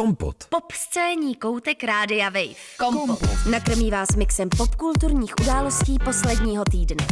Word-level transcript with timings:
Kompot. 0.00 0.36
Pop 0.48 0.72
scéní 0.72 1.34
koutek 1.34 1.84
Rádia 1.84 2.28
Wave. 2.28 2.54
Kompot. 2.78 3.18
Nakrmí 3.50 3.90
vás 3.90 4.08
mixem 4.16 4.48
popkulturních 4.48 5.34
událostí 5.40 5.98
posledního 6.04 6.64
týdne. 6.64 7.06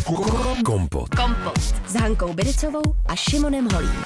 Kompot. 0.64 1.08
Kompot. 1.08 1.58
S 1.86 1.94
Hankou 1.94 2.32
Bidicovou 2.32 2.82
a 3.06 3.16
Šimonem 3.16 3.68
Holím. 3.74 4.04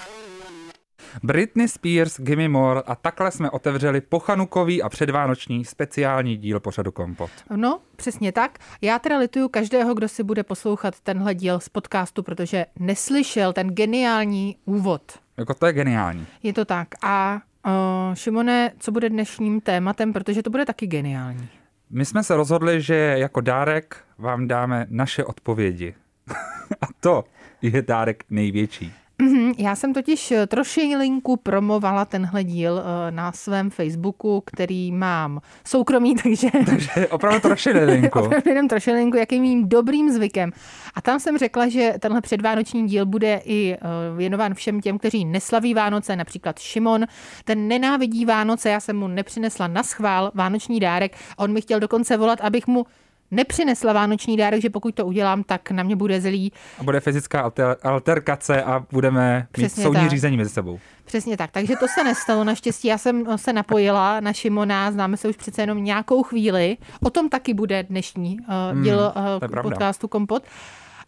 Britney 1.22 1.68
Spears, 1.68 2.21
Gimme 2.21 2.48
More 2.48 2.82
a 2.87 2.95
takhle 2.95 3.30
jsme 3.30 3.50
otevřeli 3.50 4.00
pochanukový 4.00 4.83
a 4.83 4.89
předvánoční 4.89 5.64
speciální 5.64 6.37
díl 6.37 6.61
pořadu 6.61 6.93
Kompot. 6.93 7.30
No, 7.57 7.80
přesně 7.96 8.33
tak. 8.33 8.59
Já 8.80 8.99
teda 8.99 9.19
lituju 9.19 9.49
každého, 9.49 9.95
kdo 9.95 10.09
si 10.09 10.23
bude 10.23 10.43
poslouchat 10.43 11.01
tenhle 11.01 11.35
díl 11.35 11.61
z 11.61 11.69
podcastu, 11.69 12.23
protože 12.23 12.67
neslyšel 12.79 13.53
ten 13.53 13.69
geniální 13.69 14.57
úvod. 14.64 15.03
Jako 15.37 15.55
to 15.55 15.67
je 15.67 15.73
geniální. 15.73 16.27
Je 16.43 16.53
to 16.53 16.64
tak. 16.64 16.89
A 17.03 17.41
uh, 17.66 18.14
Šimone, 18.14 18.72
co 18.79 18.92
bude 18.92 19.08
dnešním 19.08 19.60
tématem, 19.60 20.12
protože 20.12 20.42
to 20.42 20.50
bude 20.50 20.64
taky 20.66 20.86
geniální. 20.86 21.48
My 21.90 22.04
jsme 22.04 22.22
se 22.22 22.36
rozhodli, 22.36 22.82
že 22.82 22.94
jako 22.94 23.40
dárek 23.40 23.96
vám 24.18 24.48
dáme 24.48 24.86
naše 24.89 25.25
odpovědi. 25.25 25.94
a 26.80 26.86
to 27.00 27.25
je 27.62 27.82
dárek 27.82 28.25
největší. 28.30 28.93
Mhm, 29.22 29.53
Já 29.58 29.76
jsem 29.76 29.94
totiž 29.94 30.31
eh, 30.31 30.46
trošilinku 30.46 31.36
promovala 31.36 32.05
tenhle 32.05 32.44
díl 32.44 32.83
eh, 32.83 33.11
na 33.11 33.33
svém 33.33 33.70
Facebooku, 33.70 34.42
který 34.47 34.92
mám 34.92 35.41
soukromý, 35.67 36.14
takže 36.22 36.48
Takže 36.67 37.08
opravdu 37.08 37.41
trošilinku. 37.48 38.19
opravdu 38.20 38.50
jenom 38.50 38.69
trošilinku, 38.69 39.17
jakým 39.17 39.42
mým 39.42 39.69
dobrým 39.69 40.11
zvykem. 40.12 40.50
A 40.95 41.00
tam 41.00 41.20
jsem 41.20 41.39
řekla, 41.39 41.69
že 41.69 41.95
tenhle 42.00 42.20
předvánoční 42.20 42.86
díl 42.86 43.06
bude 43.06 43.41
i 43.45 43.75
eh, 43.75 43.78
věnován 44.17 44.55
všem 44.55 44.81
těm, 44.81 44.98
kteří 44.98 45.25
neslaví 45.25 45.75
Vánoce, 45.75 46.17
například 46.17 46.59
Šimon. 46.59 47.05
Ten 47.45 47.69
nenávidí 47.69 48.25
Vánoce, 48.25 48.70
já 48.70 48.81
jsem 48.81 48.97
mu 48.97 49.09
nepřinesla 49.09 49.67
na 49.67 49.83
schvál 49.83 50.31
vánoční 50.34 50.81
dárek 50.81 51.17
on 51.36 51.53
mi 51.53 51.61
chtěl 51.61 51.81
dokonce 51.81 52.17
volat, 52.17 52.41
abych 52.41 52.67
mu 52.67 52.87
nepřinesla 53.33 53.92
vánoční 53.92 54.36
dárek, 54.36 54.62
že 54.62 54.70
pokud 54.70 54.94
to 54.94 55.06
udělám, 55.06 55.42
tak 55.42 55.70
na 55.70 55.83
mě 55.83 55.97
bude 55.97 56.20
zlý. 56.20 56.52
A 56.78 56.83
bude 56.83 57.00
fyzická 57.00 57.41
alter, 57.41 57.77
alterkace 57.83 58.62
a 58.62 58.86
budeme 58.92 59.38
mít 59.38 59.47
Přesně 59.52 59.83
soudní 59.83 60.00
tak. 60.00 60.11
řízení 60.11 60.36
mezi 60.36 60.50
sebou. 60.50 60.78
Přesně 61.05 61.36
tak, 61.36 61.50
takže 61.50 61.77
to 61.77 61.88
se 61.88 62.05
nestalo. 62.05 62.44
Naštěstí 62.44 62.88
já 62.88 62.98
jsem 62.98 63.38
se 63.38 63.53
napojila 63.53 64.20
na 64.20 64.33
Šimona, 64.33 64.92
známe 64.92 65.16
se 65.16 65.28
už 65.28 65.36
přece 65.36 65.62
jenom 65.62 65.84
nějakou 65.84 66.22
chvíli. 66.22 66.77
O 67.03 67.10
tom 67.10 67.28
taky 67.28 67.55
bude 67.55 67.83
dnešní 67.83 68.38
uh, 68.41 68.83
díl 68.83 69.12
je 69.42 69.48
uh, 69.48 69.62
podcastu 69.62 70.08
Kompot. 70.08 70.42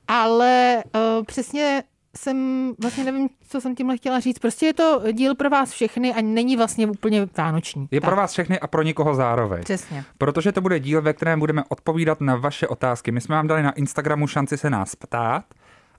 Ale 0.09 0.83
uh, 0.95 1.25
přesně 1.25 1.83
jsem, 2.19 2.73
vlastně 2.83 3.05
nevím, 3.05 3.29
co 3.49 3.61
jsem 3.61 3.75
tímhle 3.75 3.97
chtěla 3.97 4.21
říct. 4.21 4.39
Prostě 4.39 4.67
je 4.67 4.75
to 4.75 5.03
díl 5.13 5.35
pro 5.35 5.51
vás 5.51 5.71
všechny 5.71 6.15
a 6.15 6.23
není 6.23 6.57
vlastně 6.57 6.87
úplně 6.87 7.29
vánoční. 7.39 7.89
Je 7.91 8.01
Tak, 8.01 8.09
pro 8.09 8.17
vás 8.17 8.33
všechny 8.33 8.61
a 8.61 8.67
pro 8.67 8.83
nikoho 8.83 9.15
zároveň. 9.15 9.63
Přesně. 9.63 10.05
Protože 10.19 10.53
to 10.53 10.61
bude 10.61 10.81
díl, 10.81 11.03
ve 11.03 11.13
kterém 11.13 11.41
budeme 11.41 11.63
odpovídat 11.69 12.21
na 12.21 12.37
vaše 12.37 12.69
otázky. 12.69 13.13
My 13.13 13.21
jsme 13.21 13.37
vám 13.37 13.47
dali 13.47 13.63
na 13.63 13.73
Instagramu 13.73 14.27
šanci 14.27 14.57
se 14.57 14.71
nás 14.71 14.95
ptát 14.95 15.45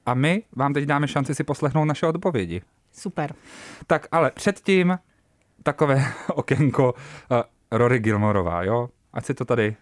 a 0.05 0.13
my 0.13 0.43
vám 0.55 0.73
teď 0.73 0.86
dáme 0.86 1.08
šanci 1.08 1.36
si 1.36 1.43
poslechnout 1.43 1.86
naše 1.86 2.08
odpovědi. 2.08 2.61
Super. 2.93 3.36
Tak 3.88 4.08
ale 4.11 4.31
předtím 4.31 4.97
takové 5.63 6.05
okénko 6.33 6.93
uh, 6.93 7.38
Rory 7.71 7.99
Gilmorová, 7.99 8.63
jo? 8.63 8.89
Ať 9.13 9.25
si 9.25 9.33
to 9.33 9.45
tady... 9.45 9.75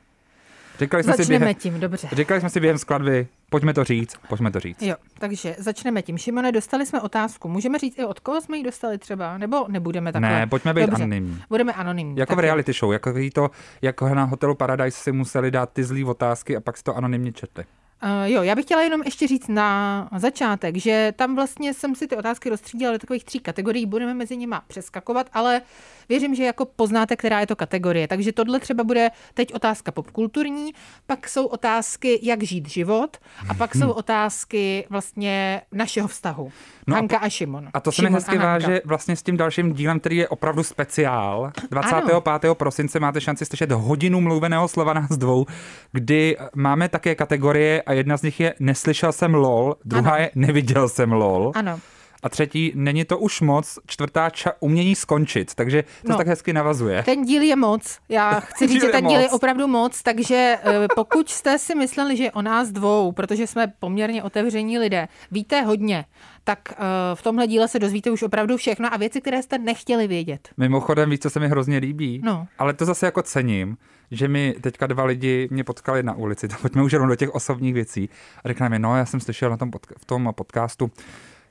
Říkali 0.79 1.03
jsme, 1.03 1.13
si 1.13 1.17
Začneme 1.17 1.39
během, 1.39 1.55
tím, 1.55 1.79
dobře. 1.79 2.07
říkali 2.11 2.39
jsme 2.39 2.49
si 2.49 2.59
během 2.59 2.77
skladby, 2.77 3.27
pojďme 3.49 3.73
to 3.73 3.83
říct, 3.83 4.15
pojďme 4.29 4.51
to 4.51 4.59
říct. 4.59 4.81
Jo, 4.81 4.95
takže 5.19 5.55
začneme 5.59 6.01
tím. 6.01 6.17
Šimone, 6.17 6.51
dostali 6.51 6.85
jsme 6.85 7.01
otázku. 7.01 7.47
Můžeme 7.49 7.79
říct 7.79 7.99
i 7.99 8.05
od 8.05 8.19
koho 8.19 8.41
jsme 8.41 8.57
ji 8.57 8.63
dostali 8.63 8.97
třeba? 8.97 9.37
Nebo 9.37 9.65
nebudeme 9.67 10.11
takhle? 10.11 10.29
Ne, 10.29 10.47
pojďme 10.47 10.73
být 10.73 10.81
Dobře. 10.81 11.03
anonymní. 11.03 11.41
Budeme 11.49 11.73
anonymní. 11.73 12.17
Jako 12.17 12.33
v 12.33 12.35
tak 12.35 12.43
reality 12.43 12.73
show, 12.73 12.93
jako 12.93 13.13
to, 13.33 13.49
jako 13.81 14.15
na 14.15 14.23
hotelu 14.23 14.55
Paradise 14.55 14.97
si 15.03 15.11
museli 15.11 15.51
dát 15.51 15.69
ty 15.73 15.83
zlý 15.83 16.03
otázky 16.03 16.57
a 16.57 16.59
pak 16.59 16.77
si 16.77 16.83
to 16.83 16.97
anonymně 16.97 17.31
četli. 17.31 17.63
Uh, 18.03 18.09
jo, 18.25 18.43
já 18.43 18.55
bych 18.55 18.65
chtěla 18.65 18.81
jenom 18.81 19.01
ještě 19.05 19.27
říct 19.27 19.47
na 19.47 20.09
začátek, 20.17 20.77
že 20.77 21.13
tam 21.15 21.35
vlastně 21.35 21.73
jsem 21.73 21.95
si 21.95 22.07
ty 22.07 22.15
otázky 22.15 22.49
rozstřídila 22.49 22.91
do 22.91 22.99
takových 22.99 23.23
tří 23.23 23.39
kategorií, 23.39 23.85
budeme 23.85 24.13
mezi 24.13 24.37
nimi 24.37 24.55
přeskakovat, 24.67 25.29
ale 25.33 25.61
věřím, 26.09 26.35
že 26.35 26.43
jako 26.43 26.65
poznáte, 26.65 27.15
která 27.15 27.39
je 27.39 27.47
to 27.47 27.55
kategorie. 27.55 28.07
Takže 28.07 28.31
tohle 28.31 28.59
třeba 28.59 28.83
bude 28.83 29.11
teď 29.33 29.53
otázka 29.53 29.91
popkulturní, 29.91 30.73
pak 31.05 31.29
jsou 31.29 31.45
otázky, 31.45 32.19
jak 32.23 32.43
žít 32.43 32.69
život 32.69 33.17
a 33.49 33.53
pak 33.53 33.75
jsou 33.75 33.91
otázky 33.91 34.85
vlastně 34.89 35.61
našeho 35.71 36.07
vztahu. 36.07 36.51
No 36.87 36.93
No 36.93 36.95
a 36.95 36.99
Hanka 36.99 37.17
a 37.17 37.29
Šimon. 37.29 37.69
A 37.73 37.79
to 37.79 37.91
se 37.91 38.01
mi 38.01 38.09
hezky 38.09 38.37
Hanka. 38.37 38.45
váže 38.45 38.81
vlastně 38.85 39.15
s 39.15 39.23
tím 39.23 39.37
dalším 39.37 39.73
dílem, 39.73 39.99
který 39.99 40.17
je 40.17 40.27
opravdu 40.27 40.63
speciál. 40.63 41.51
25. 41.69 42.53
prosince 42.53 42.99
máte 42.99 43.21
šanci 43.21 43.45
slyšet 43.45 43.71
hodinu 43.71 44.21
mluveného 44.21 44.67
slova 44.67 44.93
nás 44.93 45.09
dvou, 45.17 45.45
kdy 45.91 46.37
máme 46.55 46.89
také 46.89 47.15
kategorie 47.15 47.81
a 47.81 47.92
jedna 47.93 48.17
z 48.17 48.21
nich 48.21 48.39
je 48.39 48.53
neslyšel 48.59 49.11
jsem 49.11 49.33
lol, 49.33 49.75
druhá 49.85 50.11
Ano. 50.11 50.21
je 50.21 50.31
neviděl 50.35 50.89
jsem 50.89 51.11
lol 51.11 51.51
Ano. 51.55 51.79
A 52.23 52.29
třetí 52.29 52.71
není 52.75 53.05
to 53.05 53.17
už 53.19 53.41
moc, 53.41 53.79
čtvrtá 53.87 54.29
ča- 54.29 54.51
umění 54.59 54.95
skončit, 54.95 55.55
takže 55.55 55.83
to 56.05 56.11
No. 56.11 56.17
tak 56.17 56.27
hezky 56.27 56.53
navazuje. 56.53 57.03
Ten 57.03 57.23
díl 57.25 57.41
je 57.41 57.55
moc. 57.55 57.99
Já 58.09 58.39
chci 58.39 58.67
říct, 58.67 58.81
že 58.81 58.87
ten 58.87 59.07
díl 59.07 59.19
je 59.19 59.29
opravdu 59.29 59.67
moc, 59.67 60.01
takže 60.03 60.57
eh, 60.63 60.87
pokud 60.95 61.29
jste 61.29 61.59
si 61.59 61.75
mysleli, 61.75 62.17
že 62.17 62.31
o 62.31 62.41
nás 62.41 62.69
dvou, 62.71 63.11
protože 63.11 63.47
jsme 63.47 63.73
poměrně 63.79 64.23
otevření 64.23 64.79
lidé, 64.79 65.07
víte 65.31 65.61
hodně, 65.61 66.05
tak 66.43 66.59
eh, 66.71 66.75
v 67.13 67.21
tomhle 67.21 67.47
díle 67.47 67.67
se 67.67 67.79
dozvíte 67.79 68.11
už 68.11 68.23
opravdu 68.23 68.57
všechno 68.57 68.93
a 68.93 68.97
věci, 68.97 69.21
které 69.21 69.43
jste 69.43 69.57
nechtěli 69.57 70.07
vědět. 70.07 70.49
Mimochodem, 70.57 71.09
víš, 71.09 71.19
co 71.19 71.29
se 71.29 71.39
mi 71.39 71.47
hrozně 71.47 71.77
líbí? 71.77 72.21
No. 72.23 72.47
Ale 72.59 72.73
to 72.73 72.85
zase 72.85 73.05
jako 73.05 73.23
cením, 73.23 73.77
že 74.11 74.27
mi 74.27 74.55
teďka 74.61 74.87
dva 74.87 75.03
lidi 75.03 75.47
mě 75.51 75.63
potkali 75.63 76.03
na 76.03 76.13
ulici, 76.13 76.47
tak 76.47 76.61
pojďme 76.61 76.83
už 76.83 76.91
jenom 76.91 77.07
do 77.09 77.15
těch 77.15 77.35
osobních 77.35 77.73
věcí. 77.73 78.09
A 78.43 78.47
řekli 78.47 78.69
mi, 78.69 78.79
no 78.79 78.97
já 78.97 79.05
jsem 79.05 79.19
slyšel 79.19 79.49
na 79.49 79.57
tom 79.57 79.69
podca- 79.71 79.93
v 79.97 80.05
tom 80.05 80.29
podcastu, 80.35 80.91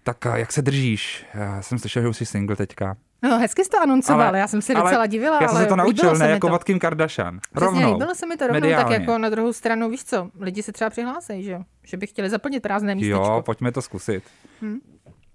tak 0.02 0.26
a 0.26 0.36
jak 0.36 0.52
se 0.52 0.62
držíš? 0.62 1.26
Já 1.34 1.62
jsem 1.62 1.78
slyšel, 1.78 2.02
že 2.02 2.08
už 2.08 2.16
jsi 2.16 2.26
single 2.26 2.56
teďka. 2.56 2.96
No, 3.22 3.38
hezky 3.38 3.64
jsi 3.64 3.70
to 3.70 3.80
anoncoval, 3.82 4.28
Ale- 4.28 4.38
já 4.38 4.48
jsem 4.48 4.62
si 4.62 4.74
ale 4.74 4.84
docela 4.84 5.06
divila, 5.06 5.38
Já 5.42 5.48
jsem 5.48 5.56
ale 5.56 5.64
se 5.64 5.68
to 5.68 5.76
naučil, 5.76 6.16
se 6.16 6.24
ne 6.24 6.30
jako 6.30 6.58
Kim 6.58 6.78
Kardashian. 6.78 7.38
Přesně, 7.40 7.66
Rovnou. 7.66 7.92
líbilo 7.92 8.14
se 8.14 8.26
mi 8.26 8.36
to 8.36 8.46
rovnou, 8.46 8.60
Mediálně. 8.60 8.84
tak 8.96 9.00
jako 9.00 9.18
na 9.18 9.28
druhou 9.30 9.52
stranu, 9.52 9.90
víš 9.90 10.04
co, 10.04 10.30
lidi 10.40 10.62
se 10.62 10.72
třeba 10.72 10.90
přihlásí, 10.90 11.42
že 11.42 11.58
že 11.84 11.96
by 11.96 12.06
chtěli 12.06 12.30
zaplnit 12.30 12.60
prázdné 12.62 12.94
místečko. 12.94 13.24
Jo, 13.24 13.42
pojďme 13.46 13.72
to 13.72 13.82
zkusit. 13.82 14.24
Hm? 14.62 14.78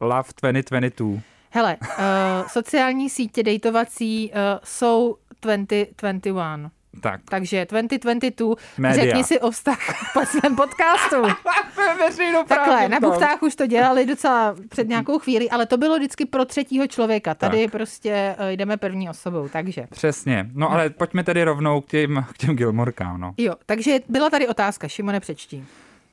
Love 0.01 0.29
2022. 0.41 1.21
Hele, 1.49 1.77
uh, 1.81 2.47
sociální 2.47 3.09
sítě 3.09 3.43
dejtovací 3.43 4.31
uh, 4.31 4.37
jsou 4.63 5.15
2021. 5.41 6.71
Tak. 7.01 7.21
Takže 7.29 7.65
2022, 7.69 8.55
Média. 8.77 9.05
řekni 9.05 9.23
si 9.23 9.39
o 9.39 9.51
vztah 9.51 9.79
po 10.13 10.25
svém 10.25 10.55
podcastu. 10.55 11.15
Takhle, 12.47 12.89
na 12.89 12.99
buchtách 12.99 13.43
už 13.43 13.55
to 13.55 13.67
dělali 13.67 14.05
docela 14.05 14.55
před 14.69 14.87
nějakou 14.87 15.19
chvíli, 15.19 15.49
ale 15.49 15.65
to 15.65 15.77
bylo 15.77 15.97
vždycky 15.97 16.25
pro 16.25 16.45
třetího 16.45 16.87
člověka. 16.87 17.35
Tady 17.35 17.63
Tak. 17.63 17.71
prostě 17.71 18.35
eh, 18.37 18.51
jdeme 18.51 18.77
první 18.77 19.09
osobou, 19.09 19.49
takže. 19.49 19.87
Přesně. 19.91 20.49
No 20.53 20.71
ale 20.71 20.89
pojďme 20.89 21.23
tedy 21.23 21.43
rovnou 21.43 21.81
k 21.81 21.85
těm, 21.87 22.25
k 22.33 22.37
těm 22.37 22.55
Gilmorkám, 22.55 23.21
no. 23.21 23.33
Jo, 23.37 23.53
takže 23.65 23.99
byla 24.09 24.29
tady 24.29 24.47
otázka, 24.47 24.87
Šimone 24.87 25.19
přečtí. 25.19 25.65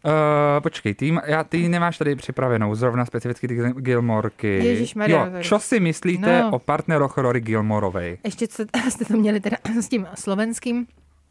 Uh, 0.04 0.60
počkej, 0.60 0.94
ty, 0.94 1.15
já, 1.26 1.44
ty 1.44 1.69
nemáš 1.69 1.98
tady 1.98 2.16
připravenou 2.16 2.75
zrovna 2.75 3.04
specificky 3.06 3.48
ty 3.48 3.54
Gilmorky. 3.76 4.65
Ježišmarja, 4.65 5.25
Jo, 5.25 5.32
tak- 5.32 5.42
čo 5.42 5.59
si 5.59 5.81
myslíte 5.81 6.42
No. 6.42 6.50
o 6.50 6.59
partneroch 6.59 7.19
Rory 7.19 7.41
Gilmorovej? 7.41 8.19
Ještě 8.25 8.48
co, 8.48 8.62
jste 8.91 9.04
to 9.04 9.16
měli 9.16 9.41
teda 9.41 9.56
s 9.81 9.88
tím 9.88 10.06
slovenským 10.15 10.87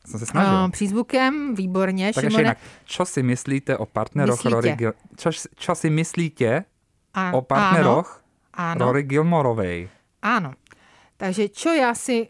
Jsem 0.08 0.20
se 0.20 0.26
snažil. 0.26 0.54
uh, 0.66 0.72
přízvukem, 0.72 1.56
výborně, 1.56 2.06
tak 2.14 2.24
ještě 2.24 2.30
Šimone. 2.30 2.42
jinak, 2.44 2.58
čo 2.86 3.06
si 3.06 3.24
myslíte 3.24 3.78
o 3.78 3.86
partneroch 3.86 4.38
Myslíte. 4.40 4.56
Rory 4.56 4.72
Gil... 4.76 4.94
Čo, 5.18 5.30
čo 5.56 5.76
si 5.76 5.90
myslíte 5.90 6.64
A, 7.14 7.32
o 7.34 7.42
partneroch 7.42 8.22
ano, 8.54 8.86
Rory 8.86 9.04
Gilmorovej? 9.04 9.90
ano. 10.22 10.54
Takže 11.18 11.50
čo 11.50 11.70
já 11.74 11.94
si 11.96 12.28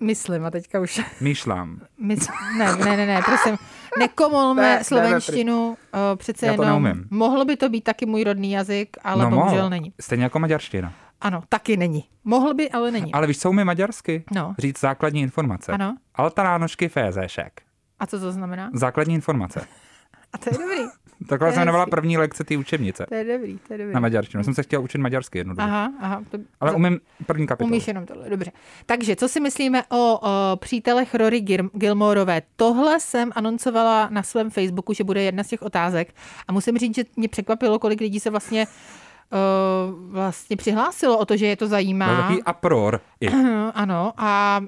myslím, 0.00 0.44
a 0.44 0.50
teďka 0.50 0.80
už 0.80 1.00
Myšlám. 1.20 1.80
Mysl... 1.98 2.32
Ne, 2.58 2.76
ne, 2.76 2.96
ne, 2.96 3.06
ne, 3.06 3.22
prosím. 3.24 3.56
Nekomolme 3.98 4.62
Ne, 4.62 4.68
ne, 4.68 4.76
ne, 4.78 4.84
slovenštinu, 4.84 5.68
uh, 5.68 5.76
přece 6.16 6.46
Já 6.46 6.56
to 6.56 6.62
jenom. 6.62 6.82
neumím. 6.82 7.08
Mohlo 7.10 7.44
by 7.44 7.56
to 7.56 7.68
být 7.68 7.84
taky 7.84 8.06
můj 8.06 8.24
rodný 8.24 8.52
jazyk, 8.52 8.96
ale 9.04 9.24
no, 9.24 9.30
bohužel 9.30 9.56
mohl. 9.58 9.70
není. 9.70 9.92
Stejně 10.00 10.24
jako 10.24 10.38
maďarština. 10.38 10.92
Ano, 11.20 11.42
taky 11.48 11.76
není. 11.76 12.04
Mohl 12.24 12.54
by, 12.54 12.70
ale 12.70 12.90
není. 12.90 13.12
Ale 13.12 13.26
víš, 13.26 13.38
co 13.38 13.50
umí 13.50 13.64
maďarsky? 13.64 14.24
No. 14.34 14.54
Říct 14.58 14.80
základní 14.80 15.20
informace. 15.22 15.72
Ano. 15.72 15.96
Altanánošky 16.14 16.88
fézéšek. 16.88 17.60
A 17.98 18.06
co 18.06 18.20
to 18.20 18.32
znamená? 18.32 18.70
Základní 18.74 19.14
informace. 19.14 19.66
A 20.32 20.38
to 20.38 20.50
je 20.52 20.58
dobrý. 20.58 20.82
Takhle 21.28 21.52
se 21.52 21.58
jmenovala 21.58 21.86
první 21.86 22.18
lekce 22.18 22.44
té 22.44 22.56
učebnice 22.56 23.06
To 23.08 23.14
je 23.14 23.24
dobrý, 23.38 23.58
to 23.68 23.72
je 23.74 23.78
dobrý. 23.78 23.94
na 23.94 24.00
maďarštinu. 24.00 24.44
Jsem 24.44 24.54
se 24.54 24.62
chtěl 24.62 24.82
učit 24.82 24.98
maďarsky 24.98 25.38
jednu 25.38 25.54
dobu. 25.54 25.62
Aha, 25.62 25.92
aha. 26.00 26.22
To... 26.30 26.38
Ale 26.60 26.72
umím 26.72 27.00
první 27.26 27.46
kapitolu. 27.46 27.70
Umíš 27.70 27.88
jenom 27.88 28.06
tohle, 28.06 28.30
dobře. 28.30 28.52
Takže, 28.86 29.16
co 29.16 29.28
si 29.28 29.40
myslíme 29.40 29.82
o, 29.88 30.18
o 30.22 30.56
přítelech 30.56 31.14
Rory 31.14 31.38
Gil- 31.40 31.70
Gilmorové? 31.74 32.42
Tohle 32.56 33.00
jsem 33.00 33.32
anoncovala 33.34 34.08
na 34.10 34.22
svém 34.22 34.50
Facebooku, 34.50 34.92
že 34.92 35.04
bude 35.04 35.22
jedna 35.22 35.44
z 35.44 35.48
těch 35.48 35.62
otázek. 35.62 36.14
A 36.48 36.52
musím 36.52 36.78
říct, 36.78 36.94
že 36.94 37.04
mě 37.16 37.28
překvapilo, 37.28 37.78
kolik 37.78 38.00
lidí 38.00 38.20
se 38.20 38.30
vlastně 38.30 38.66
uh, 38.66 40.12
vlastně 40.12 40.56
přihlásilo 40.56 41.18
o 41.18 41.24
to, 41.24 41.36
že 41.36 41.46
je 41.46 41.56
to 41.56 41.66
zajímá. 41.66 42.06
Byl 42.06 42.16
takový 42.16 42.42
apror. 42.42 43.00
I. 43.20 43.28
Ano, 43.74 44.12
a 44.16 44.60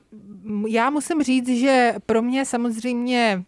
já 0.69 0.91
musím 0.91 1.23
říct, 1.23 1.49
že 1.49 1.95
pro 2.07 2.23
mě 2.23 2.45
samozřejmě 2.45 3.45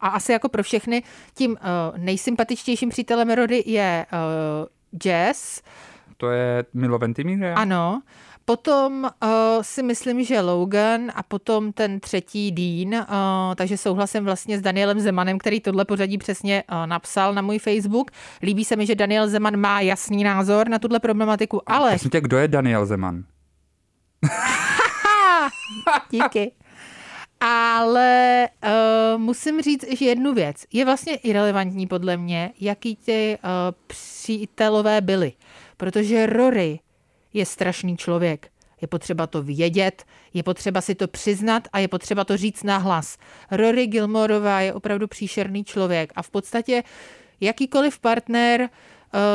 a 0.00 0.08
asi 0.08 0.32
jako 0.32 0.48
pro 0.48 0.62
všechny, 0.62 1.02
tím 1.34 1.50
uh, 1.50 1.56
nejsympatičtějším 1.98 2.88
přítelem 2.88 3.30
Rody 3.30 3.62
je 3.66 4.06
uh, 4.12 4.98
Jazz. 4.98 5.62
To 6.16 6.30
je 6.30 6.64
Milo 6.74 6.98
Ventimiglia? 6.98 7.54
Ano. 7.54 8.02
Potom 8.44 9.02
uh, 9.02 9.30
si 9.62 9.82
myslím, 9.82 10.24
že 10.24 10.40
Logan 10.40 11.12
a 11.14 11.22
potom 11.22 11.72
ten 11.72 12.00
třetí 12.00 12.52
Dean, 12.52 12.94
uh, 13.02 13.06
takže 13.54 13.76
souhlasím 13.76 14.24
vlastně 14.24 14.58
s 14.58 14.62
Danielem 14.62 15.00
Zemanem, 15.00 15.38
který 15.38 15.60
tohle 15.60 15.84
pořadí 15.84 16.18
přesně 16.18 16.64
uh, 16.72 16.86
napsal 16.86 17.34
na 17.34 17.42
můj 17.42 17.58
Facebook. 17.58 18.10
Líbí 18.42 18.64
se 18.64 18.76
mi, 18.76 18.86
že 18.86 18.94
Daniel 18.94 19.28
Zeman 19.28 19.56
má 19.56 19.80
jasný 19.80 20.24
názor 20.24 20.68
na 20.68 20.78
tuhle 20.78 21.00
problematiku, 21.00 21.70
ale... 21.70 21.90
Prosím 21.90 22.10
tě, 22.10 22.20
kdo 22.20 22.38
je 22.38 22.48
Daniel 22.48 22.86
Zeman? 22.86 23.24
Díky. 26.10 26.52
Ale 27.40 28.48
uh, 28.64 29.20
musím 29.20 29.62
říct 29.62 29.84
že 29.98 30.04
jednu 30.04 30.34
věc. 30.34 30.56
Je 30.72 30.84
vlastně 30.84 31.16
irrelevantní 31.16 31.86
podle 31.86 32.16
mě, 32.16 32.50
jaký 32.60 32.96
ty 32.96 33.38
uh, 33.44 33.50
přítelové 33.86 35.00
byli. 35.00 35.32
Protože 35.76 36.26
Rory 36.26 36.80
je 37.32 37.46
strašný 37.46 37.96
člověk. 37.96 38.50
Je 38.80 38.88
potřeba 38.88 39.26
to 39.26 39.42
vědět, 39.42 40.04
je 40.34 40.42
potřeba 40.42 40.80
si 40.80 40.94
to 40.94 41.08
přiznat 41.08 41.68
a 41.72 41.78
je 41.78 41.88
potřeba 41.88 42.24
to 42.24 42.36
říct 42.36 42.62
nahlas. 42.62 43.16
Rory 43.50 43.86
Gilmorová 43.86 44.60
je 44.60 44.72
opravdu 44.72 45.08
příšerný 45.08 45.64
člověk 45.64 46.12
a 46.16 46.22
v 46.22 46.30
podstatě 46.30 46.82
jakýkoliv 47.40 47.98
partner, 47.98 48.60
eh, 48.62 48.68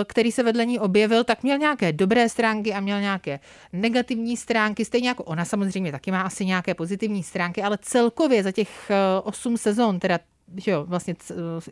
který 0.07 0.31
se 0.31 0.43
vedle 0.43 0.65
ní 0.65 0.79
objevil, 0.79 1.23
tak 1.23 1.43
měl 1.43 1.57
nějaké 1.57 1.93
dobré 1.93 2.29
stránky 2.29 2.73
a 2.73 2.79
měl 2.79 3.01
nějaké 3.01 3.39
negativní 3.73 4.37
stránky, 4.37 4.85
stejně 4.85 5.07
jako 5.09 5.23
ona 5.23 5.45
samozřejmě 5.45 5.91
taky 5.91 6.11
má 6.11 6.21
asi 6.21 6.45
nějaké 6.45 6.73
pozitivní 6.73 7.23
stránky, 7.23 7.63
ale 7.63 7.77
celkově 7.81 8.43
za 8.43 8.51
těch 8.51 8.91
eh, 8.91 8.95
osm 9.23 9.57
sezon, 9.57 9.99
teda 9.99 10.19
že 10.57 10.71
jo, 10.71 10.85
vlastně 10.85 11.15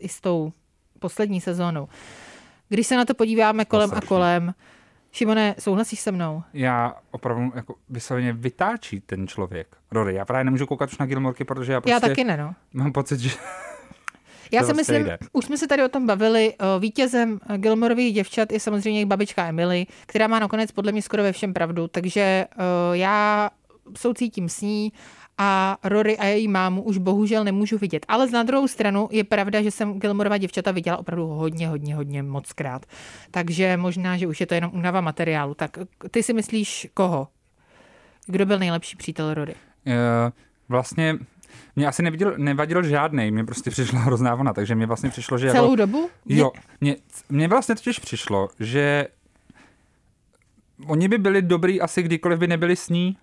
i 0.00 0.08
s 0.08 0.20
tou 0.20 0.52
poslední 0.98 1.40
sezónou, 1.40 1.88
když 2.68 2.86
se 2.86 2.96
na 2.96 3.04
to 3.04 3.14
podíváme 3.14 3.64
kolem 3.64 3.90
a 3.94 4.00
kolem, 4.00 4.54
Šimone, 5.12 5.54
souhlasíš 5.58 6.00
se 6.00 6.12
mnou? 6.12 6.42
Já 6.52 6.96
opravdu 7.10 7.52
jako 7.54 7.74
vysloveně 7.88 8.32
vytáčí 8.32 9.00
ten 9.00 9.26
člověk. 9.26 9.76
Rory, 9.90 10.14
já 10.14 10.24
právě 10.24 10.44
nemůžu 10.44 10.66
koukat 10.66 10.92
už 10.92 10.98
na 10.98 11.06
Gilmorky, 11.06 11.44
protože 11.44 11.72
já 11.72 11.80
prostě 11.80 11.92
Já 11.92 12.00
taky 12.00 12.24
ne, 12.24 12.36
no. 12.36 12.54
Mám 12.72 12.92
pocit, 12.92 13.20
že 13.20 13.30
já 14.54 14.64
si 14.64 14.74
myslím, 14.74 15.04
jde. 15.04 15.18
už 15.32 15.44
jsme 15.44 15.58
se 15.58 15.66
tady 15.66 15.84
o 15.84 15.88
tom 15.88 16.06
bavili, 16.06 16.54
vítězem 16.78 17.40
Gilmorových 17.56 18.14
děvčat 18.14 18.52
je 18.52 18.60
samozřejmě 18.60 18.98
jejich 18.98 19.08
babička 19.08 19.46
Emily, 19.46 19.86
která 20.06 20.26
má 20.26 20.38
nakonec 20.38 20.72
podle 20.72 20.92
mě 20.92 21.02
skoro 21.02 21.22
ve 21.22 21.32
všem 21.32 21.52
pravdu, 21.52 21.88
takže 21.88 22.44
já 22.92 23.50
soucítím 23.98 24.48
s 24.48 24.60
ní 24.60 24.92
a 25.38 25.78
Rory 25.84 26.18
a 26.18 26.24
její 26.26 26.48
mámu 26.48 26.82
už 26.82 26.98
bohužel 26.98 27.44
nemůžu 27.44 27.78
vidět. 27.78 28.06
Ale 28.08 28.30
na 28.30 28.42
druhou 28.42 28.68
stranu 28.68 29.08
je 29.12 29.24
pravda, 29.24 29.62
že 29.62 29.70
jsem 29.70 30.00
Gilmorova 30.00 30.38
děvčata 30.38 30.70
viděla 30.70 30.96
opravdu 30.96 31.26
hodně, 31.26 31.68
hodně, 31.68 31.94
hodně 31.94 32.22
moc 32.22 32.52
krát. 32.52 32.86
Takže 33.30 33.76
možná, 33.76 34.16
že 34.16 34.26
už 34.26 34.40
je 34.40 34.46
to 34.46 34.54
jenom 34.54 34.70
únava 34.74 35.00
materiálu. 35.00 35.54
Tak 35.54 35.78
ty 36.10 36.22
si 36.22 36.32
myslíš 36.32 36.88
koho? 36.94 37.28
Kdo 38.26 38.46
byl 38.46 38.58
nejlepší 38.58 38.96
přítel 38.96 39.34
Rory? 39.34 39.54
Uh, 39.86 39.92
vlastně 40.68 41.18
mě 41.76 41.86
asi 41.86 42.02
neviděl, 42.02 42.34
nevadil 42.36 42.82
žádný, 42.82 43.30
mě 43.30 43.44
prostě 43.44 43.70
přišla 43.70 43.98
hrozná 44.00 44.34
vona, 44.34 44.52
takže 44.52 44.74
mě 44.74 44.86
vlastně 44.86 45.10
přišlo, 45.10 45.38
že... 45.38 45.50
Celou 45.50 45.64
jako, 45.64 45.76
dobu? 45.76 46.10
Jo, 46.26 46.52
mě, 46.80 46.96
mě 47.28 47.48
vlastně 47.48 47.74
totiž 47.74 47.98
přišlo, 47.98 48.48
že 48.60 49.06
oni 50.86 51.08
by 51.08 51.18
byli 51.18 51.42
dobrý 51.42 51.80
asi 51.80 52.02
kdykoliv 52.02 52.38
by 52.38 52.46
nebyli 52.46 52.76
s 52.76 52.88
ní, 52.88 53.16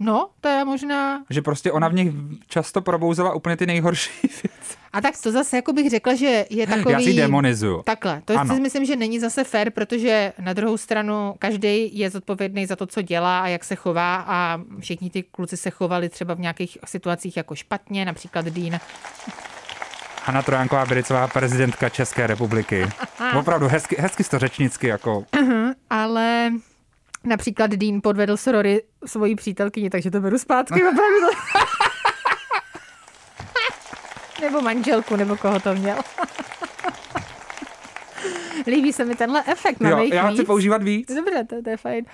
No, 0.00 0.28
to 0.40 0.48
je 0.48 0.64
možná... 0.64 1.24
Že 1.30 1.42
prostě 1.42 1.72
ona 1.72 1.88
v 1.88 1.94
nich 1.94 2.12
často 2.46 2.80
probouzela 2.80 3.34
úplně 3.34 3.56
ty 3.56 3.66
nejhorší 3.66 4.10
věci. 4.22 4.78
A 4.92 5.00
tak 5.00 5.14
to 5.22 5.32
zase 5.32 5.56
jako 5.56 5.72
bych 5.72 5.90
řekla, 5.90 6.14
že 6.14 6.46
je 6.50 6.66
takový... 6.66 6.92
Já 6.92 7.00
si 7.00 7.14
demonizuju. 7.14 7.82
Takhle, 7.82 8.22
to 8.24 8.38
ano. 8.38 8.54
si 8.54 8.60
myslím, 8.60 8.84
že 8.84 8.96
není 8.96 9.20
zase 9.20 9.44
fair, 9.44 9.70
protože 9.70 10.32
na 10.38 10.52
druhou 10.52 10.76
stranu 10.76 11.34
každý 11.38 11.98
je 11.98 12.10
zodpovědný 12.10 12.66
za 12.66 12.76
to, 12.76 12.86
co 12.86 13.02
dělá 13.02 13.40
a 13.40 13.48
jak 13.48 13.64
se 13.64 13.74
chová 13.74 14.24
a 14.26 14.60
všichni 14.80 15.10
ty 15.10 15.22
kluci 15.22 15.56
se 15.56 15.70
chovali 15.70 16.08
třeba 16.08 16.34
v 16.34 16.40
nějakých 16.40 16.78
situacích 16.84 17.36
jako 17.36 17.54
špatně, 17.54 18.04
například 18.04 18.44
Dean. 18.46 18.80
Hanna 20.24 20.42
Trojánková 20.42 20.86
Bericová, 20.86 21.28
prezidentka 21.28 21.88
České 21.88 22.26
republiky. 22.26 22.86
Opravdu 23.38 23.68
hezky, 23.68 23.96
hezky 23.98 24.24
to 24.24 24.38
řečnicky 24.38 24.86
jako... 24.86 25.24
Uh-huh, 25.32 25.74
ale 25.90 26.52
Například 27.24 27.70
Dean 27.70 28.00
podvedl 28.02 28.36
s 28.36 28.46
Rory 28.46 28.82
svoji 29.06 29.36
přítelkyni, 29.36 29.90
takže 29.90 30.10
to 30.10 30.20
beru 30.20 30.38
zpátky 30.38 30.74
opravdu. 30.74 31.26
nebo 34.40 34.60
manželku, 34.60 35.16
nebo 35.16 35.36
koho 35.36 35.60
to 35.60 35.74
měl. 35.74 35.96
Líbí 38.66 38.92
se 38.92 39.04
mi 39.04 39.14
tenhle 39.14 39.42
efekt. 39.46 39.80
jo, 39.80 39.98
já 39.98 40.30
chci 40.30 40.44
používat 40.44 40.82
víc. 40.82 41.14
Dobře, 41.14 41.44
to, 41.44 41.62
to 41.62 41.70
je 41.70 41.76
fajn. 41.76 42.04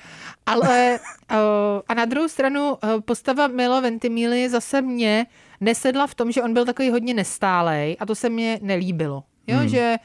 Ale 0.47 0.99
o, 1.31 1.83
a 1.89 1.95
na 1.95 2.05
druhou 2.05 2.29
stranu 2.29 2.79
postava 3.05 3.47
Milo 3.47 3.81
Ventimiglia 3.81 4.49
zase 4.49 4.83
mě 4.83 5.27
nesedla 5.61 6.07
v 6.07 6.15
tom, 6.15 6.33
že 6.33 6.43
on 6.43 6.55
byl 6.55 6.65
takový 6.65 6.91
hodně 6.91 7.15
nestálej 7.15 7.97
a 8.01 8.07
to 8.07 8.15
se 8.15 8.29
mně 8.29 8.59
nelíbilo. 8.63 9.25
Jo, 9.47 9.59
hmm. 9.59 9.69
že 9.69 9.97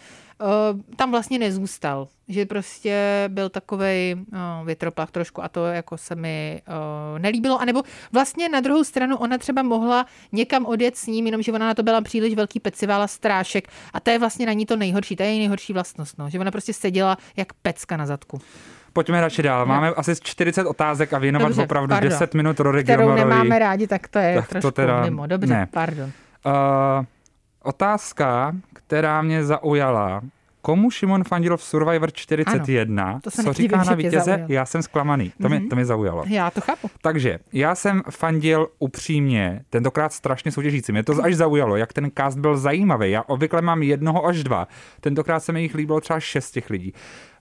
tam 0.96 1.12
vlastně 1.12 1.40
nezůstal. 1.40 2.08
Že 2.28 2.46
prostě 2.46 3.24
byl 3.28 3.50
takový 3.50 4.16
uh, 4.16 4.24
eh, 4.34 4.66
větroplach 4.66 5.12
trošku 5.12 5.44
a 5.44 5.50
to 5.50 5.66
jako 5.66 5.98
se 5.98 6.16
mi 6.16 6.62
uh, 6.68 7.20
nelíbilo. 7.20 7.62
A 7.62 7.66
nebo 7.66 7.84
vlastně 8.12 8.50
na 8.50 8.60
druhou 8.60 8.84
stranu 8.84 9.18
ona 9.18 9.38
třeba 9.38 9.64
mohla 9.64 10.06
někam 10.32 10.66
odjet 10.66 10.98
s 10.98 11.08
ním, 11.08 11.26
jenomže 11.26 11.52
ona 11.52 11.68
na 11.68 11.74
to 11.74 11.84
byla 11.84 12.02
příliš 12.02 12.36
velký 12.36 12.60
pecivala 12.60 13.08
strášek 13.08 13.68
a 13.94 14.00
to 14.00 14.10
je 14.10 14.20
vlastně 14.20 14.46
na 14.46 14.54
ní 14.54 14.66
to 14.66 14.76
nejhorší, 14.76 15.16
to 15.16 15.24
je 15.24 15.30
její 15.30 15.40
nejhorší 15.40 15.74
vlastnost, 15.74 16.18
no, 16.18 16.30
že 16.30 16.40
ona 16.40 16.52
prostě 16.52 16.74
seděla 16.74 17.18
jak 17.38 17.54
pecka 17.54 17.98
na 17.98 18.06
zadku. 18.06 18.42
Pojďme 18.94 19.22
radši 19.22 19.44
dál. 19.44 19.66
Máme 19.66 19.88
no. 19.88 20.00
asi 20.00 20.16
40 20.22 20.66
otázek 20.66 21.14
a 21.14 21.20
věnovat 21.20 21.48
Dobře, 21.48 21.64
opravdu 21.64 21.90
pardon. 21.90 22.10
10 22.10 22.34
minut 22.34 22.60
Rory 22.60 22.84
Kterou 22.84 23.00
Gilmorovi. 23.00 23.30
nemáme 23.30 23.60
rádi, 23.60 23.88
tak 23.88 24.08
to 24.08 24.20
je 24.20 24.36
tak 24.36 24.48
trošku 24.48 24.68
to 24.68 24.72
teda... 24.72 25.02
mimo. 25.02 25.28
Dobře, 25.28 25.54
ne. 25.54 25.68
pardon. 25.72 26.12
Uh, 26.46 27.06
otázka, 27.64 28.56
která 28.74 29.22
mě 29.22 29.44
zaujala, 29.44 30.22
komu 30.62 30.92
Šimon 30.92 31.24
fandil 31.24 31.58
v 31.58 31.64
Survivor 31.64 32.12
41, 32.12 33.04
ano, 33.04 33.20
to 33.24 33.32
co 33.32 33.54
říká 33.54 33.84
na 33.84 33.94
vítěze, 33.94 34.46
já 34.48 34.66
jsem 34.66 34.84
zklamaný. 34.84 35.30
To, 35.30 35.44
mm-hmm. 35.44 35.50
mě, 35.50 35.60
mhm. 35.60 35.70
to 35.70 35.76
mě 35.76 35.86
zaujalo. 35.86 36.24
Já 36.28 36.52
to 36.52 36.62
chápu. 36.62 36.90
Takže 37.02 37.40
já 37.54 37.76
jsem 37.76 38.02
fandil 38.10 38.68
upřímně, 38.80 39.62
tentokrát 39.70 40.14
strašně 40.14 40.52
soutěžící. 40.52 40.92
Mě 40.92 41.04
to 41.04 41.24
až 41.24 41.36
zaujalo, 41.36 41.76
jak 41.76 41.94
ten 41.94 42.12
cast 42.18 42.40
byl 42.40 42.58
zajímavý. 42.58 43.12
Já 43.12 43.24
obvykle 43.24 43.62
mám 43.62 43.84
jednoho 43.84 44.26
až 44.26 44.44
dva. 44.44 44.68
Tentokrát 45.02 45.40
se 45.40 45.52
mi 45.52 45.62
jich 45.62 45.76
líbilo 45.76 46.02
třeba 46.02 46.20
šest 46.20 46.52
těch 46.52 46.70
lidí. 46.70 46.94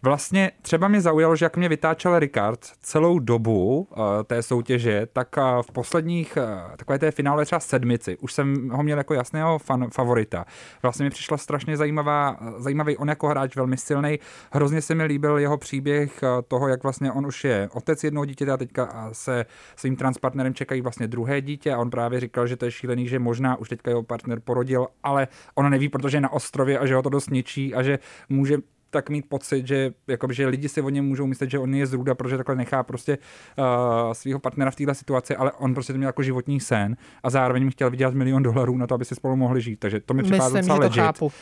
Vlastně 0.03 0.51
třeba 0.63 0.89
mě 0.89 1.01
zaujalo, 1.01 1.37
že 1.37 1.45
jak 1.45 1.57
mě 1.57 1.69
vytáčel 1.69 2.19
Ricard 2.19 2.61
celou 2.81 3.19
dobu 3.19 3.89
uh, 3.91 4.05
té 4.25 4.43
soutěže, 4.43 5.07
tak 5.13 5.37
uh, 5.37 5.63
v 5.63 5.71
posledních, 5.73 6.37
uh, 6.37 6.77
takové 6.77 6.99
té 6.99 7.11
finále 7.11 7.45
třeba 7.45 7.61
sedmici, 7.61 8.17
už 8.17 8.33
jsem 8.33 8.69
ho 8.69 8.83
měl 8.83 8.99
jako 8.99 9.15
jasného 9.15 9.59
fan, 9.59 9.91
favorita. 9.91 10.45
Vlastně 10.83 11.05
mi 11.05 11.11
přišla 11.11 11.37
strašně 11.37 11.77
zajímavá, 11.77 12.37
zajímavý 12.59 12.97
on 12.97 13.09
jako 13.09 13.29
hráč, 13.29 13.57
velmi 13.57 13.77
silný. 13.77 14.19
Hrozně 14.53 14.83
se 14.83 14.95
mi 14.95 15.05
líbil 15.05 15.39
jeho 15.39 15.59
příběh 15.59 16.21
toho, 16.49 16.69
jak 16.69 16.83
vlastně 16.83 17.13
on 17.13 17.27
už 17.27 17.45
je 17.45 17.69
otec 17.73 18.05
jednoho 18.05 18.25
dítěte 18.25 18.53
a 18.53 18.57
teďka 18.57 19.09
se 19.13 19.47
svým 19.77 19.97
transpartnerem 19.97 20.55
čekají 20.55 20.81
vlastně 20.81 21.09
druhé 21.09 21.41
dítě 21.41 21.73
a 21.73 21.79
on 21.79 21.91
právě 21.91 22.21
říkal, 22.21 22.47
že 22.47 22.57
to 22.57 22.65
je 22.65 22.71
šílený, 22.71 23.09
že 23.09 23.19
možná 23.19 23.57
už 23.57 23.69
teďka 23.69 23.91
jeho 23.91 24.03
partner 24.03 24.41
porodil, 24.41 24.87
ale 25.03 25.29
ona 25.55 25.69
neví, 25.69 25.89
protože 25.89 26.17
je 26.17 26.21
na 26.21 26.33
ostrově 26.33 26.79
a 26.79 26.87
že 26.87 26.95
ho 26.95 27.03
to 27.03 27.09
dost 27.09 27.31
ničí 27.31 27.75
a 27.75 27.83
že 27.83 27.99
může 28.29 28.59
tak 28.91 29.11
mít 29.11 29.29
pocit, 29.29 29.67
že, 29.67 29.93
jakoby, 30.07 30.35
že 30.35 30.47
lidi 30.47 30.69
si 30.69 30.81
o 30.81 30.89
něm 30.89 31.05
můžou 31.05 31.27
myslet, 31.27 31.51
že 31.51 31.59
on 31.59 31.75
je 31.75 31.87
zrůda, 31.87 32.15
protože 32.15 32.37
takhle 32.37 32.55
nechá 32.55 32.83
prostě 32.83 33.19
uh, 33.59 34.13
svého 34.13 34.39
partnera 34.39 34.71
v 34.71 34.77
této 34.77 34.95
situaci, 34.95 35.37
ale 35.37 35.53
on 35.53 35.75
prostě 35.75 35.93
to 35.93 35.97
měl 35.97 36.09
jako 36.09 36.23
životní 36.23 36.61
sen 36.61 36.97
a 37.23 37.31
zároveň 37.31 37.71
chtěl 37.71 37.91
vydělat 37.91 38.15
milion 38.15 38.43
dolarů 38.43 38.77
na 38.77 38.87
to, 38.87 38.95
aby 38.95 39.05
si 39.05 39.15
spolu 39.15 39.37
mohli 39.37 39.61
žít. 39.61 39.77
Takže 39.77 40.01
to 40.01 40.15
mi 40.15 40.23
připadá 40.23 40.49
docela 40.49 40.77
že 40.77 40.81
legit. 40.81 40.97
to 40.97 41.01
chápu. 41.01 41.33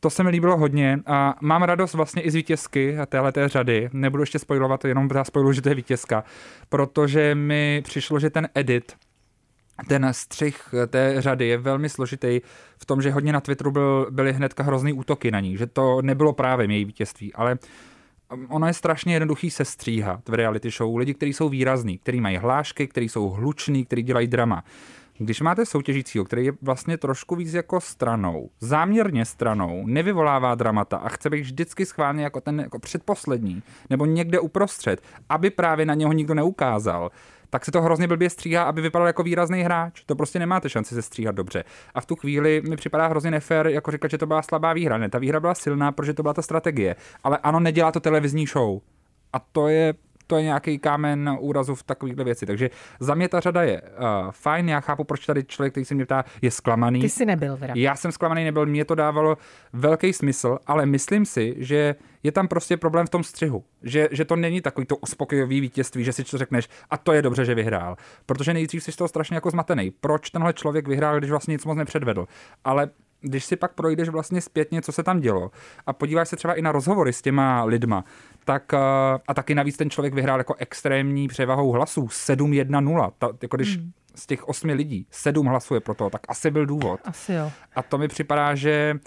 To 0.00 0.10
se 0.10 0.22
mi 0.22 0.30
líbilo 0.30 0.56
hodně 0.56 0.98
a 1.06 1.34
mám 1.40 1.62
radost 1.62 1.94
vlastně 1.94 2.22
i 2.22 2.30
z 2.30 2.34
vítězky 2.34 2.96
téhle 3.06 3.32
té 3.32 3.48
řady. 3.48 3.90
Nebudu 3.92 4.22
ještě 4.22 4.38
spojovat, 4.38 4.84
jenom 4.84 5.08
spojovat, 5.22 5.52
že 5.52 5.62
to 5.62 5.68
je 5.68 5.74
vítězka, 5.74 6.24
protože 6.68 7.34
mi 7.34 7.82
přišlo, 7.84 8.18
že 8.18 8.30
ten 8.30 8.48
edit 8.54 8.92
ten 9.88 10.08
střih 10.10 10.74
té 10.86 11.14
řady 11.18 11.46
je 11.46 11.58
velmi 11.58 11.88
složitý 11.88 12.40
v 12.78 12.86
tom, 12.86 13.02
že 13.02 13.10
hodně 13.10 13.32
na 13.32 13.40
Twitteru 13.40 13.70
byl, 13.70 14.06
byly 14.10 14.32
hnedka 14.32 14.62
hrozný 14.62 14.92
útoky 14.92 15.30
na 15.30 15.40
ní, 15.40 15.56
že 15.56 15.66
to 15.66 16.02
nebylo 16.02 16.32
právě 16.32 16.66
její 16.70 16.84
vítězství, 16.84 17.32
ale 17.34 17.58
ono 18.48 18.66
je 18.66 18.72
strašně 18.72 19.14
jednoduchý 19.14 19.50
se 19.50 19.64
stříhat 19.64 20.28
v 20.28 20.34
reality 20.34 20.70
show. 20.70 20.96
Lidi, 20.96 21.14
kteří 21.14 21.32
jsou 21.32 21.48
výrazní, 21.48 21.98
kteří 21.98 22.20
mají 22.20 22.36
hlášky, 22.36 22.88
kteří 22.88 23.08
jsou 23.08 23.28
hluční, 23.28 23.84
kteří 23.84 24.02
dělají 24.02 24.26
drama. 24.26 24.64
když 25.18 25.40
máte 25.40 25.66
soutěžícího, 25.66 26.24
který 26.24 26.46
je 26.46 26.52
vlastně 26.62 26.98
trošku 26.98 27.36
víc 27.36 27.54
jako 27.54 27.80
stranou, 27.80 28.50
záměrně 28.60 29.24
stranou, 29.24 29.86
nevyvolává 29.86 30.54
dramata 30.54 30.96
a 30.96 31.08
chce 31.08 31.30
být 31.30 31.40
vždycky 31.40 31.86
schválně 31.86 32.24
jako 32.24 32.40
ten 32.40 32.60
jako 32.60 32.78
předposlední, 32.78 33.62
nebo 33.90 34.06
někde 34.06 34.40
uprostřed, 34.40 35.02
aby 35.28 35.50
právě 35.50 35.86
na 35.86 35.94
něho 35.94 36.12
nikdo 36.12 36.34
neukázal, 36.34 37.10
tak 37.52 37.64
se 37.64 37.72
to 37.72 37.82
hrozně 37.82 38.08
blbě 38.08 38.30
stříhá, 38.30 38.62
aby 38.62 38.80
vypadal 38.80 39.06
jako 39.06 39.22
výrazný 39.22 39.62
hráč. 39.62 40.04
To 40.06 40.16
prostě 40.16 40.38
nemáte 40.38 40.68
šanci 40.68 40.94
se 40.94 41.02
stříhat 41.02 41.34
dobře. 41.34 41.64
A 41.94 42.00
v 42.00 42.06
tu 42.06 42.16
chvíli 42.16 42.62
mi 42.68 42.76
připadá 42.76 43.06
hrozně 43.06 43.30
nefér, 43.30 43.66
jako 43.66 43.90
říkat, 43.90 44.10
že 44.10 44.18
to 44.18 44.26
byla 44.26 44.42
slabá 44.42 44.72
výhra. 44.72 44.98
Ne, 44.98 45.08
ta 45.08 45.18
výhra 45.18 45.40
byla 45.40 45.54
silná, 45.54 45.92
protože 45.92 46.14
to 46.14 46.22
byla 46.22 46.34
ta 46.34 46.42
strategie. 46.42 46.96
Ale 47.24 47.38
ano, 47.42 47.60
nedělá 47.60 47.92
to 47.92 48.00
televizní 48.00 48.46
show. 48.46 48.78
A 49.32 49.38
to 49.38 49.68
je 49.68 49.94
to 50.32 50.36
je 50.36 50.42
nějaký 50.42 50.78
kámen 50.78 51.36
úrazu 51.40 51.74
v 51.74 51.82
takovýchhle 51.82 52.24
věci. 52.24 52.46
Takže 52.46 52.70
za 53.00 53.14
mě 53.14 53.28
ta 53.28 53.40
řada 53.40 53.62
je 53.62 53.82
uh, 53.82 54.30
fajn, 54.30 54.68
já 54.68 54.80
chápu, 54.80 55.04
proč 55.04 55.26
tady 55.26 55.44
člověk, 55.44 55.72
který 55.72 55.84
se 55.84 55.94
mě 55.94 56.04
ptá, 56.04 56.24
je 56.42 56.50
zklamaný. 56.50 57.00
Ty 57.00 57.08
jsi 57.08 57.26
nebyl, 57.26 57.56
teda. 57.56 57.74
Já 57.76 57.96
jsem 57.96 58.12
zklamaný 58.12 58.44
nebyl, 58.44 58.66
mě 58.66 58.84
to 58.84 58.94
dávalo 58.94 59.38
velký 59.72 60.12
smysl, 60.12 60.58
ale 60.66 60.86
myslím 60.86 61.26
si, 61.26 61.54
že 61.58 61.94
je 62.22 62.32
tam 62.32 62.48
prostě 62.48 62.76
problém 62.76 63.06
v 63.06 63.10
tom 63.10 63.24
střihu. 63.24 63.64
Že, 63.82 64.08
že 64.10 64.24
to 64.24 64.36
není 64.36 64.60
takový 64.60 64.86
to 64.86 64.96
uspokojivý 64.96 65.60
vítězství, 65.60 66.04
že 66.04 66.12
si 66.12 66.24
to 66.24 66.38
řekneš 66.38 66.68
a 66.90 66.96
to 66.96 67.12
je 67.12 67.22
dobře, 67.22 67.44
že 67.44 67.54
vyhrál. 67.54 67.96
Protože 68.26 68.54
nejdřív 68.54 68.82
jsi 68.84 68.92
z 68.92 68.96
toho 68.96 69.08
strašně 69.08 69.36
jako 69.36 69.50
zmatený. 69.50 69.90
Proč 69.90 70.30
tenhle 70.30 70.52
člověk 70.52 70.88
vyhrál, 70.88 71.18
když 71.18 71.30
vlastně 71.30 71.52
nic 71.52 71.64
moc 71.64 71.76
nepředvedl? 71.76 72.26
Ale 72.64 72.90
když 73.22 73.44
si 73.44 73.56
pak 73.56 73.72
projdeš 73.72 74.08
vlastně 74.08 74.40
zpětně, 74.40 74.82
co 74.82 74.92
se 74.92 75.02
tam 75.02 75.20
dělo 75.20 75.50
a 75.86 75.92
podíváš 75.92 76.28
se 76.28 76.36
třeba 76.36 76.54
i 76.54 76.62
na 76.62 76.72
rozhovory 76.72 77.12
s 77.12 77.22
těma 77.22 77.64
lidma, 77.64 78.04
tak 78.44 78.74
a 79.28 79.34
taky 79.34 79.54
navíc 79.54 79.76
ten 79.76 79.90
člověk 79.90 80.14
vyhrál 80.14 80.38
jako 80.38 80.54
extrémní 80.58 81.28
převahou 81.28 81.70
hlasů 81.70 82.06
7-1-0, 82.06 83.12
ta, 83.18 83.28
jako 83.42 83.56
když 83.56 83.76
hmm. 83.76 83.92
z 84.14 84.26
těch 84.26 84.48
osmi 84.48 84.74
lidí 84.74 85.06
sedm 85.10 85.46
hlasuje 85.46 85.80
pro 85.80 85.94
to, 85.94 86.10
tak 86.10 86.20
asi 86.28 86.50
byl 86.50 86.66
důvod. 86.66 87.00
Asi 87.04 87.32
jo. 87.32 87.52
A 87.74 87.82
to 87.82 87.98
mi 87.98 88.08
připadá, 88.08 88.54
že 88.54 88.98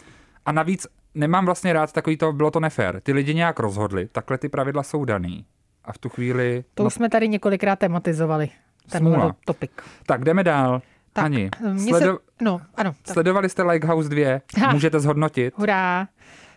a 0.46 0.52
navíc 0.52 0.88
nemám 1.16 1.46
vlastně 1.46 1.74
rád 1.74 1.92
takový 1.92 2.18
to, 2.18 2.34
bylo 2.34 2.52
to 2.52 2.60
nefér. 2.60 3.02
Ty 3.02 3.14
lidi 3.14 3.34
nějak 3.34 3.60
rozhodli, 3.60 4.08
takhle 4.08 4.38
ty 4.38 4.50
pravidla 4.50 4.84
jsou 4.84 5.06
daný. 5.06 5.46
A 5.86 5.94
v 5.94 5.98
tu 5.98 6.10
chvíli... 6.10 6.64
To 6.74 6.84
no, 6.84 6.88
už 6.88 6.94
jsme 6.94 7.10
tady 7.10 7.28
několikrát 7.28 7.80
tematizovali, 7.80 8.50
ten 8.92 9.34
topik. 9.46 9.82
Tak 10.06 10.24
jdeme 10.24 10.44
dál. 10.44 10.82
Tak, 11.16 11.26
Ani, 11.26 11.50
sledo... 11.90 12.14
se... 12.14 12.44
no, 12.44 12.62
ano, 12.76 12.96
tak. 13.06 13.14
sledovali 13.14 13.50
jste 13.50 13.64
Likehouse 13.64 14.10
2? 14.10 14.40
Ha. 14.60 14.74
Můžete 14.74 15.00
zhodnotit? 15.00 15.54
Hurá. 15.58 16.08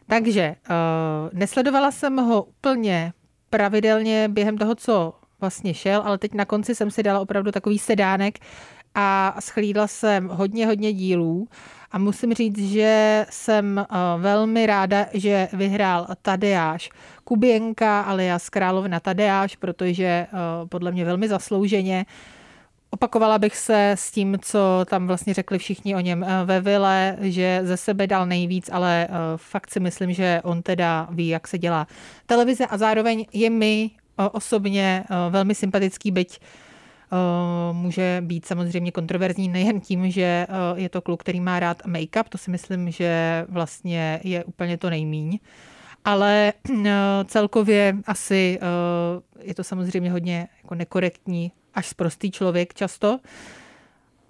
Takže 0.06 0.54
uh, 0.70 1.38
nesledovala 1.38 1.90
jsem 1.90 2.16
ho 2.16 2.42
úplně 2.42 3.12
pravidelně 3.50 4.28
během 4.28 4.58
toho, 4.58 4.74
co 4.74 5.14
vlastně 5.40 5.74
šel, 5.74 6.02
ale 6.04 6.18
teď 6.18 6.34
na 6.34 6.44
konci 6.44 6.74
jsem 6.74 6.90
si 6.90 7.02
dala 7.02 7.20
opravdu 7.20 7.52
takový 7.52 7.78
sedánek 7.78 8.38
a 8.94 9.36
schlídla 9.40 9.86
jsem 9.86 10.28
hodně, 10.28 10.66
hodně 10.66 10.92
dílů 10.92 11.48
a 11.90 11.98
musím 11.98 12.34
říct, 12.34 12.58
že 12.58 13.26
jsem 13.30 13.86
uh, 13.90 14.22
velmi 14.22 14.66
ráda, 14.66 15.06
že 15.14 15.48
vyhrál 15.52 16.06
Tadeáš 16.22 16.90
Kuběnka 17.24 18.00
alias 18.00 18.48
Královna 18.48 19.00
Tadeáš, 19.00 19.56
protože 19.56 20.26
uh, 20.32 20.68
podle 20.68 20.92
mě 20.92 21.04
velmi 21.04 21.28
zaslouženě 21.28 22.06
uh, 22.08 22.37
Opakovala 22.90 23.38
bych 23.38 23.56
se 23.56 23.90
s 23.90 24.10
tím, 24.10 24.38
co 24.42 24.58
tam 24.84 25.06
vlastně 25.06 25.34
řekli 25.34 25.58
všichni 25.58 25.94
o 25.94 26.00
něm 26.00 26.24
eh, 26.24 26.44
ve 26.44 26.60
vile, 26.60 27.16
že 27.20 27.60
ze 27.64 27.76
sebe 27.76 28.06
dal 28.06 28.26
nejvíc, 28.26 28.70
ale 28.72 29.08
eh, 29.10 29.12
fakt 29.36 29.70
si 29.70 29.80
myslím, 29.80 30.12
že 30.12 30.40
on 30.44 30.62
teda 30.62 31.08
ví, 31.10 31.28
jak 31.28 31.48
se 31.48 31.58
dělá 31.58 31.86
televize 32.26 32.66
a 32.66 32.78
zároveň 32.78 33.26
je 33.32 33.50
mi 33.50 33.90
eh, 33.94 34.28
osobně 34.32 35.04
velmi 35.30 35.54
sympatický, 35.54 36.10
byť 36.10 36.40
může 37.72 38.22
být 38.24 38.46
samozřejmě 38.46 38.92
kontroverzní 38.92 39.48
nejen 39.48 39.80
tím, 39.80 40.10
že 40.10 40.46
je 40.74 40.88
to 40.88 41.02
kluk, 41.02 41.20
který 41.20 41.40
má 41.40 41.60
rád 41.60 41.86
make-up, 41.86 42.24
to 42.28 42.38
si 42.38 42.50
myslím, 42.50 42.90
že 42.90 43.44
vlastně 43.48 44.20
je 44.24 44.44
úplně 44.44 44.76
to 44.78 44.90
nejmíň 44.90 45.38
ale 46.04 46.52
celkově 47.24 47.96
asi 48.06 48.58
je 49.40 49.54
to 49.54 49.64
samozřejmě 49.64 50.10
hodně 50.10 50.48
jako 50.62 50.74
nekorektní 50.74 51.52
až 51.74 51.86
sprostý 51.86 52.30
člověk 52.30 52.74
často. 52.74 53.18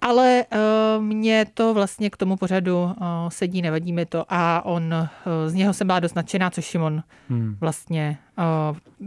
Ale 0.01 0.45
uh, 0.53 1.03
mě 1.03 1.45
to 1.53 1.73
vlastně 1.73 2.09
k 2.09 2.17
tomu 2.17 2.37
pořadu 2.37 2.83
uh, 2.83 2.93
sedí, 3.29 3.61
nevadí 3.61 3.93
mi 3.93 4.05
to 4.05 4.25
a 4.29 4.65
on, 4.65 4.93
uh, 4.93 5.49
z 5.49 5.53
něho 5.53 5.73
jsem 5.73 5.87
byla 5.87 5.99
dost 5.99 6.15
nadšená, 6.15 6.49
což 6.49 6.65
Šimon 6.65 7.03
hmm. 7.29 7.57
vlastně, 7.59 8.17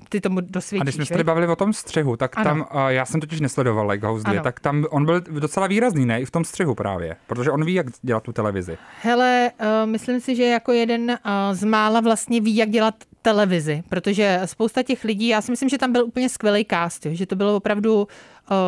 ty 0.09 0.21
tomu 0.21 0.41
dosvědčíš. 0.41 0.81
A 0.81 0.85
když 0.85 0.95
jsme 0.95 1.17
se 1.17 1.25
bavili 1.25 1.47
o 1.47 1.57
tom 1.57 1.73
střihu, 1.73 2.17
tak 2.17 2.39
ano. 2.39 2.45
tam, 2.45 2.67
já 2.89 3.05
jsem 3.05 3.21
totiž 3.21 3.41
nesledoval 3.41 3.89
Lighthouse 3.89 4.25
2, 4.25 4.43
tak 4.43 4.61
tam 4.61 4.85
on 4.91 5.05
byl 5.05 5.21
docela 5.21 5.67
výrazný, 5.67 6.07
ne? 6.07 6.21
I 6.21 6.25
v 6.25 6.31
tom 6.31 6.45
střihu 6.45 6.75
právě, 6.75 7.17
protože 7.27 7.51
on 7.51 7.65
ví, 7.65 7.75
jak 7.75 7.87
dělat 8.03 8.23
tu 8.23 8.33
televizi. 8.33 8.79
Hele, 9.03 9.51
myslím 9.85 10.21
si, 10.21 10.37
že 10.37 10.45
jako 10.45 10.73
jeden 10.73 11.19
z 11.53 11.65
mála 11.65 12.01
vlastně 12.01 12.41
ví, 12.41 12.57
jak 12.57 12.71
dělat 12.71 12.95
televizi, 13.23 13.83
protože 13.89 14.41
spousta 14.45 14.83
těch 14.83 15.05
lidí, 15.05 15.29
já 15.29 15.43
si 15.43 15.51
myslím, 15.51 15.69
že 15.69 15.79
tam 15.79 15.93
byl 15.93 16.05
úplně 16.05 16.29
skvělý 16.29 16.67
cast, 16.71 17.07
že 17.11 17.27
to 17.27 17.37
bylo 17.37 17.57
opravdu 17.57 18.09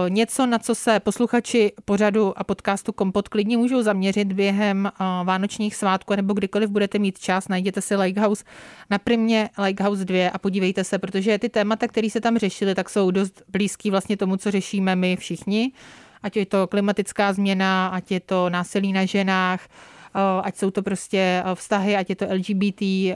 něco, 0.09 0.47
na 0.47 0.59
co 0.59 0.75
se 0.75 1.01
posluchači 1.01 1.73
pořadu 1.85 2.39
a 2.39 2.45
podcastu 2.45 2.93
Kompot 2.93 3.29
klidně 3.29 3.57
můžou 3.57 3.83
zaměřit 3.83 4.33
během 4.33 4.93
vánočních 5.25 5.77
svátků, 5.77 6.15
nebo 6.15 6.35
kdykoliv 6.35 6.71
budete 6.71 6.99
mít 6.99 7.19
čas, 7.19 7.49
najděte 7.49 7.81
si 7.81 7.97
Likehouse 7.97 8.45
na 8.91 8.99
primě 8.99 9.51
Likehouse 9.59 10.05
2 10.05 10.31
a 10.31 10.39
podívejte 10.39 10.85
se, 10.85 10.99
protože 10.99 11.39
ty 11.39 11.49
témata, 11.49 11.89
které 11.89 12.11
se 12.11 12.21
tam 12.21 12.39
řešily, 12.39 12.75
tak 12.75 12.91
jsou 12.91 13.11
dost 13.11 13.43
blízký 13.49 13.91
vlastně 13.91 14.17
tomu, 14.17 14.37
co 14.37 14.51
řešíme 14.51 14.97
my 14.97 15.17
všichni, 15.17 15.73
ať 16.23 16.37
je 16.37 16.47
to 16.47 16.67
klimatická 16.67 17.33
změna, 17.33 17.87
ať 17.87 18.11
je 18.11 18.21
to 18.21 18.51
násilí 18.51 18.93
na 18.93 19.05
ženách, 19.05 19.61
ať 20.43 20.57
jsou 20.57 20.71
to 20.71 20.83
prostě 20.83 21.43
eh, 21.47 21.55
vztahy, 21.55 21.97
ať 21.97 22.11
je 22.11 22.17
to 22.17 22.27
LGBTQ 22.31 23.15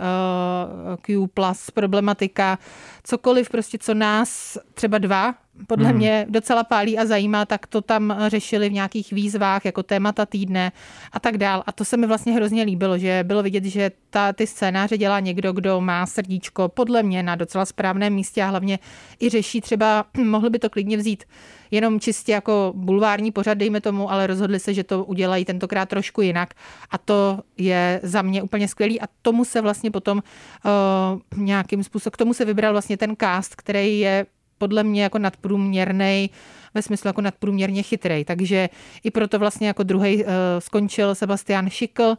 eh, 1.24 1.28
plus 1.34 1.70
problematika, 1.70 2.58
cokoliv 3.04 3.50
prostě, 3.50 3.78
co 3.78 3.94
nás 3.94 4.58
třeba 4.74 4.98
dva 4.98 5.34
podle 5.66 5.88
hmm. 5.88 5.96
mě 5.96 6.26
docela 6.28 6.64
pálí 6.64 6.98
a 6.98 7.06
zajímá, 7.06 7.46
tak 7.46 7.66
to 7.66 7.80
tam 7.80 8.16
řešili 8.26 8.68
v 8.68 8.72
nějakých 8.72 9.12
výzvách 9.12 9.64
jako 9.64 9.82
témata 9.82 10.26
týdne 10.26 10.72
a 11.12 11.20
tak 11.20 11.38
dál. 11.38 11.62
A 11.66 11.72
to 11.72 11.84
se 11.84 11.96
mi 11.96 12.06
vlastně 12.06 12.32
hrozně 12.32 12.62
líbilo, 12.62 12.98
že 12.98 13.24
bylo 13.26 13.42
vidět, 13.42 13.64
že 13.64 13.90
ta, 14.10 14.32
ty 14.32 14.46
scénáře 14.46 14.98
dělá 14.98 15.20
někdo, 15.20 15.52
kdo 15.52 15.80
má 15.80 16.06
srdíčko 16.06 16.68
podle 16.68 17.02
mě 17.02 17.22
na 17.22 17.34
docela 17.34 17.64
správném 17.64 18.14
místě 18.14 18.42
a 18.42 18.46
hlavně 18.46 18.78
i 19.20 19.28
řeší 19.28 19.60
třeba, 19.60 20.04
mohli 20.24 20.50
by 20.50 20.58
to 20.58 20.70
klidně 20.70 20.96
vzít 20.96 21.24
jenom 21.70 22.00
čistě 22.00 22.32
jako 22.32 22.72
bulvární 22.76 23.32
pořad, 23.32 23.58
dejme 23.58 23.80
tomu, 23.80 24.10
ale 24.10 24.26
rozhodli 24.26 24.60
se, 24.60 24.74
že 24.74 24.84
to 24.84 25.04
udělají 25.04 25.44
tentokrát 25.44 25.88
trošku 25.88 26.22
jinak 26.22 26.54
a 26.90 26.98
to 26.98 27.40
je 27.56 28.00
za 28.02 28.22
mě 28.22 28.42
úplně 28.42 28.68
skvělý 28.68 29.00
a 29.00 29.04
tomu 29.22 29.44
se 29.44 29.60
vlastně 29.60 29.90
potom 29.90 30.22
uh, 30.64 31.42
nějakým 31.42 31.84
způsobem, 31.84 32.12
k 32.12 32.16
tomu 32.16 32.34
se 32.34 32.44
vybral 32.44 32.72
vlastně 32.72 32.96
ten 32.96 33.16
cast, 33.16 33.54
který 33.54 34.00
je 34.00 34.26
podle 34.58 34.84
mě 34.84 35.02
jako 35.02 35.18
nadprůměrný, 35.18 36.30
ve 36.74 36.82
smyslu 36.82 37.08
jako 37.08 37.20
nadprůměrně 37.20 37.82
chytrý. 37.82 38.24
Takže 38.24 38.68
i 39.04 39.10
proto 39.10 39.38
vlastně 39.38 39.66
jako 39.66 39.82
druhý 39.82 40.24
uh, 40.24 40.30
skončil 40.58 41.14
Sebastian 41.14 41.70
Schickel, 41.70 42.08
uh, 42.08 42.16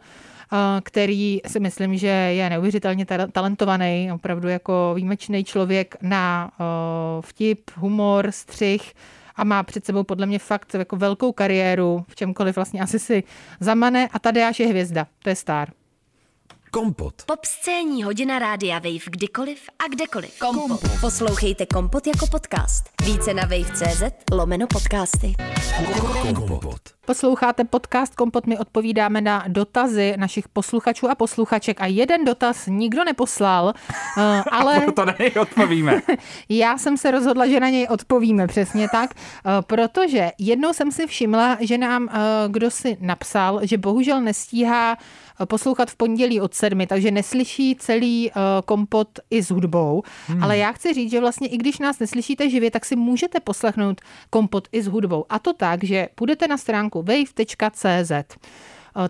který 0.84 1.40
si 1.48 1.60
myslím, 1.60 1.98
že 1.98 2.08
je 2.08 2.50
neuvěřitelně 2.50 3.06
talentovaný, 3.32 4.12
opravdu 4.14 4.48
jako 4.48 4.92
výjimečný 4.96 5.44
člověk 5.44 5.96
na 6.02 6.52
uh, 6.60 7.22
vtip, 7.22 7.72
humor, 7.76 8.32
střih 8.32 8.94
a 9.36 9.44
má 9.44 9.64
před 9.64 9.86
sebou 9.86 10.04
podle 10.04 10.26
mě 10.26 10.40
fakt 10.40 10.74
jako 10.74 10.96
velkou 10.96 11.32
kariéru 11.32 12.06
v 12.08 12.16
čemkoliv 12.16 12.56
vlastně 12.56 12.82
asi 12.82 13.00
si 13.00 13.24
zamane 13.60 14.10
a 14.14 14.20
tady 14.20 14.40
je 14.40 14.68
hvězda, 14.68 15.08
to 15.24 15.30
je 15.30 15.36
star. 15.36 15.70
Kompot. 16.72 17.14
Pop 17.26 17.46
scéní 17.46 18.04
hodina 18.04 18.40
rádia 18.40 18.80
Wave 18.80 19.06
kdykoliv 19.06 19.60
a 19.80 19.88
kdekoliv. 19.88 20.40
Kompot. 20.40 20.68
Kompot. 20.68 21.02
Poslouchejte 21.02 21.66
Kompot 21.66 22.08
jako 22.08 22.28
podcast. 22.28 22.84
Více 23.10 23.34
na 23.34 23.44
wave.cz 23.46 24.04
lomeno 24.32 24.68
podcasty. 24.68 25.34
Kompot. 26.36 27.00
Posloucháte 27.10 27.64
podcast 27.64 28.16
Kompot, 28.16 28.48
my 28.48 28.58
odpovídáme 28.58 29.22
na 29.22 29.44
dotazy 29.48 30.14
našich 30.18 30.48
posluchačů 30.48 31.10
a 31.10 31.16
posluchaček 31.16 31.82
a 31.82 31.86
jeden 31.86 32.26
dotaz 32.26 32.68
nikdo 32.68 33.04
neposlal, 33.04 33.74
eh, 34.18 34.44
ale... 34.52 34.92
to 34.92 35.06
na 35.06 35.16
něj 35.20 35.32
odpovíme. 35.42 36.02
Já 36.50 36.78
jsem 36.78 36.98
se 36.98 37.12
rozhodla, 37.12 37.48
že 37.48 37.60
na 37.60 37.70
něj 37.70 37.88
odpovíme, 37.90 38.48
přesně 38.48 38.88
tak, 38.90 39.10
eh, 39.16 39.50
protože 39.62 40.32
jednou 40.38 40.74
jsem 40.74 40.92
si 40.92 41.08
všimla, 41.08 41.58
že 41.60 41.78
nám 41.78 42.10
eh, 42.12 42.20
kdo 42.48 42.72
si 42.72 42.98
napsal, 43.02 43.60
že 43.64 43.78
bohužel 43.78 44.22
nestíhá 44.22 44.98
poslouchat 45.46 45.92
v 45.92 45.96
pondělí 45.96 46.42
od 46.42 46.54
sedmi, 46.54 46.88
takže 46.88 47.12
neslyší 47.12 47.76
celý 47.76 48.32
kompot 48.66 49.10
i 49.30 49.44
s 49.44 49.52
hudbou. 49.52 50.04
Hmm. 50.28 50.44
Ale 50.44 50.58
já 50.58 50.72
chci 50.72 50.94
říct, 50.94 51.12
že 51.12 51.20
vlastně 51.20 51.48
i 51.48 51.58
když 51.58 51.80
nás 51.80 52.00
neslyšíte 52.00 52.50
živě, 52.50 52.72
tak 52.72 52.86
si 52.86 52.96
můžete 53.00 53.40
poslechnout 53.40 54.02
kompot 54.30 54.68
i 54.72 54.82
s 54.82 54.88
hudbou. 54.88 55.26
A 55.30 55.40
to 55.40 55.54
tak, 55.54 55.84
že 55.84 56.10
půjdete 56.16 56.48
na 56.48 56.58
stránku 56.58 57.04
wave.cz. 57.04 58.38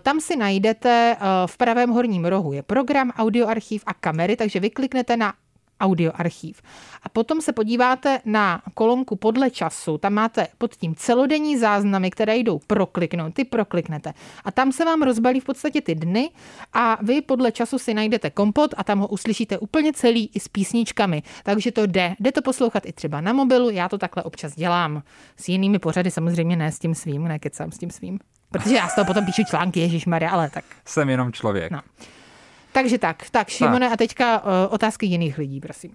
Tam 0.00 0.20
si 0.20 0.36
najdete 0.36 1.16
v 1.46 1.56
pravém 1.56 1.90
horním 1.90 2.24
rohu 2.24 2.52
je 2.52 2.62
program, 2.62 3.10
audioarchiv 3.16 3.82
a 3.86 3.94
kamery, 3.94 4.36
takže 4.36 4.60
vykliknete 4.60 5.16
na 5.16 5.34
audioarchív. 5.80 6.62
A 7.02 7.08
potom 7.08 7.40
se 7.40 7.52
podíváte 7.52 8.20
na 8.24 8.62
kolonku 8.74 9.16
podle 9.16 9.50
času, 9.50 9.98
tam 9.98 10.12
máte 10.12 10.46
pod 10.58 10.76
tím 10.76 10.94
celodenní 10.94 11.58
záznamy, 11.58 12.10
které 12.10 12.36
jdou 12.36 12.60
prokliknout, 12.66 13.34
ty 13.34 13.44
prokliknete. 13.44 14.12
A 14.44 14.50
tam 14.50 14.72
se 14.72 14.84
vám 14.84 15.02
rozbalí 15.02 15.40
v 15.40 15.44
podstatě 15.44 15.80
ty 15.80 15.94
dny 15.94 16.30
a 16.72 16.98
vy 17.02 17.22
podle 17.22 17.52
času 17.52 17.78
si 17.78 17.94
najdete 17.94 18.30
kompot 18.30 18.74
a 18.76 18.84
tam 18.84 18.98
ho 18.98 19.08
uslyšíte 19.08 19.58
úplně 19.58 19.92
celý 19.92 20.30
i 20.34 20.40
s 20.40 20.48
písničkami. 20.48 21.22
Takže 21.42 21.72
to 21.72 21.86
jde. 21.86 22.14
Jde 22.20 22.32
to 22.32 22.42
poslouchat 22.42 22.86
i 22.86 22.92
třeba 22.92 23.20
na 23.20 23.32
mobilu, 23.32 23.70
já 23.70 23.88
to 23.88 23.98
takhle 23.98 24.22
občas 24.22 24.54
dělám. 24.54 25.02
S 25.36 25.48
jinými 25.48 25.78
pořady 25.78 26.10
samozřejmě 26.10 26.56
ne 26.56 26.72
s 26.72 26.78
tím 26.78 26.94
svým, 26.94 27.24
ne 27.24 27.38
kecám 27.38 27.72
s 27.72 27.78
tím 27.78 27.90
svým. 27.90 28.18
Protože 28.50 28.74
já 28.74 28.88
z 28.88 28.94
toho 28.94 29.04
potom 29.04 29.24
píšu 29.24 29.44
články, 29.44 29.80
Ježíš 29.80 30.06
Maria, 30.06 30.30
ale 30.30 30.50
tak. 30.50 30.64
Jsem 30.84 31.08
jenom 31.08 31.32
člověk. 31.32 31.72
No. 31.72 31.80
Takže 32.80 32.98
tak, 32.98 33.30
tak 33.30 33.48
Šimone, 33.48 33.86
tak. 33.86 33.92
a 33.92 33.96
teďka 33.96 34.40
uh, 34.40 34.48
otázky 34.70 35.06
jiných 35.06 35.38
lidí, 35.38 35.60
prosím. 35.60 35.90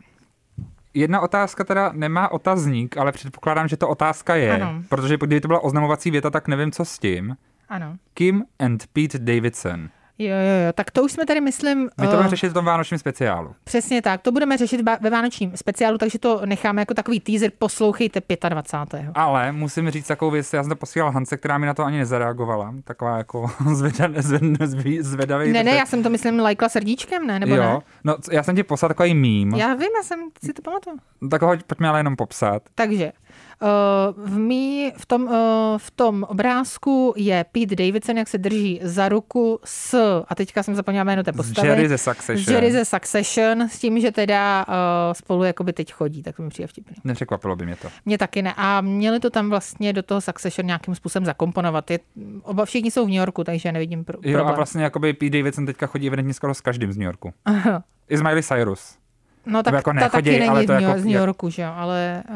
Jedna 0.93 1.21
otázka 1.21 1.63
teda 1.63 1.91
nemá 1.95 2.31
otazník, 2.31 2.97
ale 2.97 3.11
předpokládám, 3.11 3.67
že 3.67 3.77
to 3.77 3.89
otázka 3.89 4.35
je, 4.35 4.51
ano. 4.51 4.83
protože 4.89 5.17
kdyby 5.17 5.41
to 5.41 5.47
byla 5.47 5.63
oznamovací 5.63 6.11
věta, 6.11 6.29
tak 6.29 6.47
nevím, 6.47 6.71
co 6.71 6.85
s 6.85 6.99
tím. 6.99 7.37
Ano. 7.69 7.97
Kim 8.13 8.43
and 8.59 8.83
Pete 8.93 9.19
Davidson. 9.19 9.89
Jo, 10.17 10.27
jo, 10.27 10.65
jo, 10.65 10.73
tak 10.73 10.91
to 10.91 11.03
už 11.03 11.11
jsme 11.11 11.25
tady, 11.25 11.41
myslím... 11.41 11.83
My 11.83 11.89
to 11.97 12.03
budeme 12.03 12.23
uh, 12.23 12.29
řešit 12.29 12.49
v 12.49 12.53
tom 12.53 12.65
vánočním 12.65 12.97
speciálu. 12.97 13.55
Přesně 13.63 14.01
tak, 14.01 14.21
to 14.21 14.31
budeme 14.31 14.57
řešit 14.57 14.81
ve 15.01 15.09
vánočním 15.09 15.57
speciálu, 15.57 15.97
takže 15.97 16.19
to 16.19 16.41
necháme 16.45 16.81
jako 16.81 16.93
takový 16.93 17.19
teaser, 17.19 17.51
poslouchejte 17.59 18.21
25. 18.49 19.05
Ale 19.13 19.51
musím 19.51 19.89
říct 19.89 20.07
takovou 20.07 20.31
věc, 20.31 20.53
já 20.53 20.63
jsem 20.63 20.69
to 20.69 20.75
posílal 20.75 21.11
Hance, 21.11 21.37
která 21.37 21.57
mi 21.57 21.65
na 21.65 21.73
to 21.73 21.83
ani 21.83 21.97
nezareagovala, 21.97 22.73
taková 22.83 23.17
jako 23.17 23.51
zvedavý 23.73 25.01
zvedavý. 25.01 25.51
Ne, 25.51 25.63
ne, 25.63 25.71
já 25.71 25.85
jsem 25.85 26.03
to 26.03 26.09
myslím 26.09 26.39
lajkla 26.39 26.69
srdíčkem, 26.69 27.27
ne, 27.27 27.39
nebo 27.39 27.55
jo, 27.55 27.63
ne? 27.63 27.79
no 28.03 28.15
já 28.31 28.43
jsem 28.43 28.55
ti 28.55 28.63
poslal 28.63 28.87
takový 28.87 29.13
mím. 29.13 29.55
Já 29.55 29.73
vím, 29.73 29.89
já 29.97 30.03
jsem 30.03 30.19
si 30.45 30.53
to 30.53 30.61
pamatuju. 30.61 30.97
Tak 31.31 31.41
ho 31.41 31.57
pojďme 31.67 31.89
ale 31.89 31.99
jenom 31.99 32.15
popsat. 32.15 32.63
Takže, 32.75 33.11
v, 34.17 34.37
mý, 34.37 34.91
v, 34.97 35.05
tom, 35.05 35.29
eh, 35.29 35.77
v 35.77 35.91
tom 35.91 36.23
obrázku 36.23 37.13
je 37.17 37.45
Pete 37.51 37.75
Davidson, 37.75 38.17
jak 38.17 38.27
se 38.27 38.37
drží 38.37 38.79
za 38.83 39.09
ruku 39.09 39.59
s, 39.63 39.93
a 40.27 40.35
teďka 40.35 40.63
jsem 40.63 40.75
zapomněla 40.75 41.03
jméno 41.03 41.23
té 41.23 41.31
postavy. 41.31 41.67
Jerry 41.67 41.89
ze 41.89 41.97
Succession. 41.97 42.55
Jerry 42.55 42.71
ze 42.71 42.85
Succession, 42.85 43.69
s 43.69 43.79
tím, 43.79 43.99
že 43.99 44.11
teda 44.11 44.65
uh, 44.67 44.73
spolu 45.13 45.43
jakoby 45.43 45.73
teď 45.73 45.93
chodí, 45.93 46.23
tak 46.23 46.35
to 46.35 46.43
mi 46.43 46.49
přijde 46.49 46.67
vtipný. 46.67 46.95
Nepřekvapilo 47.03 47.55
by 47.55 47.65
mě 47.65 47.75
to. 47.75 47.87
Mě 48.05 48.17
taky 48.17 48.41
ne. 48.41 48.53
A 48.57 48.81
měli 48.81 49.19
to 49.19 49.29
tam 49.29 49.49
vlastně 49.49 49.93
do 49.93 50.03
toho 50.03 50.21
Succession 50.21 50.65
nějakým 50.65 50.95
způsobem 50.95 51.25
zakomponovat. 51.25 51.91
Je, 51.91 51.99
oba 52.43 52.65
všichni 52.65 52.91
jsou 52.91 53.05
v 53.05 53.09
New 53.09 53.17
Yorku, 53.17 53.43
takže 53.43 53.71
nevidím 53.71 54.05
pro, 54.05 54.17
jo, 54.17 54.21
problém. 54.21 54.47
a 54.47 54.51
vlastně 54.51 54.83
jakoby 54.83 55.13
Pete 55.13 55.37
Davidson 55.37 55.65
teďka 55.65 55.87
chodí 55.87 56.07
evidentně 56.07 56.33
skoro 56.33 56.53
s 56.53 56.61
každým 56.61 56.91
z 56.91 56.97
New 56.97 57.05
Yorku. 57.05 57.33
I 58.09 58.17
Miley 58.17 58.43
Cyrus. 58.43 58.97
No 59.45 59.63
tak 59.63 59.73
jako 59.73 59.93
ta 59.99 60.09
taky 60.09 60.39
není 60.39 60.49
ale 60.49 60.63
to 60.63 60.73
z, 60.73 60.75
New, 60.75 60.81
jako, 60.81 60.99
z 60.99 61.05
New 61.05 61.13
Yorku, 61.13 61.49
že 61.49 61.61
jo, 61.61 61.69
ale 61.75 62.23
uh, 62.29 62.35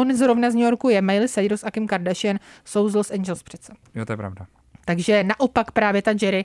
on 0.00 0.14
zrovna 0.14 0.50
z 0.50 0.54
New 0.54 0.64
Yorku 0.64 0.88
je 0.88 1.02
Miley 1.02 1.28
Cyrus 1.28 1.64
a 1.64 1.70
Kim 1.70 1.86
Kardashian 1.86 2.38
jsou 2.64 2.88
z 2.88 2.94
Los 2.94 3.10
Angeles 3.10 3.42
přece. 3.42 3.72
Jo, 3.94 4.04
to 4.04 4.12
je 4.12 4.16
pravda. 4.16 4.46
Takže 4.84 5.24
naopak 5.24 5.70
právě 5.70 6.02
ta 6.02 6.10
Jerry 6.22 6.44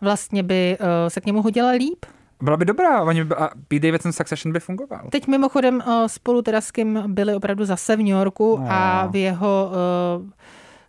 vlastně 0.00 0.42
by 0.42 0.78
uh, 0.80 0.86
se 1.08 1.20
k 1.20 1.26
němu 1.26 1.42
hodila 1.42 1.70
líp. 1.70 2.06
Byla 2.42 2.56
by 2.56 2.64
dobrá, 2.64 3.02
oni 3.02 3.24
by, 3.24 3.34
a 3.34 3.50
Pete 3.68 3.86
Davidson 3.86 4.12
Succession 4.12 4.52
by 4.52 4.60
fungoval. 4.60 5.08
Teď 5.10 5.26
mimochodem 5.26 5.82
uh, 5.86 6.06
spolu 6.06 6.42
teda 6.42 6.60
s 6.60 6.70
Kim 6.70 7.02
byli 7.06 7.34
opravdu 7.34 7.64
zase 7.64 7.96
v 7.96 7.98
New 7.98 8.08
Yorku 8.08 8.56
no. 8.60 8.66
a 8.70 9.06
v 9.06 9.16
jeho 9.16 9.70
uh, 9.70 10.30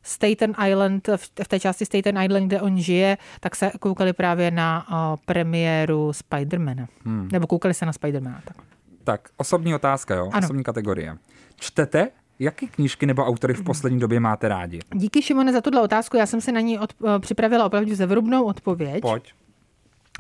Staten 0.08 0.56
Island, 0.68 1.10
v 1.44 1.48
té 1.48 1.60
části 1.60 1.86
Staten 1.86 2.22
Island, 2.22 2.48
kde 2.48 2.62
on 2.62 2.80
žije, 2.80 3.18
tak 3.40 3.56
se 3.56 3.72
koukali 3.80 4.14
právě 4.14 4.52
na 4.52 4.86
premiéru 5.26 6.14
Spidermana. 6.14 6.88
Hmm. 7.06 7.30
Nebo 7.32 7.48
koukali 7.48 7.74
se 7.74 7.86
na 7.86 7.94
Spidermana. 7.94 8.42
Tak. 8.46 8.58
tak, 9.04 9.30
osobní 9.38 9.76
otázka, 9.76 10.16
jo? 10.16 10.30
Ano. 10.34 10.46
Osobní 10.46 10.64
kategorie. 10.64 11.18
Čtete 11.56 12.10
Jaké 12.40 12.68
knížky 12.68 13.06
nebo 13.06 13.26
autory 13.26 13.54
v 13.54 13.64
poslední 13.64 14.00
době 14.00 14.20
máte 14.20 14.48
rádi? 14.48 14.80
Díky 14.96 15.22
Šimone 15.22 15.54
za 15.54 15.62
tuhle 15.62 15.82
otázku. 15.82 16.18
Já 16.18 16.26
jsem 16.26 16.42
si 16.42 16.52
na 16.52 16.60
ní 16.60 16.80
od, 16.80 16.94
připravila 17.20 17.66
opravdu 17.66 17.96
zevrubnou 17.96 18.46
odpověď. 18.46 19.02
Pojď. 19.02 19.34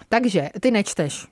Takže 0.09 0.49
ty 0.59 0.71
nečteš. 0.71 1.27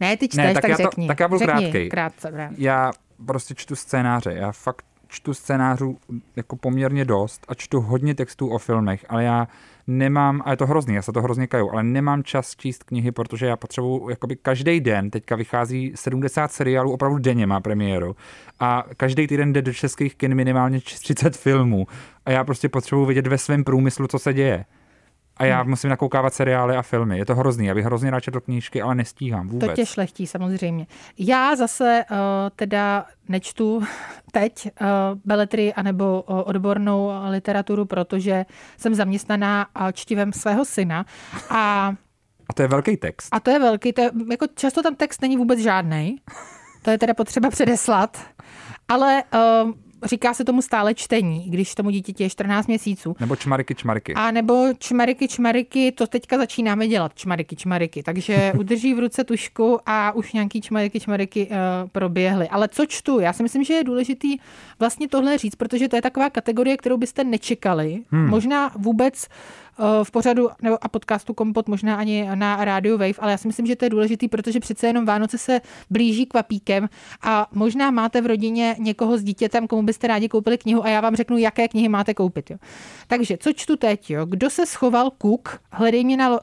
Ne, 0.00 0.16
ty 0.16 0.28
čteš, 0.28 0.44
ne, 0.44 0.54
tak, 0.54 0.62
tak 0.62 0.70
já 0.70 0.76
řekni. 0.76 1.06
To, 1.06 1.14
tak 1.14 1.20
já 1.20 1.28
krátkej. 1.38 1.88
Krátce, 1.88 2.30
krátce. 2.30 2.54
Já 2.58 2.92
prostě 3.26 3.54
čtu 3.54 3.76
scénáře. 3.76 4.32
Já 4.32 4.52
fakt 4.52 4.84
čtu 5.14 5.34
scénářů 5.34 5.98
jako 6.36 6.56
poměrně 6.56 7.04
dost 7.04 7.46
a 7.48 7.54
čtu 7.54 7.80
hodně 7.80 8.14
textů 8.14 8.48
o 8.48 8.58
filmech, 8.58 9.04
ale 9.08 9.24
já 9.24 9.48
nemám, 9.86 10.42
a 10.44 10.50
je 10.50 10.56
to 10.56 10.66
hrozný, 10.66 10.94
já 10.94 11.02
se 11.02 11.12
to 11.12 11.22
hrozně 11.22 11.46
kaju, 11.46 11.70
ale 11.70 11.82
nemám 11.82 12.22
čas 12.22 12.56
číst 12.56 12.84
knihy, 12.84 13.12
protože 13.12 13.46
já 13.46 13.56
potřebuji, 13.56 14.10
jakoby 14.10 14.36
každý 14.36 14.80
den, 14.80 15.10
teďka 15.10 15.36
vychází 15.36 15.92
70 15.94 16.52
seriálů, 16.52 16.92
opravdu 16.92 17.18
denně 17.18 17.46
má 17.46 17.60
premiéru 17.60 18.16
a 18.60 18.84
každý 18.96 19.26
týden 19.26 19.52
jde 19.52 19.62
do 19.62 19.72
českých 19.72 20.14
kin 20.14 20.34
minimálně 20.34 20.80
30 20.80 21.36
filmů 21.36 21.86
a 22.26 22.30
já 22.30 22.44
prostě 22.44 22.68
potřebuji 22.68 23.06
vidět 23.06 23.26
ve 23.26 23.38
svém 23.38 23.64
průmyslu, 23.64 24.06
co 24.06 24.18
se 24.18 24.32
děje. 24.32 24.64
A 25.36 25.44
já 25.44 25.60
hmm. 25.60 25.70
musím 25.70 25.90
nakoukávat 25.90 26.34
seriály 26.34 26.76
a 26.76 26.82
filmy. 26.82 27.18
Je 27.18 27.24
to 27.24 27.34
hrozný. 27.34 27.66
Já 27.66 27.74
bych 27.74 27.84
hrozně 27.84 28.10
rád 28.10 28.20
četl 28.20 28.40
knížky, 28.40 28.82
ale 28.82 28.94
nestíhám 28.94 29.48
vůbec. 29.48 29.70
To 29.70 29.76
tě 29.76 29.86
šlechtí, 29.86 30.26
samozřejmě. 30.26 30.86
Já 31.18 31.56
zase 31.56 32.04
uh, 32.10 32.16
teda 32.56 33.06
nečtu 33.28 33.82
teď 34.32 34.70
uh, 34.80 34.86
beletry 35.24 35.74
anebo 35.74 36.22
uh, 36.22 36.42
odbornou 36.44 37.10
literaturu, 37.30 37.84
protože 37.84 38.46
jsem 38.76 38.94
zaměstnaná 38.94 39.66
uh, 39.80 39.92
čtivem 39.92 40.32
svého 40.32 40.64
syna. 40.64 41.06
A, 41.50 41.94
a 42.48 42.52
to 42.54 42.62
je 42.62 42.68
velký 42.68 42.96
text. 42.96 43.28
A 43.32 43.40
to 43.40 43.50
je 43.50 43.58
velký. 43.58 43.92
To 43.92 44.00
je, 44.00 44.10
jako 44.30 44.46
často 44.54 44.82
tam 44.82 44.94
text 44.94 45.22
není 45.22 45.36
vůbec 45.36 45.58
žádný. 45.58 46.16
To 46.82 46.90
je 46.90 46.98
teda 46.98 47.14
potřeba 47.14 47.50
předeslat. 47.50 48.22
Ale 48.88 49.22
uh, 49.34 49.70
říká 50.04 50.34
se 50.34 50.44
tomu 50.44 50.62
stále 50.62 50.94
čtení, 50.94 51.44
když 51.50 51.74
tomu 51.74 51.90
dítěti 51.90 52.22
je 52.22 52.30
14 52.30 52.66
měsíců. 52.66 53.16
Nebo 53.20 53.36
čmariky, 53.36 53.74
čmariky. 53.74 54.14
A 54.14 54.30
nebo 54.30 54.66
čmariky, 54.78 55.28
čmariky, 55.28 55.92
to 55.92 56.06
teďka 56.06 56.38
začínáme 56.38 56.88
dělat, 56.88 57.12
čmariky, 57.14 57.56
čmariky. 57.56 58.02
Takže 58.02 58.52
udrží 58.58 58.94
v 58.94 58.98
ruce 58.98 59.24
tušku 59.24 59.78
a 59.86 60.12
už 60.12 60.32
nějaký 60.32 60.60
čmariky, 60.60 61.00
čmariky 61.00 61.46
uh, 61.46 61.56
proběhly. 61.88 62.48
Ale 62.48 62.68
co 62.68 62.86
čtu? 62.86 63.20
Já 63.20 63.32
si 63.32 63.42
myslím, 63.42 63.64
že 63.64 63.74
je 63.74 63.84
důležitý 63.84 64.36
vlastně 64.78 65.08
tohle 65.08 65.38
říct, 65.38 65.54
protože 65.54 65.88
to 65.88 65.96
je 65.96 66.02
taková 66.02 66.30
kategorie, 66.30 66.76
kterou 66.76 66.96
byste 66.96 67.24
nečekali. 67.24 68.00
Hmm. 68.10 68.28
Možná 68.28 68.70
vůbec 68.76 69.28
v 70.02 70.10
pořadu 70.10 70.48
nebo 70.62 70.84
a 70.84 70.88
podcastu 70.88 71.34
Kompot, 71.34 71.68
možná 71.68 71.96
ani 71.96 72.28
na 72.34 72.64
rádiu 72.64 72.98
Wave, 72.98 73.14
ale 73.18 73.32
já 73.32 73.38
si 73.38 73.48
myslím, 73.48 73.66
že 73.66 73.76
to 73.76 73.84
je 73.84 73.90
důležitý, 73.90 74.28
protože 74.28 74.60
přece 74.60 74.86
jenom 74.86 75.04
Vánoce 75.04 75.38
se 75.38 75.60
blíží 75.90 76.26
kvapíkem 76.26 76.88
a 77.22 77.46
možná 77.52 77.90
máte 77.90 78.20
v 78.20 78.26
rodině 78.26 78.76
někoho 78.78 79.18
s 79.18 79.24
dítětem, 79.24 79.66
komu 79.66 79.82
byste 79.82 80.06
rádi 80.06 80.28
koupili 80.28 80.58
knihu 80.58 80.84
a 80.84 80.88
já 80.88 81.00
vám 81.00 81.16
řeknu, 81.16 81.38
jaké 81.38 81.68
knihy 81.68 81.88
máte 81.88 82.14
koupit. 82.14 82.50
Jo. 82.50 82.56
Takže 83.06 83.36
co 83.36 83.52
čtu 83.52 83.76
teď? 83.76 84.10
Jo? 84.10 84.26
Kdo 84.26 84.50
se 84.50 84.66
schoval 84.66 85.10
kuk? 85.10 85.60
Hledej 85.70 86.04
mě, 86.04 86.16
na, 86.16 86.30
uh, 86.30 86.38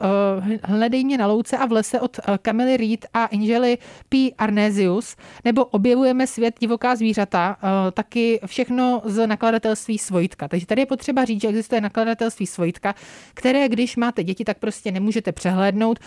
hledej 0.63 1.03
mě 1.03 1.17
na 1.17 1.27
louce 1.27 1.57
a 1.57 1.65
v 1.65 1.71
lese 1.71 1.99
od 1.99 2.19
uh, 2.27 2.35
Camily 2.37 2.77
Reed 2.77 3.05
a 3.13 3.23
Angely 3.23 3.77
P. 4.09 4.31
Arnesius, 4.37 5.15
nebo 5.45 5.65
objevujeme 5.65 6.27
svět 6.27 6.55
divoká 6.59 6.95
zvířata, 6.95 7.57
taky 7.93 8.39
všechno 8.45 9.01
z 9.05 9.27
nakladatelství 9.27 9.97
Svojitka. 9.97 10.47
Takže 10.47 10.65
tady 10.65 10.81
je 10.81 10.85
potřeba 10.85 11.25
říct, 11.25 11.41
že 11.41 11.47
existuje 11.47 11.81
nakladatelství 11.81 12.47
Svojitka, 12.47 12.95
které, 13.33 13.69
když 13.69 13.95
máte 13.95 14.23
děti, 14.23 14.45
tak 14.45 14.57
prostě 14.57 14.91
nemůžete 14.91 15.31
přehlédnout, 15.31 15.99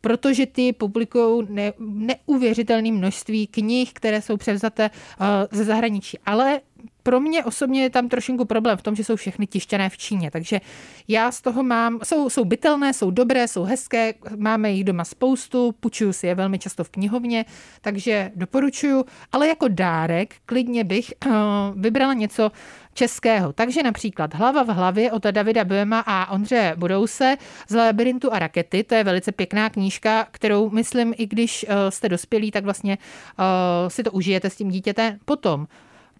protože 0.00 0.46
ty 0.46 0.72
publikují 0.72 1.46
ne, 1.50 1.72
neuvěřitelné 1.78 2.92
množství 2.92 3.46
knih, 3.46 3.92
které 3.92 4.22
jsou 4.22 4.36
převzaté 4.36 4.90
uh, 4.90 5.26
ze 5.50 5.64
zahraničí. 5.64 6.18
Ale 6.26 6.60
pro 7.02 7.20
mě 7.20 7.44
osobně 7.44 7.82
je 7.82 7.90
tam 7.90 8.08
trošinku 8.08 8.44
problém 8.44 8.76
v 8.78 8.82
tom, 8.82 8.94
že 8.96 9.04
jsou 9.04 9.16
všechny 9.16 9.46
tištěné 9.46 9.90
v 9.90 9.98
Číně, 9.98 10.30
takže 10.30 10.60
já 11.08 11.32
z 11.32 11.40
toho 11.40 11.62
mám, 11.62 11.98
jsou, 12.04 12.30
jsou 12.30 12.44
bytelné, 12.44 12.92
jsou 12.92 13.10
dobré, 13.10 13.48
jsou 13.48 13.64
hezké, 13.64 14.14
máme 14.36 14.70
jich 14.70 14.84
doma 14.84 15.04
spoustu, 15.04 15.72
půjčuju 15.80 16.12
si 16.12 16.26
je 16.26 16.34
velmi 16.34 16.58
často 16.58 16.84
v 16.84 16.90
knihovně, 16.90 17.44
takže 17.80 18.30
doporučuju, 18.34 19.04
ale 19.32 19.48
jako 19.48 19.68
dárek 19.68 20.34
klidně 20.46 20.84
bych 20.84 21.12
uh, 21.26 21.32
vybrala 21.76 22.14
něco 22.14 22.50
českého. 22.94 23.52
Takže 23.52 23.82
například 23.82 24.34
Hlava 24.34 24.62
v 24.62 24.68
hlavě 24.68 25.12
od 25.12 25.22
Davida 25.22 25.64
Böhma 25.64 26.02
a 26.06 26.30
Ondře 26.30 26.74
Budouse 26.76 27.36
z 27.68 27.74
Labyrintu 27.74 28.32
a 28.32 28.38
rakety, 28.38 28.84
to 28.84 28.94
je 28.94 29.04
velice 29.04 29.32
pěkná 29.32 29.70
knížka, 29.70 30.26
kterou 30.30 30.70
myslím, 30.70 31.14
i 31.16 31.26
když 31.26 31.66
uh, 31.68 31.74
jste 31.88 32.08
dospělí, 32.08 32.50
tak 32.50 32.64
vlastně 32.64 32.98
uh, 33.38 33.44
si 33.88 34.02
to 34.02 34.10
užijete 34.10 34.50
s 34.50 34.56
tím 34.56 34.70
dítětem. 34.70 35.18
Potom 35.24 35.66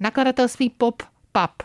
nakladatelství 0.00 0.70
Pop 0.70 1.02
Pap. 1.32 1.62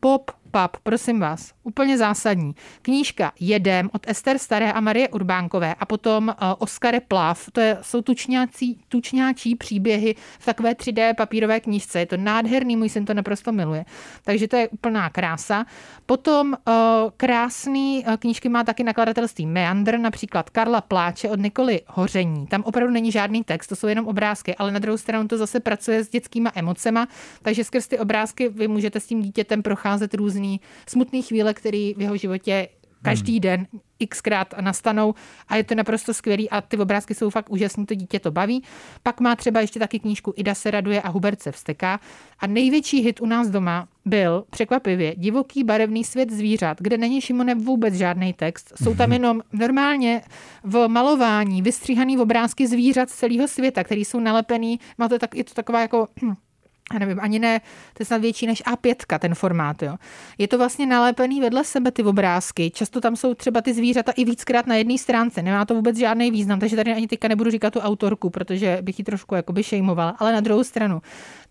Pop 0.00 0.30
pap, 0.52 0.76
prosím 0.82 1.20
vás, 1.20 1.52
úplně 1.62 1.98
zásadní. 1.98 2.54
Knížka 2.82 3.32
Jedem 3.40 3.90
od 3.92 4.02
Ester 4.06 4.38
Staré 4.38 4.72
a 4.72 4.80
Marie 4.80 5.08
Urbánkové 5.08 5.74
a 5.74 5.86
potom 5.86 6.28
uh, 6.28 6.48
Oskare 6.58 7.00
Plav, 7.00 7.48
to 7.52 7.60
je, 7.60 7.78
jsou 7.82 8.02
tučňácí, 8.02 8.80
tučňáčí 8.88 9.56
příběhy 9.56 10.14
v 10.38 10.44
takové 10.44 10.72
3D 10.72 11.14
papírové 11.14 11.60
knížce. 11.60 11.98
Je 11.98 12.06
to 12.06 12.16
nádherný, 12.16 12.76
můj 12.76 12.88
syn 12.88 13.04
to 13.04 13.14
naprosto 13.14 13.52
miluje. 13.52 13.84
Takže 14.24 14.48
to 14.48 14.56
je 14.56 14.68
úplná 14.68 15.10
krása. 15.10 15.64
Potom 16.06 16.52
uh, 16.52 16.74
krásný 17.16 18.04
uh, 18.06 18.16
knížky 18.16 18.48
má 18.48 18.64
taky 18.64 18.84
nakladatelství 18.84 19.46
Meandr, 19.46 19.98
například 19.98 20.50
Karla 20.50 20.80
Pláče 20.80 21.30
od 21.30 21.40
Nikoly 21.40 21.80
Hoření. 21.86 22.46
Tam 22.46 22.62
opravdu 22.62 22.92
není 22.92 23.12
žádný 23.12 23.44
text, 23.44 23.66
to 23.66 23.76
jsou 23.76 23.86
jenom 23.86 24.06
obrázky, 24.06 24.54
ale 24.54 24.72
na 24.72 24.78
druhou 24.78 24.98
stranu 24.98 25.28
to 25.28 25.38
zase 25.38 25.60
pracuje 25.60 26.04
s 26.04 26.08
dětskýma 26.08 26.52
emocema, 26.54 27.08
takže 27.42 27.64
skrz 27.64 27.88
ty 27.88 27.98
obrázky 27.98 28.48
vy 28.48 28.68
můžete 28.68 29.00
s 29.00 29.06
tím 29.06 29.22
dítětem 29.22 29.62
procházet 29.62 30.14
různý 30.42 30.60
smutný 30.88 31.22
chvíle, 31.22 31.54
který 31.54 31.94
v 31.94 32.00
jeho 32.00 32.16
životě 32.16 32.68
každý 33.02 33.32
hmm. 33.32 33.40
den 33.40 33.66
xkrát 34.08 34.54
nastanou 34.60 35.14
a 35.48 35.56
je 35.56 35.64
to 35.64 35.74
naprosto 35.74 36.14
skvělý 36.14 36.50
a 36.50 36.60
ty 36.60 36.76
obrázky 36.76 37.14
jsou 37.14 37.30
fakt 37.30 37.50
úžasný, 37.50 37.86
to 37.86 37.94
dítě 37.94 38.20
to 38.20 38.30
baví. 38.30 38.62
Pak 39.02 39.20
má 39.20 39.36
třeba 39.36 39.60
ještě 39.60 39.78
taky 39.78 39.98
knížku 39.98 40.32
Ida 40.36 40.54
se 40.54 40.70
raduje 40.70 41.02
a 41.02 41.08
Hubert 41.08 41.42
se 41.42 41.52
vsteká 41.52 42.00
a 42.38 42.46
největší 42.46 43.00
hit 43.00 43.20
u 43.20 43.26
nás 43.26 43.48
doma 43.48 43.88
byl 44.04 44.44
překvapivě 44.50 45.14
divoký 45.16 45.64
barevný 45.64 46.04
svět 46.04 46.30
zvířat, 46.30 46.76
kde 46.80 46.98
není 46.98 47.20
Šimone 47.20 47.54
vůbec 47.54 47.94
žádný 47.94 48.32
text. 48.32 48.72
Jsou 48.82 48.94
tam 48.94 49.06
mhm. 49.06 49.12
jenom 49.12 49.40
normálně 49.52 50.22
v 50.64 50.88
malování 50.88 51.62
vystříhaný 51.62 52.18
obrázky 52.18 52.66
zvířat 52.66 53.10
z 53.10 53.14
celého 53.14 53.48
světa, 53.48 53.84
který 53.84 54.04
jsou 54.04 54.20
nalepený. 54.20 54.80
Má 54.98 55.08
to 55.08 55.18
tak, 55.18 55.34
je 55.34 55.44
to 55.44 55.54
taková 55.54 55.80
jako 55.80 56.06
já 56.92 56.98
nevím, 56.98 57.20
ani 57.20 57.38
ne, 57.38 57.60
to 57.94 58.02
je 58.02 58.06
snad 58.06 58.20
větší 58.20 58.46
než 58.46 58.62
A5, 58.64 59.18
ten 59.18 59.34
formát, 59.34 59.82
jo. 59.82 59.96
Je 60.38 60.48
to 60.48 60.58
vlastně 60.58 60.86
nalépený 60.86 61.40
vedle 61.40 61.64
sebe 61.64 61.90
ty 61.90 62.02
obrázky, 62.02 62.70
často 62.70 63.00
tam 63.00 63.16
jsou 63.16 63.34
třeba 63.34 63.60
ty 63.60 63.74
zvířata 63.74 64.12
i 64.12 64.24
víckrát 64.24 64.66
na 64.66 64.76
jedné 64.76 64.98
stránce, 64.98 65.42
nemá 65.42 65.64
to 65.64 65.74
vůbec 65.74 65.96
žádný 65.96 66.30
význam, 66.30 66.60
takže 66.60 66.76
tady 66.76 66.92
ani 66.92 67.08
teďka 67.08 67.28
nebudu 67.28 67.50
říkat 67.50 67.72
tu 67.72 67.80
autorku, 67.80 68.30
protože 68.30 68.78
bych 68.82 68.98
ji 68.98 69.04
trošku 69.04 69.34
jakoby 69.34 69.62
šejmovala, 69.62 70.16
ale 70.18 70.32
na 70.32 70.40
druhou 70.40 70.64
stranu, 70.64 71.02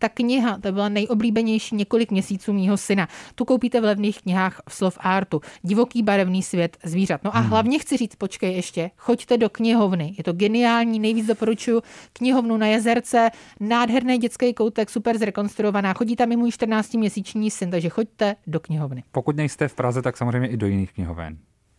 ta 0.01 0.09
kniha, 0.09 0.57
to 0.57 0.71
byla 0.71 0.89
nejoblíbenější 0.89 1.75
několik 1.75 2.11
měsíců 2.11 2.53
mýho 2.53 2.77
syna. 2.77 3.07
Tu 3.35 3.45
koupíte 3.45 3.81
v 3.81 3.83
levných 3.83 4.21
knihách 4.21 4.61
v 4.69 4.75
Slov 4.75 4.97
Artu. 4.99 5.41
Divoký 5.61 6.03
barevný 6.03 6.43
svět 6.43 6.77
zvířat. 6.83 7.23
No 7.23 7.35
a 7.35 7.39
hmm. 7.39 7.49
hlavně 7.49 7.79
chci 7.79 7.97
říct, 7.97 8.15
počkej 8.15 8.55
ještě, 8.55 8.91
choďte 8.97 9.37
do 9.37 9.49
knihovny. 9.49 10.13
Je 10.17 10.23
to 10.23 10.33
geniální, 10.33 10.99
nejvíc 10.99 11.27
doporučuji 11.27 11.81
knihovnu 12.13 12.57
na 12.57 12.67
jezerce, 12.67 13.29
nádherný 13.59 14.17
dětský 14.17 14.53
koutek, 14.53 14.89
super 14.89 15.17
zrekonstruovaná. 15.31 15.93
Chodí 15.93 16.15
tam 16.15 16.31
i 16.31 16.35
můj 16.35 16.49
14-měsíční 16.49 17.51
syn, 17.51 17.71
takže 17.71 17.89
choďte 17.89 18.35
do 18.47 18.59
knihovny. 18.59 19.03
Pokud 19.11 19.35
nejste 19.35 19.67
v 19.67 19.75
Praze, 19.75 20.01
tak 20.01 20.17
samozřejmě 20.17 20.47
i 20.47 20.57
do 20.57 20.67
jiných 20.67 20.93
knihoven. 20.93 21.37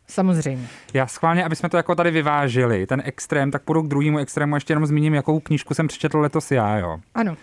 Samozřejmě. 0.08 0.66
Já 0.94 1.06
schválně, 1.06 1.44
aby 1.44 1.56
jsme 1.56 1.68
to 1.68 1.76
jako 1.76 1.94
tady 1.94 2.10
vyvážili, 2.10 2.86
ten 2.86 3.02
extrém, 3.04 3.50
tak 3.50 3.62
půjdu 3.62 3.82
k 3.82 3.88
druhému 3.88 4.18
extrému, 4.18 4.56
ještě 4.56 4.72
jenom 4.72 4.86
zmíním, 4.86 5.14
jakou 5.14 5.40
knížku 5.40 5.74
jsem 5.74 5.88
přečetl 5.88 6.18
letos 6.18 6.50
já, 6.50 6.78
jo. 6.78 6.98
Ano. 7.14 7.36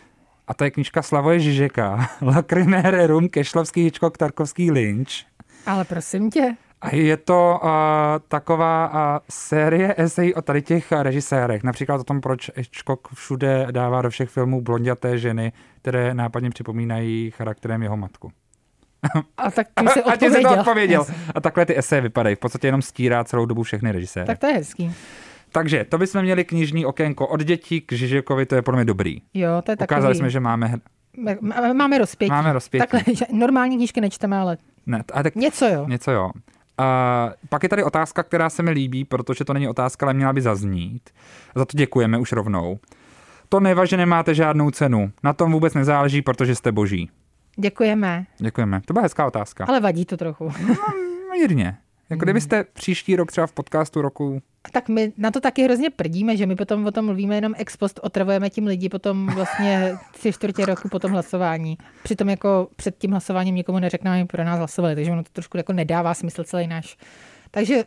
A 0.47 0.53
to 0.53 0.63
je 0.63 0.71
knižka 0.71 1.01
Slavoje 1.01 1.39
Žižeka, 1.39 2.09
Lacrimere 2.21 3.07
Rum, 3.07 3.29
Kešlovský, 3.29 3.83
Hitchcock, 3.83 4.17
Tarkovský, 4.17 4.71
Lynch. 4.71 5.11
Ale 5.65 5.85
prosím 5.85 6.29
tě. 6.29 6.55
A 6.81 6.95
je 6.95 7.17
to 7.17 7.59
uh, 7.63 7.69
taková 8.27 8.89
uh, 8.89 9.19
série 9.29 9.95
esej 9.97 10.33
o 10.35 10.41
tady 10.41 10.61
těch 10.61 10.91
režisérech. 10.91 11.63
Například 11.63 12.01
o 12.01 12.03
tom, 12.03 12.21
proč 12.21 12.51
Hitchcock 12.55 13.07
všude 13.13 13.67
dává 13.71 14.01
do 14.01 14.09
všech 14.09 14.29
filmů 14.29 14.61
blonděté 14.61 15.17
ženy, 15.17 15.51
které 15.81 16.13
nápadně 16.13 16.49
připomínají 16.49 17.31
charakterem 17.31 17.83
jeho 17.83 17.97
matku. 17.97 18.31
A 19.37 19.51
tak 19.51 19.67
ty 19.75 19.87
jsi 19.87 20.03
odpověděl. 20.03 20.13
A, 20.13 20.17
ty 20.17 20.31
jsi 20.31 20.41
to 20.41 20.59
odpověděl. 20.59 21.05
A 21.35 21.41
takhle 21.41 21.65
ty 21.65 21.77
eseje 21.77 22.01
vypadají. 22.01 22.35
V 22.35 22.39
podstatě 22.39 22.67
jenom 22.67 22.81
stírá 22.81 23.23
celou 23.23 23.45
dobu 23.45 23.63
všechny 23.63 23.91
režiséry. 23.91 24.27
Tak 24.27 24.37
to 24.37 24.47
je 24.47 24.53
hezký. 24.53 24.95
Takže 25.51 25.83
to 25.83 25.97
bychom 25.97 26.21
měli 26.21 26.45
knižní 26.45 26.85
okénko 26.85 27.27
od 27.27 27.43
dětí 27.43 27.81
k 27.81 27.91
Žižekovi, 27.91 28.45
to 28.45 28.55
je 28.55 28.61
podle 28.61 28.77
mě 28.77 28.85
dobrý. 28.85 29.21
Jo, 29.33 29.61
to 29.63 29.71
je 29.71 29.77
takový... 29.77 29.95
Ukázali 29.95 30.15
jsme, 30.15 30.29
že 30.29 30.39
máme... 30.39 30.73
Máme 31.73 31.97
rozpětí. 31.97 32.29
Máme 32.29 32.53
rozpětí. 32.53 32.87
Takhle, 32.87 33.15
že 33.15 33.25
normální 33.31 33.75
knížky 33.77 34.01
nečteme, 34.01 34.37
ale 34.37 34.57
ne, 34.85 35.03
a 35.13 35.23
tak... 35.23 35.35
něco 35.35 35.65
jo. 35.65 35.85
Něco 35.87 36.11
jo. 36.11 36.31
A 36.79 37.29
pak 37.49 37.63
je 37.63 37.69
tady 37.69 37.83
otázka, 37.83 38.23
která 38.23 38.49
se 38.49 38.63
mi 38.63 38.71
líbí, 38.71 39.05
protože 39.05 39.45
to 39.45 39.53
není 39.53 39.67
otázka, 39.67 40.05
ale 40.05 40.13
měla 40.13 40.33
by 40.33 40.41
zaznít. 40.41 41.09
Za 41.55 41.65
to 41.65 41.77
děkujeme 41.77 42.17
už 42.17 42.31
rovnou. 42.31 42.79
To 43.49 43.59
nevaže 43.59 43.97
nemáte 43.97 44.33
žádnou 44.33 44.71
cenu. 44.71 45.11
Na 45.23 45.33
tom 45.33 45.51
vůbec 45.51 45.73
nezáleží, 45.73 46.21
protože 46.21 46.55
jste 46.55 46.71
boží. 46.71 47.09
Děkujeme. 47.55 48.25
Děkujeme. 48.37 48.81
To 48.85 48.93
byla 48.93 49.03
hezká 49.03 49.27
otázka. 49.27 49.65
Ale 49.65 49.79
vadí 49.79 50.05
to 50.05 50.17
trochu. 50.17 50.51
No, 50.67 50.75
mírně. 51.31 51.77
Jako 52.09 52.23
kdybyste 52.23 52.63
příští 52.63 53.15
rok 53.15 53.31
třeba 53.31 53.47
v 53.47 53.51
podcastu 53.51 54.01
roku 54.01 54.41
tak 54.71 54.89
my 54.89 55.13
na 55.17 55.31
to 55.31 55.39
taky 55.41 55.63
hrozně 55.63 55.89
prdíme, 55.89 56.37
že 56.37 56.45
my 56.45 56.55
potom 56.55 56.85
o 56.85 56.91
tom 56.91 57.05
mluvíme 57.05 57.35
jenom 57.35 57.53
ex 57.57 57.77
post, 57.77 57.99
otravujeme 58.03 58.49
tím 58.49 58.67
lidi 58.67 58.89
potom 58.89 59.27
vlastně 59.35 59.93
tři 60.11 60.33
čtvrtě 60.33 60.65
roku 60.65 60.89
po 60.89 60.99
tom 60.99 61.11
hlasování. 61.11 61.77
Přitom 62.03 62.29
jako 62.29 62.67
před 62.75 62.97
tím 62.97 63.11
hlasováním 63.11 63.55
nikomu 63.55 63.79
neřekneme, 63.79 64.25
pro 64.25 64.43
nás 64.43 64.57
hlasovali, 64.57 64.95
takže 64.95 65.11
ono 65.11 65.23
to 65.23 65.29
trošku 65.33 65.57
jako 65.57 65.73
nedává 65.73 66.13
smysl 66.13 66.43
celý 66.43 66.67
náš. 66.67 66.97
Takže 67.51 67.83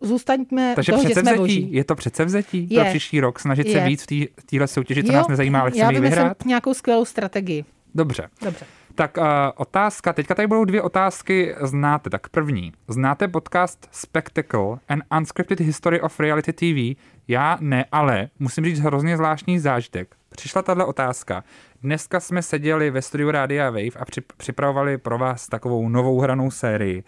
zůstaňme 0.00 0.72
Takže 0.74 0.92
toho, 0.92 1.08
že 1.08 1.14
jsme 1.14 1.36
boží. 1.36 1.72
Je 1.72 1.84
to 1.84 1.94
předsevzetí 1.94 2.66
je. 2.70 2.80
pro 2.80 2.90
příští 2.90 3.20
rok, 3.20 3.40
snažit 3.40 3.66
je. 3.66 3.72
se 3.72 3.84
víc 3.84 4.06
v 4.40 4.44
téhle 4.46 4.66
soutěži, 4.66 5.04
co 5.04 5.12
jo, 5.12 5.18
nás 5.18 5.28
nezajímá, 5.28 5.60
ale 5.60 5.70
chceme 5.70 6.00
vyhrát? 6.00 6.44
nějakou 6.44 6.74
skvělou 6.74 7.04
strategii. 7.04 7.64
Dobře. 7.94 8.28
Dobře. 8.42 8.66
Tak 8.94 9.16
uh, 9.16 9.24
otázka, 9.56 10.12
teďka 10.12 10.34
tady 10.34 10.48
budou 10.48 10.64
dvě 10.64 10.82
otázky, 10.82 11.54
znáte. 11.60 12.10
Tak 12.10 12.28
první, 12.28 12.72
znáte 12.88 13.28
podcast 13.28 13.88
Spectacle, 13.92 14.76
An 14.88 15.02
Unscripted 15.18 15.60
History 15.60 16.00
of 16.00 16.20
Reality 16.20 16.52
TV? 16.52 17.00
Já 17.28 17.58
ne, 17.60 17.84
ale 17.92 18.28
musím 18.38 18.64
říct 18.64 18.80
hrozně 18.80 19.16
zvláštní 19.16 19.58
zážitek. 19.58 20.14
Přišla 20.30 20.62
tahle 20.62 20.84
otázka. 20.84 21.44
Dneska 21.82 22.20
jsme 22.20 22.42
seděli 22.42 22.90
ve 22.90 23.02
studiu 23.02 23.30
Rádia 23.30 23.70
Wave 23.70 23.98
a 24.00 24.04
připravovali 24.36 24.98
pro 24.98 25.18
vás 25.18 25.48
takovou 25.48 25.88
novou 25.88 26.20
hranou 26.20 26.50
sérii 26.50 27.04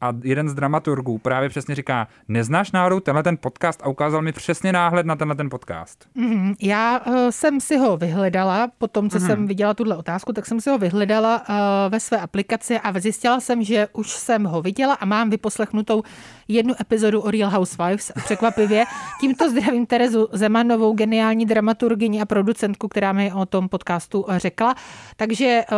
a 0.00 0.12
jeden 0.22 0.48
z 0.48 0.54
dramaturgů 0.54 1.18
právě 1.18 1.48
přesně 1.48 1.74
říká, 1.74 2.08
neznáš 2.28 2.72
náhodou 2.72 3.00
tenhle 3.00 3.22
ten 3.22 3.36
podcast 3.36 3.82
a 3.82 3.88
ukázal 3.88 4.22
mi 4.22 4.32
přesně 4.32 4.72
náhled 4.72 5.06
na 5.06 5.16
tenhle 5.16 5.36
ten 5.36 5.50
podcast. 5.50 6.06
Mm, 6.14 6.54
já 6.62 7.00
uh, 7.06 7.14
jsem 7.30 7.60
si 7.60 7.76
ho 7.76 7.96
vyhledala, 7.96 8.70
po 8.78 8.88
tom, 8.88 9.10
co 9.10 9.18
mm. 9.18 9.26
jsem 9.26 9.46
viděla 9.46 9.74
tuhle 9.74 9.96
otázku, 9.96 10.32
tak 10.32 10.46
jsem 10.46 10.60
si 10.60 10.70
ho 10.70 10.78
vyhledala 10.78 11.42
uh, 11.48 11.54
ve 11.88 12.00
své 12.00 12.20
aplikaci 12.20 12.78
a 12.78 13.00
zjistila 13.00 13.40
jsem, 13.40 13.62
že 13.62 13.88
už 13.92 14.10
jsem 14.10 14.44
ho 14.44 14.62
viděla 14.62 14.94
a 14.94 15.04
mám 15.04 15.30
vyposlechnutou 15.30 16.02
jednu 16.48 16.74
epizodu 16.80 17.20
o 17.20 17.30
Real 17.30 17.50
Housewives, 17.50 18.12
překvapivě. 18.24 18.84
Tímto 19.20 19.50
zdravím 19.50 19.86
Terezu 19.86 20.28
Zemanovou, 20.32 20.92
geniální 20.92 21.46
dramaturgyni 21.46 22.20
a 22.20 22.24
producentku, 22.24 22.88
která 22.88 23.12
mi 23.12 23.32
o 23.32 23.46
tom 23.46 23.68
podcastu 23.68 24.24
eh, 24.28 24.38
řekla. 24.38 24.74
Takže 25.16 25.62
uh, 25.70 25.76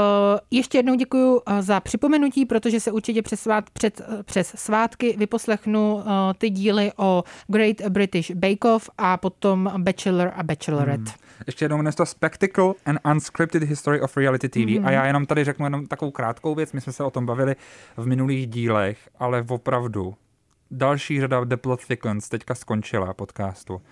ještě 0.51 0.79
jednou 0.79 0.95
děkuji 0.95 1.41
za 1.61 1.81
připomenutí, 1.81 2.47
protože 2.47 2.81
se 2.81 2.93
určitě 2.93 3.23
přes, 3.23 3.49
před 3.73 4.01
přes 4.25 4.53
svátky 4.57 5.17
vyposlechnu 5.19 6.03
ty 6.39 6.51
díly 6.51 6.93
o 6.97 7.25
Great 7.49 7.81
British 7.89 8.31
Bake 8.31 8.65
Off 8.65 8.91
a 8.99 9.17
potom 9.17 9.73
Bachelor 9.79 10.33
a 10.37 10.43
Bachelorette. 10.43 11.11
Hmm. 11.11 11.45
Ještě 11.47 11.65
jednou 11.65 11.77
jmenuje 11.77 11.93
to 11.93 12.07
Spectacle 12.07 12.73
and 12.87 12.99
Unscripted 13.13 13.63
History 13.63 14.01
of 14.01 14.17
Reality 14.17 14.49
TV. 14.49 14.59
Hmm. 14.59 14.87
A 14.87 14.91
já 14.91 15.07
jenom 15.07 15.27
tady 15.27 15.45
řeknu 15.45 15.67
jenom 15.67 15.87
takovou 15.87 16.11
krátkou 16.11 16.55
věc. 16.55 16.73
My 16.73 16.81
jsme 16.81 16.93
se 16.93 17.05
o 17.05 17.11
tom 17.11 17.27
bavili 17.27 17.57
v 17.97 18.07
minulých 18.07 18.47
dílech, 18.47 18.99
ale 19.19 19.45
opravdu 19.49 20.15
další 20.71 21.21
řada 21.21 21.45
The 21.45 21.57
Plot 21.57 21.87
Thickens 21.87 22.29
teďka 22.29 22.55
skončila 22.55 23.15
podcastu. 23.15 23.83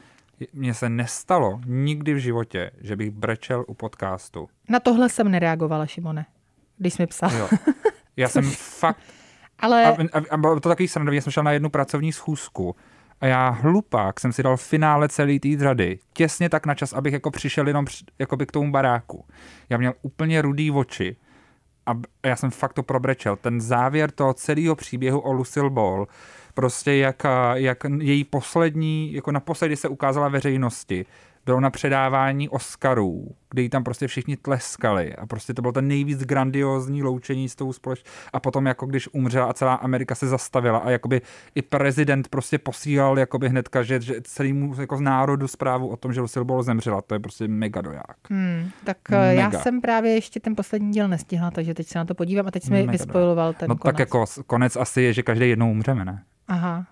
Mně 0.53 0.75
se 0.75 0.89
nestalo 0.89 1.61
nikdy 1.67 2.15
v 2.15 2.19
životě, 2.19 2.71
že 2.81 2.97
bych 2.97 3.11
brečel 3.11 3.65
u 3.69 3.75
podcastu. 3.75 4.49
Na 4.69 4.81
tohle 4.81 5.09
jsem 5.09 5.31
nereagovala, 5.31 5.87
Šimone, 5.87 6.27
když 6.79 6.95
jsi 6.95 7.03
mi 7.03 7.07
psal. 7.07 7.31
Jo. 7.33 7.49
Já 8.17 8.29
jsem 8.29 8.51
fakt 8.51 8.99
ale... 9.59 9.85
A, 9.85 9.91
a, 10.13 10.23
a 10.31 10.37
bylo 10.37 10.61
to 10.61 10.69
takový 10.69 10.89
srandový, 10.89 11.17
já 11.17 11.23
jsem 11.23 11.33
šel 11.33 11.43
na 11.43 11.53
jednu 11.53 11.71
pracovní 11.71 12.13
schůzku 12.13 12.77
a 13.21 13.27
já 13.27 13.49
hlupák 13.49 14.21
jsem 14.21 14.33
si 14.33 14.43
dal 14.43 14.57
finále 14.57 15.09
celý 15.09 15.41
té 15.41 15.49
řady, 15.59 15.99
těsně 16.13 16.49
tak 16.49 16.67
na 16.67 16.75
čas, 16.75 16.93
abych 16.93 17.13
jako 17.13 17.31
přišel 17.31 17.69
jenom 17.69 17.87
jakoby 18.19 18.47
k 18.47 18.53
tomu 18.53 18.73
baráku. 18.73 19.25
Já 19.71 19.79
měl 19.79 19.93
úplně 20.03 20.43
rudý 20.43 20.71
oči 20.71 21.17
a 21.87 21.93
já 22.27 22.37
jsem 22.37 22.51
fakt 22.51 22.73
to 22.73 22.83
probrečel. 22.83 23.37
Ten 23.37 23.61
závěr 23.61 24.11
toho 24.11 24.35
celého 24.35 24.77
příběhu 24.77 25.21
o 25.21 25.33
Lucille 25.33 25.71
Ball, 25.71 26.07
prostě 26.59 26.95
jak, 26.95 27.23
jak 27.55 27.79
její 28.01 28.25
poslední, 28.25 29.13
jako 29.13 29.33
naposledy 29.33 29.77
se 29.77 29.89
ukázala 29.89 30.29
veřejnosti, 30.29 31.07
bylo 31.47 31.61
na 31.61 31.71
předávání 31.71 32.49
Oscarů, 32.49 33.29
kde 33.51 33.63
jí 33.63 33.69
tam 33.69 33.85
prostě 33.85 34.07
všichni 34.07 34.37
tleskali 34.37 35.17
a 35.17 35.27
prostě 35.27 35.55
to 35.55 35.63
bylo 35.63 35.73
ten 35.73 35.89
nejvíc 35.89 36.25
grandiózní 36.25 37.03
loučení 37.03 37.49
s 37.49 37.55
tou 37.55 37.73
společností. 37.73 38.11
A 38.33 38.41
potom 38.41 38.67
jako 38.67 38.87
když 38.87 39.09
umřela 39.13 39.47
a 39.47 39.53
celá 39.53 39.75
Amerika 39.75 40.15
se 40.15 40.27
zastavila 40.27 40.79
a 40.79 40.91
jakoby 40.91 41.21
i 41.55 41.63
prezident 41.63 42.29
prostě 42.29 42.59
posílal 42.59 43.19
jakoby 43.19 43.49
hnedka, 43.49 43.83
že, 43.83 44.01
že 44.01 44.15
celému 44.23 44.75
jako 44.81 44.97
z 44.97 45.01
národu 45.01 45.49
zprávu 45.49 45.89
o 45.89 45.97
tom, 45.97 46.13
že 46.13 46.21
Lucille 46.21 46.45
Ball 46.45 46.63
zemřela. 46.63 47.03
To 47.03 47.15
je 47.15 47.21
prostě 47.21 47.49
mega 47.49 47.81
doják. 47.81 48.17
Hmm, 48.31 48.71
tak 48.85 48.97
mega. 49.11 49.23
já 49.33 49.51
jsem 49.51 49.81
právě 49.81 50.15
ještě 50.15 50.41
ten 50.41 50.57
poslední 50.57 50.93
díl 50.93 51.09
nestihla, 51.09 51.51
takže 51.51 51.75
teď 51.75 51.87
se 51.87 51.99
na 51.99 52.05
to 52.05 52.15
podívám 52.15 52.47
a 52.47 52.51
teď 52.51 52.65
jsme 52.65 52.87
vyspojiloval 52.87 53.53
ten 53.53 53.69
No 53.69 53.77
konec. 53.77 53.95
tak 53.95 53.99
jako 54.01 54.25
konec 54.47 54.77
asi 54.77 55.03
je, 55.03 55.13
že 55.13 55.23
každý 55.23 55.49
jednou 55.51 55.71
umřeme, 55.71 56.05
ne? 56.05 56.23
Aha. 56.49 56.87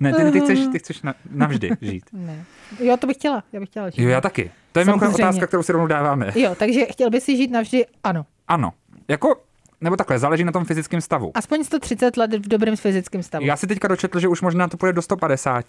Ne, 0.00 0.12
ty, 0.12 0.30
ty 0.32 0.40
chceš, 0.40 0.58
ty 0.72 0.78
chceš 0.78 1.02
na, 1.02 1.14
navždy 1.30 1.70
žít. 1.80 2.04
Ne. 2.12 2.44
Jo, 2.80 2.96
to 2.96 3.06
bych 3.06 3.16
chtěla. 3.16 3.42
Já 3.52 3.60
bych 3.60 3.68
chtěla 3.68 3.90
žít. 3.90 4.02
Jo, 4.02 4.08
já 4.08 4.20
taky. 4.20 4.50
To 4.72 4.78
je 4.78 4.84
mimochodem 4.84 5.14
otázka, 5.14 5.46
kterou 5.46 5.62
si 5.62 5.72
rovnou 5.72 5.86
dáváme. 5.86 6.32
Jo, 6.34 6.54
takže 6.58 6.84
chtěl 6.86 7.10
by 7.10 7.20
si 7.20 7.36
žít 7.36 7.50
navždy? 7.50 7.86
Ano. 8.04 8.26
Ano. 8.48 8.72
Jako, 9.08 9.40
nebo 9.80 9.96
takhle, 9.96 10.18
záleží 10.18 10.44
na 10.44 10.52
tom 10.52 10.64
fyzickém 10.64 11.00
stavu. 11.00 11.32
Aspoň 11.34 11.64
130 11.64 12.16
let 12.16 12.34
v 12.34 12.48
dobrém 12.48 12.76
fyzickém 12.76 13.22
stavu. 13.22 13.44
Já 13.46 13.56
si 13.56 13.66
teďka 13.66 13.88
dočetl, 13.88 14.20
že 14.20 14.28
už 14.28 14.40
možná 14.42 14.68
to 14.68 14.76
půjde 14.76 14.92
do 14.92 15.02
150. 15.02 15.64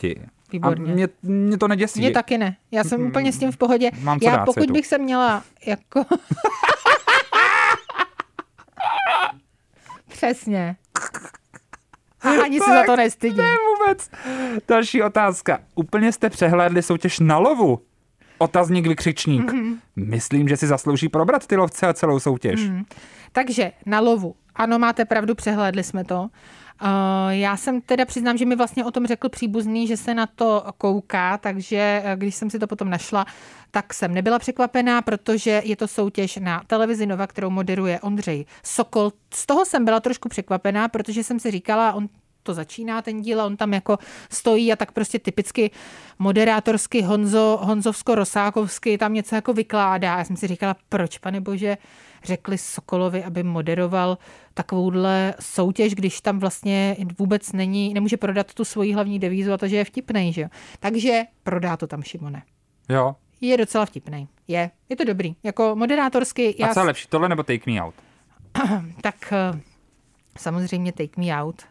Výborně. 0.52 0.92
A 0.92 0.96
mě, 0.96 1.08
mě 1.24 1.58
to 1.58 1.68
neděsí. 1.68 2.00
Mě 2.00 2.12
taky 2.12 2.38
ne. 2.38 2.56
Já 2.72 2.84
jsem 2.84 3.06
úplně 3.08 3.34
s 3.34 3.38
tím 3.38 3.52
v 3.52 3.58
pohodě. 3.58 3.92
Mám 4.02 4.20
co 4.20 4.26
Já 4.26 4.36
dát 4.36 4.46
pokud 4.46 4.54
světu. 4.54 4.74
bych 4.74 4.88
se 4.88 4.98
měla 4.98 5.44
jako... 5.66 6.06
Přesně. 10.08 10.76
A 12.24 12.44
ani 12.44 12.60
se 12.60 12.72
za 12.72 12.84
to 12.86 12.96
nestydím. 12.96 13.38
Ne 13.38 13.56
vůbec. 13.80 14.10
Další 14.68 15.04
otázka. 15.04 15.60
Úplně 15.76 16.12
jste 16.12 16.30
přehlédli 16.30 16.82
soutěž 16.82 17.20
na 17.20 17.38
lovu? 17.38 17.80
Otazník 18.38 18.88
vykřičník. 18.88 19.52
Mhm. 19.54 19.74
Mm-hmm. 19.74 19.78
Myslím, 19.96 20.48
že 20.48 20.58
si 20.58 20.68
zaslouží 20.68 21.10
probrat 21.10 21.48
ty 21.48 21.56
lovce 21.56 21.88
a 21.88 21.94
celou 21.94 22.20
soutěž. 22.20 22.60
Mm-hmm. 22.60 22.86
Takže 23.32 23.72
na 23.86 24.00
lovu. 24.00 24.36
Ano, 24.56 24.80
máte 24.80 25.06
pravdu, 25.06 25.36
přehlédli 25.36 25.84
jsme 25.84 26.04
to. 26.04 26.30
Uh, 26.84 26.90
já 27.30 27.58
jsem 27.58 27.82
teda 27.82 28.06
přiznám, 28.06 28.38
že 28.38 28.46
mi 28.46 28.56
vlastně 28.56 28.86
o 28.86 28.92
tom 28.92 29.08
řekl 29.08 29.30
příbuzný, 29.30 29.88
že 29.88 29.98
se 29.98 30.14
na 30.14 30.26
to 30.26 30.64
kouká, 30.78 31.38
takže 31.38 32.02
eh, 32.06 32.16
když 32.16 32.36
jsem 32.36 32.50
si 32.50 32.60
to 32.60 32.68
potom 32.68 32.90
našla, 32.90 33.26
tak 33.72 33.94
jsem 33.94 34.14
nebyla 34.14 34.40
překvapená, 34.40 35.02
protože 35.02 35.62
je 35.66 35.76
to 35.76 35.88
soutěž 35.88 36.38
na 36.42 36.64
televizi 36.68 37.06
Nova, 37.06 37.28
kterou 37.28 37.50
moderuje 37.50 38.00
Ondřej 38.00 38.46
Sokol. 38.64 39.12
Z 39.34 39.46
toho 39.46 39.66
jsem 39.66 39.86
byla 39.86 40.00
trošku 40.00 40.30
překvapená, 40.30 40.88
protože 40.88 41.24
jsem 41.24 41.40
si 41.40 41.52
říkala, 41.52 41.94
on 41.94 42.10
to 42.44 42.54
začíná 42.54 43.02
ten 43.02 43.22
díl 43.22 43.42
a 43.42 43.46
on 43.46 43.58
tam 43.58 43.74
jako 43.74 43.98
stojí 44.30 44.74
a 44.74 44.76
tak 44.76 44.92
prostě 44.92 45.20
typicky 45.20 45.72
moderátorsky 46.20 47.02
Honzo, 47.02 47.60
Honzovsko-Rosákovsky 47.64 48.98
tam 48.98 49.14
něco 49.14 49.36
jako 49.36 49.54
vykládá. 49.54 50.18
Já 50.18 50.26
jsem 50.26 50.38
si 50.38 50.48
říkala, 50.48 50.76
proč, 50.90 51.18
pane 51.18 51.42
bože, 51.42 51.78
řekli 52.24 52.58
Sokolovi, 52.58 53.24
aby 53.24 53.44
moderoval 53.44 54.18
takovouhle 54.54 55.34
soutěž, 55.40 55.96
když 55.96 56.22
tam 56.22 56.40
vlastně 56.40 56.96
vůbec 57.20 57.52
není, 57.52 57.94
nemůže 57.94 58.18
prodat 58.18 58.54
tu 58.54 58.66
svoji 58.66 58.94
hlavní 58.94 59.20
devízu 59.20 59.54
a 59.54 59.58
to, 59.58 59.68
že 59.68 59.76
je 59.76 59.86
vtipnej, 59.86 60.34
že 60.34 60.42
jo. 60.42 60.48
Takže 60.80 61.22
prodá 61.44 61.78
to 61.78 61.88
tam 61.88 62.04
Šimone. 62.04 62.44
Jo. 62.90 63.16
Je 63.42 63.58
docela 63.58 63.86
vtipnej. 63.86 64.28
Je. 64.48 64.72
Je 64.90 64.96
to 64.96 65.04
dobrý. 65.04 65.36
Jako 65.44 65.76
moderátorsky... 65.76 66.56
A 66.64 66.74
co 66.74 66.80
je 66.80 66.86
lepší, 66.86 67.08
tohle 67.08 67.30
nebo 67.30 67.44
Take 67.44 67.72
Me 67.72 67.82
Out? 67.82 67.96
tak 69.02 69.34
eh, 69.34 69.60
samozřejmě 70.38 70.92
Take 70.92 71.22
Me 71.22 71.44
Out. 71.44 71.62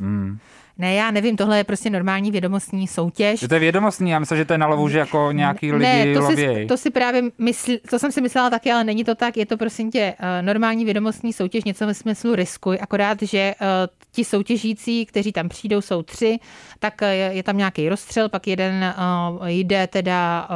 Hmm. 0.00 0.38
Ne, 0.78 0.94
já 0.94 1.10
nevím, 1.10 1.36
tohle 1.36 1.58
je 1.58 1.64
prostě 1.64 1.90
normální 1.90 2.30
vědomostní 2.30 2.86
soutěž. 2.86 3.42
Je 3.42 3.48
to 3.48 3.54
je 3.54 3.60
vědomostní, 3.60 4.10
já 4.10 4.18
myslím, 4.18 4.38
že 4.38 4.44
to 4.44 4.52
je 4.54 4.58
na 4.58 4.66
lovu, 4.66 4.88
že 4.88 4.98
jako 4.98 5.32
nějaký 5.32 5.72
lidi 5.72 5.84
ne, 5.84 6.14
to 6.14 6.20
lověj. 6.20 6.62
si, 6.62 6.66
to 6.66 6.76
si 6.76 6.90
právě 6.90 7.22
mysl, 7.38 7.72
to 7.90 7.98
jsem 7.98 8.12
si 8.12 8.20
myslela 8.20 8.50
taky, 8.50 8.72
ale 8.72 8.84
není 8.84 9.04
to 9.04 9.14
tak, 9.14 9.36
je 9.36 9.46
to 9.46 9.56
prosím 9.56 9.90
tě 9.90 10.14
uh, 10.20 10.46
normální 10.46 10.84
vědomostní 10.84 11.32
soutěž, 11.32 11.64
něco 11.64 11.86
ve 11.86 11.94
smyslu 11.94 12.34
riskuj, 12.34 12.78
akorát, 12.80 13.22
že 13.22 13.54
uh, 13.60 13.66
ti 14.12 14.24
soutěžící, 14.24 15.06
kteří 15.06 15.32
tam 15.32 15.48
přijdou, 15.48 15.80
jsou 15.80 16.02
tři, 16.02 16.38
tak 16.78 16.94
uh, 17.02 17.08
je, 17.08 17.42
tam 17.42 17.56
nějaký 17.56 17.88
rozstřel, 17.88 18.28
pak 18.28 18.46
jeden 18.46 18.94
jde 19.46 19.86
teda 19.86 20.48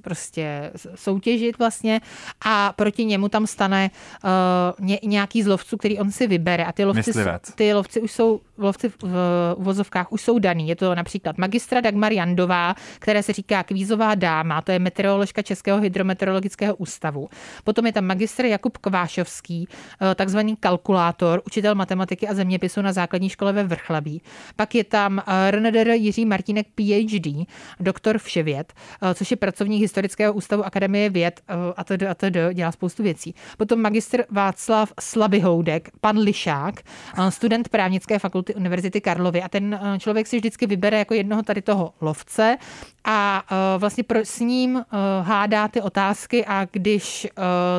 prostě 0.00 0.70
soutěžit 0.94 1.58
vlastně 1.58 2.00
a 2.46 2.72
proti 2.76 3.04
němu 3.04 3.28
tam 3.28 3.46
stane 3.46 3.90
uh, 4.24 4.86
ně, 4.86 4.98
nějaký 5.02 5.42
z 5.42 5.46
lovců, 5.46 5.76
který 5.76 5.98
on 5.98 6.10
si 6.10 6.26
vybere 6.26 6.64
a 6.64 6.72
ty 6.72 6.84
lovci, 6.84 7.10
Myslivec. 7.10 7.42
ty 7.54 7.74
lovci 7.74 8.00
už 8.00 8.12
jsou, 8.12 8.40
lovci 8.58 8.88
v, 8.88 8.96
v 9.02 9.23
uvozovkách 9.56 10.12
už 10.12 10.22
jsou 10.22 10.38
daný. 10.38 10.68
Je 10.68 10.76
to 10.76 10.94
například 10.94 11.38
magistra 11.38 11.80
Dagmar 11.80 12.12
Jandová, 12.12 12.74
které 12.98 13.22
se 13.22 13.32
říká 13.32 13.62
kvízová 13.62 14.14
dáma, 14.14 14.62
to 14.62 14.72
je 14.72 14.78
meteoroložka 14.78 15.42
Českého 15.42 15.80
hydrometeorologického 15.80 16.76
ústavu. 16.76 17.28
Potom 17.64 17.86
je 17.86 17.92
tam 17.92 18.04
magistr 18.04 18.44
Jakub 18.44 18.78
Kvášovský, 18.78 19.68
eh, 19.68 20.14
takzvaný 20.14 20.56
kalkulátor, 20.56 21.42
učitel 21.46 21.74
matematiky 21.74 22.28
a 22.28 22.34
zeměpisu 22.34 22.82
na 22.82 22.92
základní 22.92 23.28
škole 23.28 23.52
ve 23.52 23.64
Vrchlabí. 23.64 24.22
Pak 24.56 24.74
je 24.74 24.84
tam 24.84 25.22
eh, 25.26 25.50
RNDR 25.50 25.88
Jiří 25.88 26.24
Martínek 26.26 26.66
PhD, 26.74 27.46
doktor 27.80 28.18
vševěd, 28.18 28.72
eh, 29.02 29.14
což 29.14 29.30
je 29.30 29.36
pracovník 29.36 29.80
historického 29.80 30.32
ústavu 30.34 30.64
Akademie 30.64 31.10
věd 31.10 31.40
a 31.76 31.84
to 31.84 31.94
a 32.08 32.14
to 32.14 32.26
dělá 32.52 32.72
spoustu 32.72 33.02
věcí. 33.02 33.34
Potom 33.58 33.80
magistr 33.80 34.24
Václav 34.30 34.92
Slabihoudek, 35.00 35.88
pan 36.00 36.18
Lišák, 36.18 36.74
student 37.28 37.68
právnické 37.68 38.18
fakulty 38.18 38.54
Univerzity 38.54 39.00
Karlovy 39.00 39.13
a 39.42 39.48
ten 39.48 39.80
člověk 39.98 40.26
si 40.26 40.36
vždycky 40.36 40.66
vybere 40.66 40.98
jako 40.98 41.14
jednoho 41.14 41.42
tady 41.42 41.62
toho 41.62 41.94
lovce 42.00 42.58
a 43.04 43.42
vlastně 43.78 44.04
pro, 44.04 44.18
s 44.18 44.40
ním 44.40 44.84
hádá 45.22 45.68
ty 45.68 45.80
otázky 45.80 46.44
a 46.44 46.66
když 46.72 47.26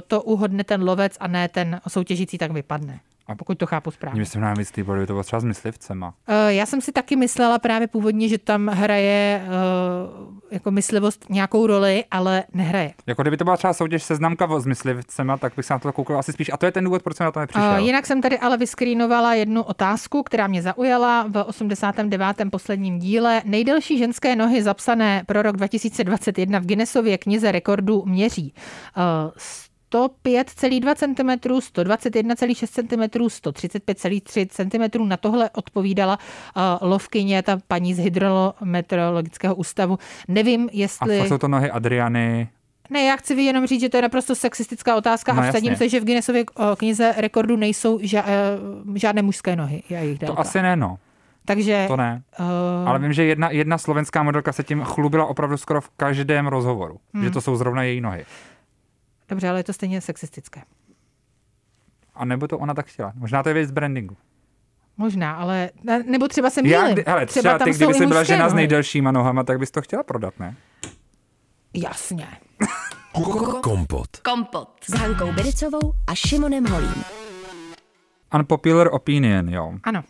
to 0.08 0.22
uhodne 0.22 0.64
ten 0.64 0.84
lovec 0.84 1.18
a 1.20 1.28
ne 1.28 1.48
ten 1.50 1.82
soutěžící, 1.88 2.38
tak 2.38 2.52
vypadne. 2.52 3.00
A 3.28 3.36
pokud 3.36 3.58
to 3.58 3.66
chápu 3.66 3.92
správně. 3.92 4.26
Jsem 4.26 4.42
nám 4.42 4.60
jistý, 4.60 4.84
by 4.84 5.08
to 5.08 5.14
bylo 5.14 5.24
třeba 5.24 5.40
s 5.40 5.44
myslivcema. 5.44 6.14
Já 6.48 6.66
jsem 6.66 6.82
si 6.82 6.92
taky 6.92 7.16
myslela 7.16 7.60
právě 7.60 7.88
původně, 7.88 8.30
že 8.30 8.38
tam 8.38 8.68
hraje 8.68 9.46
jako 10.52 10.72
myslivost 10.72 11.30
nějakou 11.30 11.68
roli, 11.68 12.04
ale 12.12 12.44
nehraje. 12.54 12.94
Jako 13.08 13.22
kdyby 13.22 13.38
to 13.38 13.44
byla 13.44 13.58
třeba 13.58 13.74
soutěž 13.74 14.04
seznamka 14.04 14.60
s 14.60 14.66
myslivcema, 14.66 15.38
tak 15.38 15.54
bych 15.58 15.66
se 15.66 15.74
na 15.74 15.80
to 15.80 15.94
koukal 15.94 16.20
asi 16.20 16.34
spíš. 16.34 16.50
A 16.54 16.58
to 16.58 16.66
je 16.66 16.72
ten 16.72 16.84
důvod, 16.84 17.04
proč 17.04 17.18
jsem 17.18 17.26
na 17.26 17.32
to 17.32 17.40
nepřišel. 17.40 17.78
Jinak 17.78 18.06
jsem 18.06 18.22
tady 18.22 18.40
ale 18.40 18.58
vyskrýnovala 18.58 19.34
jednu 19.34 19.64
otázku, 19.64 20.24
která 20.24 20.48
mě 20.48 20.62
zaujala 20.62 21.26
v 21.28 21.44
89. 21.44 22.38
posledním 22.52 23.00
díle. 23.00 23.42
Nejdelší 23.46 23.98
ženské 23.98 24.36
nohy 24.36 24.64
zapsané 24.64 25.24
pro 25.26 25.42
rok 25.42 25.58
2021 25.58 26.60
v 26.60 26.66
Guinnessově 26.66 27.18
knize 27.18 27.52
rekordů 27.52 28.04
měří 28.06 28.54
105,2 29.96 30.96
cm, 30.96 31.50
121,6 31.50 32.68
cm, 32.68 33.20
135,3 33.20 34.90
cm. 34.90 35.08
Na 35.08 35.18
tohle 35.18 35.50
odpovídala 35.50 36.20
lovkyně, 36.82 37.44
ta 37.44 37.58
paní 37.68 37.94
z 37.94 38.00
hydrometeorologického 38.00 39.56
ústavu. 39.56 40.00
Nevím, 40.28 40.70
jestli... 40.72 41.20
A 41.20 41.26
jsou 41.26 41.38
to 41.38 41.48
nohy 41.48 41.72
Adriany, 41.72 42.48
ne, 42.90 43.04
já 43.04 43.16
chci 43.16 43.34
jenom 43.34 43.68
říct, 43.68 43.82
že 43.82 43.90
to 43.90 43.98
je 43.98 44.02
naprosto 44.02 44.36
sexistická 44.36 44.96
otázka 44.96 45.34
no, 45.34 45.42
a 45.42 45.50
vsadím 45.50 45.76
se, 45.76 45.90
že 45.90 46.00
v 46.00 46.04
Guinnessově 46.04 46.44
knize 46.78 47.14
rekordů 47.18 47.56
nejsou 47.56 47.98
ža- 47.98 48.24
žádné 48.96 49.22
mužské 49.22 49.56
nohy. 49.56 49.84
A 49.90 49.94
jejich 49.94 50.20
to 50.20 50.40
asi 50.40 50.62
ne, 50.62 50.76
no. 50.76 50.98
Takže... 51.46 51.86
To 51.88 51.98
ne. 51.98 52.22
Uh... 52.40 52.90
Ale 52.90 53.00
vím, 53.00 53.14
že 53.14 53.24
jedna, 53.24 53.52
jedna 53.52 53.78
slovenská 53.78 54.24
modelka 54.24 54.52
se 54.52 54.64
tím 54.64 54.82
chlubila 54.82 55.26
opravdu 55.26 55.58
skoro 55.58 55.82
v 55.82 55.90
každém 55.98 56.48
rozhovoru, 56.48 57.00
hmm. 57.14 57.24
že 57.24 57.32
to 57.32 57.42
jsou 57.42 57.56
zrovna 57.56 57.84
její 57.84 58.02
nohy. 58.02 58.26
Dobře, 59.30 59.50
ale 59.50 59.60
je 59.60 59.64
to 59.64 59.74
stejně 59.74 60.02
sexistické. 60.02 60.62
A 62.16 62.26
nebo 62.26 62.48
to 62.48 62.60
ona 62.60 62.74
tak 62.74 62.86
chtěla. 62.86 63.14
Možná 63.16 63.44
to 63.44 63.50
je 63.50 63.54
věc 63.54 63.72
brandingu. 63.72 64.18
Možná, 64.98 65.36
ale 65.36 65.70
nebo 66.06 66.28
třeba 66.28 66.50
se 66.50 66.62
mýlím. 66.62 66.80
Já, 66.80 66.94
kdy, 66.94 67.04
hele, 67.08 67.26
třeba, 67.26 67.58
třeba 67.58 67.72
ty, 67.72 67.78
kdyby 67.78 67.94
jsi 67.94 68.06
byla 68.06 68.24
žena 68.24 68.40
nohy. 68.40 68.52
s 68.52 68.54
nejdelšíma 68.54 69.12
nohama, 69.12 69.44
tak 69.44 69.60
bys 69.60 69.72
to 69.72 69.82
chtěla 69.82 70.04
prodat, 70.04 70.40
ne? 70.40 70.56
Jasně. 71.74 72.28
Kompot. 73.62 74.18
Kompot. 74.18 74.70
S 74.90 74.94
Hankou 74.94 75.32
Bericovou 75.34 75.94
a 76.08 76.16
Šimonem 76.16 76.66
Holím. 76.66 77.04
Unpopular 78.36 78.90
opinion, 78.92 79.50
jo. 79.50 79.74
Ano. 79.84 80.04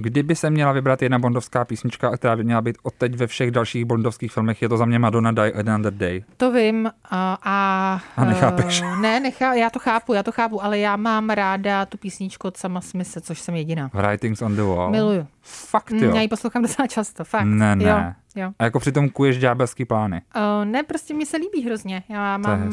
Kdyby 0.00 0.34
se 0.34 0.50
měla 0.50 0.72
vybrat 0.72 1.02
jedna 1.02 1.18
bondovská 1.18 1.64
písnička, 1.64 2.16
která 2.16 2.36
by 2.36 2.44
měla 2.44 2.60
být 2.60 2.78
odteď 2.82 3.16
ve 3.16 3.26
všech 3.26 3.50
dalších 3.50 3.84
bondovských 3.84 4.32
filmech, 4.32 4.62
je 4.62 4.68
to 4.68 4.76
za 4.76 4.84
mě 4.84 4.98
Madonna 4.98 5.32
Die 5.32 5.52
Another 5.52 5.92
Day. 5.92 6.24
To 6.36 6.52
vím 6.52 6.90
a... 7.10 7.38
A, 7.42 8.00
a 8.16 8.24
nechápeš? 8.24 8.82
Uh, 8.82 9.00
ne, 9.00 9.20
nechá, 9.20 9.54
já 9.54 9.70
to 9.70 9.78
chápu, 9.78 10.14
já 10.14 10.22
to 10.22 10.32
chápu, 10.32 10.64
ale 10.64 10.78
já 10.78 10.96
mám 10.96 11.30
ráda 11.30 11.86
tu 11.86 11.98
písničku 11.98 12.48
od 12.48 12.56
sama 12.56 12.80
Smise, 12.80 13.20
což 13.20 13.40
jsem 13.40 13.54
jediná. 13.54 13.90
Writings 13.94 14.42
on 14.42 14.56
the 14.56 14.62
Wall. 14.62 14.90
Miluju. 14.90 15.26
Fakt 15.42 15.90
jo? 15.90 16.14
Já 16.14 16.20
ji 16.20 16.28
poslouchám 16.28 16.62
docela 16.62 16.86
často, 16.86 17.24
fakt. 17.24 17.44
Ne, 17.44 17.76
ne. 17.76 17.84
Jo, 17.84 18.42
jo. 18.42 18.52
A 18.58 18.64
jako 18.64 18.80
přitom 18.80 19.08
kuješ 19.08 19.38
ďábelský 19.38 19.84
plány. 19.84 20.22
Uh, 20.36 20.64
ne, 20.64 20.82
prostě 20.82 21.14
mi 21.14 21.26
se 21.26 21.36
líbí 21.36 21.64
hrozně. 21.64 22.02
Já 22.08 22.38
mám 22.38 22.68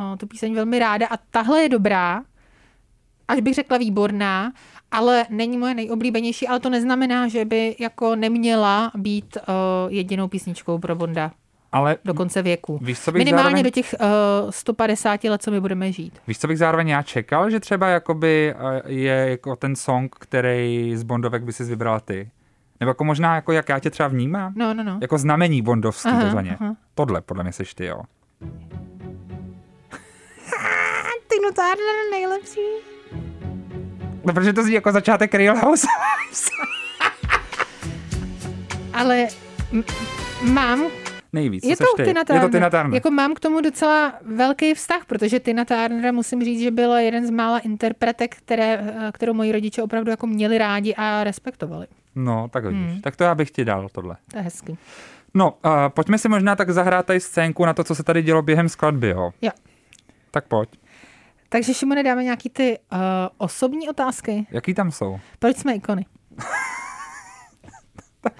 uh, 0.00 0.16
tu 0.16 0.26
píseň 0.26 0.54
velmi 0.54 0.78
ráda 0.78 1.06
a 1.06 1.16
tahle 1.30 1.62
je 1.62 1.68
dobrá, 1.68 2.22
až 3.30 3.40
bych 3.40 3.54
řekla 3.54 3.78
výborná, 3.78 4.52
ale 4.90 5.26
není 5.30 5.58
moje 5.58 5.74
nejoblíbenější, 5.74 6.48
ale 6.48 6.60
to 6.60 6.70
neznamená, 6.70 7.28
že 7.28 7.44
by 7.44 7.76
jako 7.78 8.16
neměla 8.16 8.90
být 8.94 9.36
uh, 9.36 9.44
jedinou 9.92 10.28
písničkou 10.28 10.78
pro 10.78 10.94
Bonda 10.94 11.30
Ale 11.72 11.96
do 12.04 12.14
konce 12.14 12.42
věku. 12.42 12.78
Víš, 12.82 13.00
co 13.00 13.12
bych 13.12 13.18
Minimálně 13.20 13.44
zároveň, 13.44 13.64
do 13.64 13.70
těch 13.70 13.94
uh, 14.44 14.50
150 14.50 15.24
let, 15.24 15.42
co 15.42 15.50
my 15.50 15.60
budeme 15.60 15.92
žít. 15.92 16.18
víš, 16.26 16.38
co 16.38 16.46
bych 16.48 16.58
zároveň 16.58 16.88
já 16.88 17.02
čekal, 17.02 17.50
že 17.50 17.60
třeba 17.60 17.88
jakoby 17.88 18.54
eh, 18.58 18.82
je 18.92 19.12
jako 19.30 19.56
ten 19.56 19.76
song, 19.76 20.16
který 20.18 20.92
z 20.96 21.02
Bondovek 21.02 21.42
by 21.42 21.52
si 21.52 21.64
vybrala 21.64 22.00
ty. 22.00 22.30
Nebo 22.80 22.90
jako 22.90 23.04
možná, 23.04 23.34
jako 23.34 23.52
jak 23.52 23.68
já 23.68 23.78
tě 23.78 23.90
třeba 23.90 24.08
vnímám, 24.08 24.52
No, 24.56 24.74
no, 24.74 24.84
no. 24.84 24.98
jako 25.00 25.18
znamení 25.18 25.62
bondovský 25.62 26.08
Aha, 26.08 26.20
takzvaně. 26.20 26.56
aha. 26.60 26.76
Tohle 26.94 27.20
podle 27.20 27.42
mě 27.42 27.52
seš 27.52 27.74
ty, 27.74 27.84
jo. 27.84 28.02
Ty 31.28 31.36
Turner 31.54 32.10
nejlepší. 32.10 32.89
No, 34.24 34.32
protože 34.34 34.52
to 34.52 34.62
zní 34.62 34.74
jako 34.74 34.92
začátek 34.92 35.34
Real 35.34 35.56
House. 35.56 35.86
Ale 38.92 39.26
m- 39.72 39.84
mám 40.52 40.82
Nejvíc, 41.32 41.64
je 41.64 41.76
to, 41.76 41.84
ty? 41.96 42.04
Tina 42.04 42.20
Je 42.20 42.24
Turner. 42.24 42.42
to 42.42 42.48
Tina 42.48 42.70
Turner. 42.70 42.94
Jako 42.94 43.10
mám 43.10 43.34
k 43.34 43.40
tomu 43.40 43.60
docela 43.60 44.12
velký 44.22 44.74
vztah, 44.74 45.04
protože 45.06 45.40
Tina 45.40 45.64
Turner 45.64 46.14
musím 46.14 46.44
říct, 46.44 46.60
že 46.60 46.70
byla 46.70 47.00
jeden 47.00 47.26
z 47.26 47.30
mála 47.30 47.58
interpretek, 47.58 48.36
které, 48.36 48.78
eh, 49.08 49.12
kterou 49.12 49.32
moji 49.34 49.52
rodiče 49.52 49.82
opravdu 49.82 50.10
jako 50.10 50.26
měli 50.26 50.58
rádi 50.58 50.94
a 50.94 51.24
respektovali. 51.24 51.86
No, 52.14 52.48
tak 52.48 52.64
vidíš. 52.64 52.92
Hmm. 52.92 53.00
Tak 53.00 53.16
to 53.16 53.24
já 53.24 53.34
bych 53.34 53.50
ti 53.50 53.64
dal, 53.64 53.88
tohle. 53.92 54.16
To 54.30 54.36
je 54.38 54.42
hezký. 54.42 54.78
No, 55.34 55.50
uh, 55.64 55.70
pojďme 55.88 56.18
si 56.18 56.28
možná 56.28 56.56
tak 56.56 56.70
zahrát 56.70 57.06
tady 57.06 57.20
scénku 57.20 57.64
na 57.66 57.74
to, 57.74 57.84
co 57.84 57.94
se 57.94 58.02
tady 58.02 58.22
dělo 58.22 58.42
během 58.42 58.68
skladby, 58.68 59.08
jo? 59.08 59.30
Jo. 59.42 59.50
Tak 60.30 60.44
pojď. 60.48 60.68
Takže 61.52 61.74
Šimone, 61.74 62.02
dáme 62.02 62.24
nějaký 62.24 62.50
ty 62.50 62.78
uh, 62.92 62.98
osobní 63.38 63.88
otázky. 63.88 64.46
Jaký 64.50 64.74
tam 64.74 64.90
jsou? 64.90 65.20
Proč 65.38 65.56
jsme 65.56 65.74
ikony? 65.74 66.06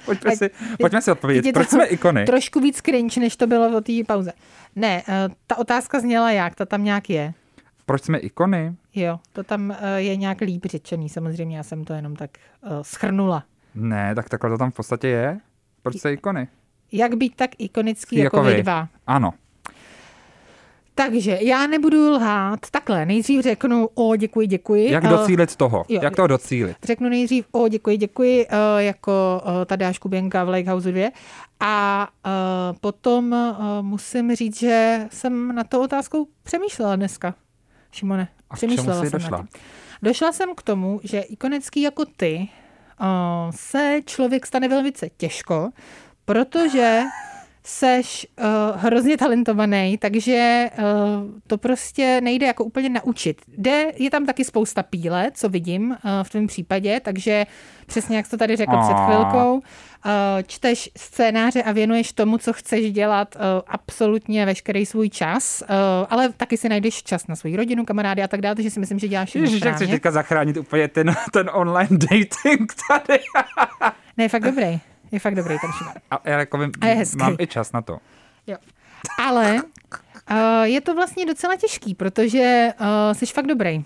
Pojďme 0.05 0.33
Ať- 0.33 0.39
si, 0.39 0.51
pojďme 0.81 1.03
si 1.03 1.11
odpovědět. 1.11 1.53
Proč 1.53 1.69
jsme 1.69 1.85
ikony? 1.85 2.25
Trošku 2.25 2.61
víc 2.61 2.81
cringe, 2.81 3.21
než 3.21 3.37
to 3.37 3.47
bylo 3.47 3.77
o 3.79 3.81
té 3.81 3.93
pauze. 4.07 4.33
Ne, 4.77 5.03
uh, 5.09 5.35
ta 5.47 5.59
otázka 5.59 6.01
zněla 6.01 6.31
jak, 6.31 6.55
ta 6.55 6.67
tam 6.67 6.85
nějak 6.85 7.11
je. 7.11 7.35
Proč 7.87 8.03
jsme 8.03 8.19
ikony? 8.19 8.75
Jo, 8.95 9.21
to 9.33 9.43
tam 9.43 9.71
uh, 9.71 9.77
je 9.97 10.17
nějak 10.17 10.41
líp 10.41 10.67
řečený, 10.67 11.09
samozřejmě 11.09 11.57
já 11.57 11.63
jsem 11.63 11.85
to 11.85 11.93
jenom 11.93 12.17
tak 12.17 12.31
uh, 12.63 12.71
schrnula. 12.83 13.45
Ne, 13.75 14.15
tak 14.15 14.29
takhle 14.29 14.51
to 14.51 14.59
tam 14.59 14.71
v 14.71 14.75
podstatě 14.75 15.09
je. 15.09 15.41
Proč 15.83 16.01
jsme 16.01 16.13
ikony? 16.13 16.49
Jak 16.93 17.15
být 17.15 17.37
tak 17.37 17.51
ikonický 17.59 18.17
Jako 18.17 18.37
jako, 18.37 18.49
vy 18.49 18.63
dva? 18.63 18.89
Ano. 19.07 19.35
Takže 21.07 21.39
já 21.41 21.67
nebudu 21.67 22.11
lhát. 22.11 22.61
Takhle, 22.71 23.07
nejdřív 23.07 23.43
řeknu 23.43 23.89
o, 23.95 24.17
děkuji, 24.17 24.47
děkuji. 24.47 24.91
Jak 24.93 25.05
Eh, 25.05 25.09
docílit 25.09 25.57
toho? 25.57 25.85
jo. 25.89 26.01
Jak 26.03 26.17
toho 26.17 26.29
docílit? 26.29 26.77
Řeknu 26.85 27.09
nejdřív 27.09 27.45
o, 27.53 27.69
děkuji, 27.69 27.97
děkuji, 27.97 28.47
eh, 28.49 28.83
jako 28.83 29.43
eh, 29.63 29.65
Tadeáš 29.65 29.99
Kuběnka 29.99 30.45
v 30.45 30.49
Lakehouse 30.49 30.93
2. 30.93 31.11
A 31.61 32.09
potom 32.81 33.37
musím 33.81 34.35
říct, 34.37 34.59
že 34.59 35.07
jsem 35.11 35.55
na 35.55 35.65
to 35.65 35.81
otázkou 35.83 36.27
přemýšlela 36.43 36.97
dneska. 36.97 37.35
Šimone, 37.93 38.29
A 38.51 38.57
k 38.57 38.59
čemu 38.59 38.73
přemýšlela 38.73 39.05
jsi 39.05 39.11
jsem 39.11 39.21
došla? 39.21 39.39
nad 39.39 39.51
tím. 39.51 39.61
Došla 40.03 40.33
jsem 40.33 40.55
k 40.55 40.63
tomu, 40.63 41.01
že 41.05 41.21
ikonický 41.21 41.83
jako 41.83 42.05
ty 42.17 42.49
se 43.51 44.01
člověk 44.07 44.47
stane 44.47 44.69
velmi 44.69 44.93
těžko, 45.17 45.71
protože 46.25 47.03
seš 47.71 48.27
uh, 48.39 48.45
hrozně 48.81 49.17
talentovaný, 49.17 49.99
takže 49.99 50.71
uh, 50.79 50.85
to 51.47 51.59
prostě 51.59 52.21
nejde 52.21 52.47
jako 52.47 52.65
úplně 52.65 52.89
naučit. 52.89 53.43
Jde, 53.59 53.93
je 53.97 54.11
tam 54.11 54.27
taky 54.27 54.45
spousta 54.45 54.83
píle, 54.83 55.31
co 55.35 55.49
vidím 55.49 55.91
uh, 55.91 55.97
v 56.23 56.31
tvém 56.31 56.47
případě, 56.47 57.01
takže 57.01 57.47
přesně 57.87 58.17
jak 58.17 58.27
jsi 58.27 58.31
to 58.31 58.37
tady 58.37 58.57
řekl 58.57 58.77
před 58.83 58.93
Aw. 58.93 59.07
chvilkou, 59.07 59.55
uh, 59.55 59.63
čteš 60.47 60.91
scénáře 60.97 61.63
a 61.63 61.73
věnuješ 61.73 62.13
tomu, 62.13 62.39
co 62.39 62.53
chceš 62.53 62.93
dělat 62.93 63.37
uh, 63.37 63.43
absolutně 63.67 64.47
veškerý 64.47 64.87
svůj 64.87 65.09
čas, 65.11 65.63
uh, 65.63 65.77
ale 66.11 66.33
taky 66.33 66.57
si 66.57 66.69
najdeš 66.69 67.03
čas 67.03 67.27
na 67.27 67.37
svou 67.37 67.57
rodinu, 67.57 67.85
kamarády 67.85 68.23
a 68.23 68.29
tak 68.29 68.41
dále, 68.41 68.55
takže 68.55 68.71
si 68.71 68.81
myslím, 68.81 68.99
že 68.99 69.09
děláš 69.09 69.29
všechno 69.29 69.47
Ježiš, 69.47 69.63
jak 69.65 69.75
chceš 69.75 69.91
teďka 69.91 70.11
zachránit 70.11 70.57
úplně 70.57 70.89
ten, 70.89 71.15
ten 71.33 71.51
online 71.53 71.99
dating 72.11 72.73
tady. 72.89 73.19
Ne, 74.17 74.29
fakt 74.29 74.45
dobrý. 74.45 74.81
Je 75.13 75.19
fakt 75.19 75.35
dobrý 75.35 75.57
ten 75.61 75.71
Šimon. 75.73 75.93
A 76.11 76.21
já 76.25 76.39
jako 76.39 76.59
vím, 76.59 76.73
A 76.81 76.87
je 76.87 76.95
hezký. 76.95 77.19
mám 77.19 77.37
i 77.39 77.47
čas 77.47 77.73
na 77.73 77.83
to. 77.83 77.99
Jo. 78.47 78.57
Ale 79.19 79.63
uh, 80.31 80.63
je 80.63 80.81
to 80.81 80.95
vlastně 80.95 81.27
docela 81.27 81.57
těžký, 81.57 81.95
protože 81.95 82.73
uh, 82.81 82.87
jsi 83.13 83.27
fakt 83.27 83.47
dobrý. 83.47 83.85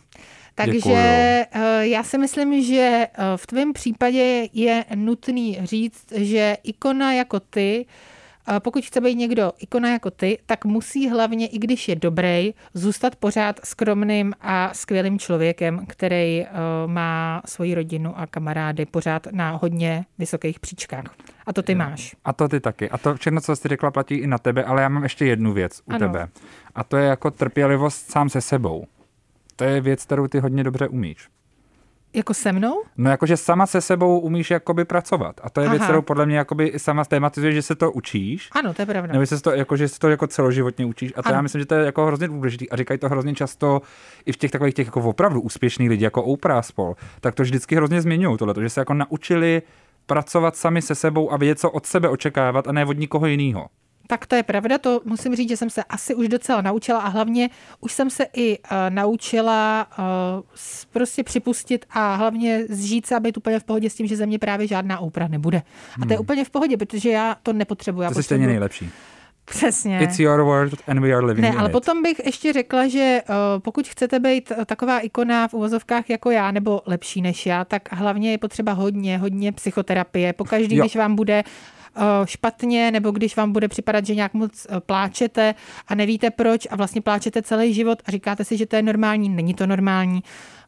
Takže 0.55 1.47
uh, 1.55 1.63
já 1.81 2.03
si 2.03 2.19
myslím, 2.19 2.63
že 2.63 3.07
uh, 3.19 3.25
v 3.37 3.47
tvém 3.47 3.73
případě 3.73 4.49
je 4.53 4.85
nutný 4.95 5.59
říct, 5.63 6.13
že 6.15 6.57
ikona 6.63 7.13
jako 7.13 7.41
ty, 7.41 7.87
uh, 7.89 8.14
pokud 8.59 8.85
chce 8.85 9.01
být 9.01 9.15
někdo 9.15 9.53
ikona 9.59 9.93
jako 9.93 10.11
ty, 10.11 10.39
tak 10.47 10.65
musí 10.65 11.09
hlavně, 11.09 11.47
i 11.47 11.59
když 11.59 11.89
je 11.89 11.97
dobrý, 11.97 12.55
zůstat 12.75 13.17
pořád 13.17 13.61
skromným 13.65 14.33
a 14.41 14.75
skvělým 14.75 15.19
člověkem, 15.19 15.87
který 15.87 16.41
uh, 16.43 16.91
má 16.91 17.43
svoji 17.47 17.75
rodinu 17.75 18.19
a 18.19 18.27
kamarády 18.27 18.87
pořád 18.87 19.27
na 19.33 19.51
hodně 19.51 20.05
vysokých 20.19 20.61
příčkách. 20.61 21.05
A 21.47 21.53
to 21.53 21.63
ty 21.63 21.75
máš. 21.75 22.17
A 22.25 22.33
to 22.33 22.49
ty 22.49 22.61
taky. 22.61 22.91
A 22.91 22.99
to 22.99 23.15
všechno, 23.15 23.41
co 23.41 23.57
jsi 23.57 23.69
řekla, 23.69 23.91
platí 23.91 24.15
i 24.15 24.27
na 24.27 24.39
tebe, 24.39 24.65
ale 24.65 24.83
já 24.83 24.89
mám 24.89 25.03
ještě 25.03 25.27
jednu 25.27 25.53
věc 25.53 25.81
u 25.81 25.91
Ano. 25.91 25.99
tebe. 25.99 26.29
A 26.75 26.85
to 26.85 26.97
je 26.97 27.07
jako 27.07 27.31
trpělivost 27.31 28.11
sám 28.11 28.29
se 28.29 28.41
sebou. 28.41 28.85
To 29.57 29.65
je 29.65 29.81
věc, 29.81 30.05
kterou 30.05 30.27
ty 30.27 30.39
hodně 30.41 30.65
dobře 30.65 30.89
umíš. 30.89 31.29
Jako 32.15 32.35
se 32.35 32.53
mnou? 32.53 32.83
No 32.97 33.11
jakože 33.11 33.37
sama 33.37 33.67
se 33.67 33.81
sebou 33.81 34.19
umíš 34.21 34.51
jakoby 34.51 34.85
pracovat. 34.85 35.41
A 35.43 35.51
to 35.51 35.61
je 35.61 35.69
věc, 35.69 35.81
Aha. 35.81 35.89
kterou 35.89 36.03
podle 36.03 36.27
mě 36.27 36.37
jakoby 36.39 36.73
sama 36.77 37.05
tématizuješ, 37.05 37.55
že 37.55 37.63
se 37.63 37.75
to 37.75 37.93
učíš. 37.93 38.49
Ano, 38.53 38.75
to 38.75 38.83
je 38.83 38.87
pravda. 38.87 39.13
Nebo 39.13 39.27
se 39.27 39.41
to, 39.43 39.51
jako, 39.51 39.77
že 39.77 39.89
se 39.89 39.99
to 39.99 40.09
jako 40.09 40.27
celoživotně 40.27 40.87
učíš. 40.87 41.13
A 41.17 41.23
to 41.23 41.29
Ano. 41.29 41.37
já 41.37 41.43
myslím, 41.43 41.61
že 41.61 41.67
to 41.67 41.75
je 41.75 41.85
jako 41.85 42.07
hrozně 42.07 42.29
důležitý. 42.29 42.71
A 42.71 42.77
říkají 42.77 42.99
to 42.99 43.09
hrozně 43.09 43.35
často 43.35 43.83
i 44.27 44.33
v 44.33 44.37
těch 44.37 44.51
takových 44.51 44.75
těch 44.75 44.87
jako 44.87 45.01
opravdu 45.01 45.41
úspěšných 45.41 45.91
lidí, 45.91 46.03
jako 46.03 46.23
Oprah 46.23 46.65
spol. 46.65 46.95
Tak 47.21 47.35
to 47.35 47.43
vždycky 47.43 47.77
hrozně 47.77 48.01
zmiňují 48.03 48.37
tohle, 48.39 48.55
že 48.61 48.69
se 48.69 48.81
jako 48.81 48.95
naučili 48.95 49.63
pracovat 50.07 50.57
sami 50.57 50.83
se 50.83 50.95
sebou 50.95 51.33
a 51.33 51.37
vědět, 51.37 51.59
co 51.59 51.71
od 51.71 51.87
sebe 51.87 52.09
očekávat 52.09 52.69
a 52.69 52.73
ne 52.73 52.85
od 52.85 52.99
nikoho 52.99 53.27
jiného. 53.27 53.67
Tak 54.07 54.27
to 54.27 54.35
je 54.37 54.43
pravda, 54.43 54.79
to 54.79 55.01
musím 55.05 55.37
říct, 55.37 55.49
že 55.49 55.57
jsem 55.57 55.71
se 55.71 55.85
asi 55.85 56.15
už 56.15 56.29
docela 56.29 56.63
naučila 56.63 57.01
a 57.01 57.09
hlavně 57.09 57.51
už 57.81 57.93
jsem 57.93 58.11
se 58.11 58.27
i 58.37 58.59
uh, 58.59 58.65
naučila 58.89 59.87
uh, 59.99 60.05
prostě 60.93 61.23
připustit 61.25 61.87
a 61.91 62.15
hlavně 62.15 62.65
zžít 62.69 63.07
se 63.07 63.15
a 63.17 63.21
být 63.21 63.37
úplně 63.37 63.61
v 63.61 63.65
pohodě 63.65 63.91
s 63.91 63.95
tím, 63.95 64.07
že 64.07 64.17
ze 64.17 64.27
mě 64.27 64.39
právě 64.39 64.67
žádná 64.67 64.99
Oprah 64.99 65.29
nebude. 65.31 65.63
A 66.03 66.07
to 66.07 66.13
je 66.13 66.19
úplně 66.19 66.45
v 66.45 66.51
pohodě, 66.51 66.77
protože 66.77 67.11
já 67.11 67.37
to 67.43 67.53
nepotřebuji. 67.53 68.01
Hmm. 68.01 68.09
To 68.09 68.15
jsi 68.15 68.23
stejně 68.23 68.47
nejlepší. 68.47 68.91
Přesně. 69.47 70.01
It's 70.03 70.19
your 70.19 70.41
world 70.43 70.75
and 70.89 71.01
we 71.01 71.13
are 71.13 71.27
living 71.27 71.43
Ne, 71.43 71.49
in 71.49 71.59
ale 71.59 71.69
it. 71.69 71.73
potom 71.73 72.03
bych 72.03 72.21
ještě 72.25 72.53
řekla, 72.53 72.89
že 72.89 73.23
uh, 73.29 73.35
pokud 73.59 73.89
chcete 73.89 74.19
být 74.21 74.53
taková 74.67 74.99
ikona 75.01 75.49
v 75.49 75.55
uvozovkách 75.55 76.11
jako 76.11 76.31
já, 76.31 76.51
nebo 76.51 76.83
lepší 76.87 77.23
než 77.23 77.47
já, 77.47 77.65
tak 77.65 77.93
hlavně 77.93 78.31
je 78.31 78.39
potřeba 78.39 78.73
hodně, 78.73 79.19
hodně 79.19 79.53
psychoterapie. 79.53 80.33
Pokaždý, 80.33 80.77
Jo. 80.77 80.85
když 80.85 80.97
vám 80.97 81.15
bude 81.17 81.45
špatně, 82.25 82.91
nebo 82.91 83.11
když 83.11 83.37
vám 83.37 83.53
bude 83.53 83.69
připadat, 83.69 84.07
že 84.07 84.15
nějak 84.15 84.35
moc 84.35 84.67
uh, 84.71 84.81
pláčete 84.81 85.55
a 85.89 85.95
nevíte 85.95 86.31
proč 86.31 86.67
a 86.71 86.77
vlastně 86.77 87.01
pláčete 87.01 87.43
celý 87.43 87.75
život 87.75 88.03
a 88.07 88.11
říkáte 88.11 88.45
si, 88.45 88.57
že 88.57 88.67
to 88.67 88.77
je 88.77 88.83
normální, 88.83 89.29
není 89.29 89.55
to 89.55 89.67
normální. 89.67 90.23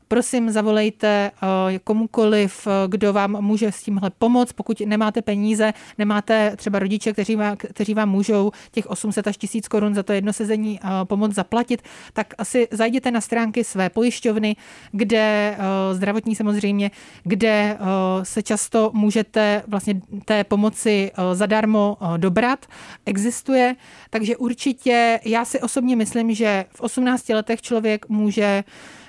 Prosím, 0.08 0.50
zavolejte 0.50 1.30
uh, 1.42 1.48
komukoliv, 1.84 2.66
uh, 2.66 2.72
kdo 2.88 3.12
vám 3.12 3.42
může 3.42 3.72
s 3.72 3.82
tímhle 3.82 4.10
pomoct. 4.18 4.52
Pokud 4.52 4.80
nemáte 4.80 5.22
peníze, 5.22 5.72
nemáte 5.98 6.56
třeba 6.56 6.78
rodiče, 6.78 7.12
kteří, 7.12 7.36
má, 7.36 7.56
kteří 7.56 7.94
vám 7.94 8.10
můžou 8.10 8.50
těch 8.70 8.86
800 8.86 9.26
až 9.26 9.36
1000 9.36 9.68
korun 9.68 9.94
za 9.94 10.02
to 10.02 10.12
jedno 10.12 10.32
sezení 10.32 10.80
uh, 10.84 10.90
pomoct 11.04 11.34
zaplatit, 11.34 11.82
tak 12.12 12.34
asi 12.38 12.68
zajděte 12.70 13.10
na 13.10 13.20
stránky 13.20 13.64
své 13.64 13.90
pojišťovny, 13.90 14.56
kde 14.92 15.56
zdravotní 15.92 16.36
samozřejmě, 16.36 16.90
kde 17.22 17.78
se 18.22 18.42
často 18.42 18.90
můžete 18.94 19.62
vlastně 19.66 20.00
té 20.24 20.44
pomoci 20.44 21.10
zadarmo 21.32 21.96
dobrat. 22.16 22.66
Existuje, 23.06 23.76
takže 24.10 24.36
určitě 24.36 25.20
já 25.24 25.44
si 25.44 25.60
osobně 25.60 25.96
myslím, 25.96 26.34
že 26.34 26.64
v 26.74 26.80
18 26.80 27.28
letech 27.28 27.62
člověk 27.62 28.08
může 28.08 28.64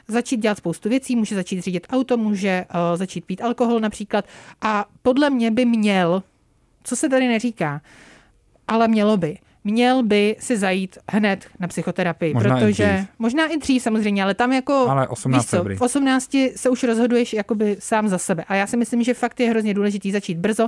začít 0.07 0.37
dělat 0.37 0.57
spoustu 0.57 0.89
věcí, 0.89 1.15
může 1.15 1.35
začít 1.35 1.61
řídit 1.61 1.87
auto, 1.89 2.17
může 2.17 2.65
uh, 2.73 2.97
začít 2.97 3.25
pít 3.25 3.41
alkohol 3.41 3.79
například 3.79 4.25
a 4.61 4.85
podle 5.01 5.29
mě 5.29 5.51
by 5.51 5.65
měl, 5.65 6.23
co 6.83 6.95
se 6.95 7.09
tady 7.09 7.27
neříká, 7.27 7.81
ale 8.67 8.87
mělo 8.87 9.17
by, 9.17 9.37
měl 9.63 10.03
by 10.03 10.35
si 10.39 10.57
zajít 10.57 10.97
hned 11.11 11.45
na 11.59 11.67
psychoterapii, 11.67 12.33
Možná 12.33 12.57
i 12.57 12.65
protože 12.65 12.93
dřív. 12.93 13.07
možná 13.19 13.47
i 13.47 13.57
dřív 13.57 13.81
samozřejmě, 13.83 14.23
ale 14.23 14.33
tam 14.33 14.53
jako 14.53 14.73
Ale 14.73 15.07
18 15.07 15.43
víš 15.43 15.49
co, 15.49 15.63
v 15.63 15.81
18 15.81 16.35
se 16.55 16.69
už 16.69 16.83
rozhoduješ 16.83 17.33
jakoby 17.33 17.75
sám 17.79 18.07
za 18.07 18.17
sebe 18.17 18.43
a 18.47 18.55
já 18.55 18.67
si 18.67 18.77
myslím, 18.77 19.03
že 19.03 19.13
fakt 19.13 19.39
je 19.39 19.49
hrozně 19.49 19.73
důležitý 19.73 20.11
začít 20.11 20.37
brzo 20.37 20.67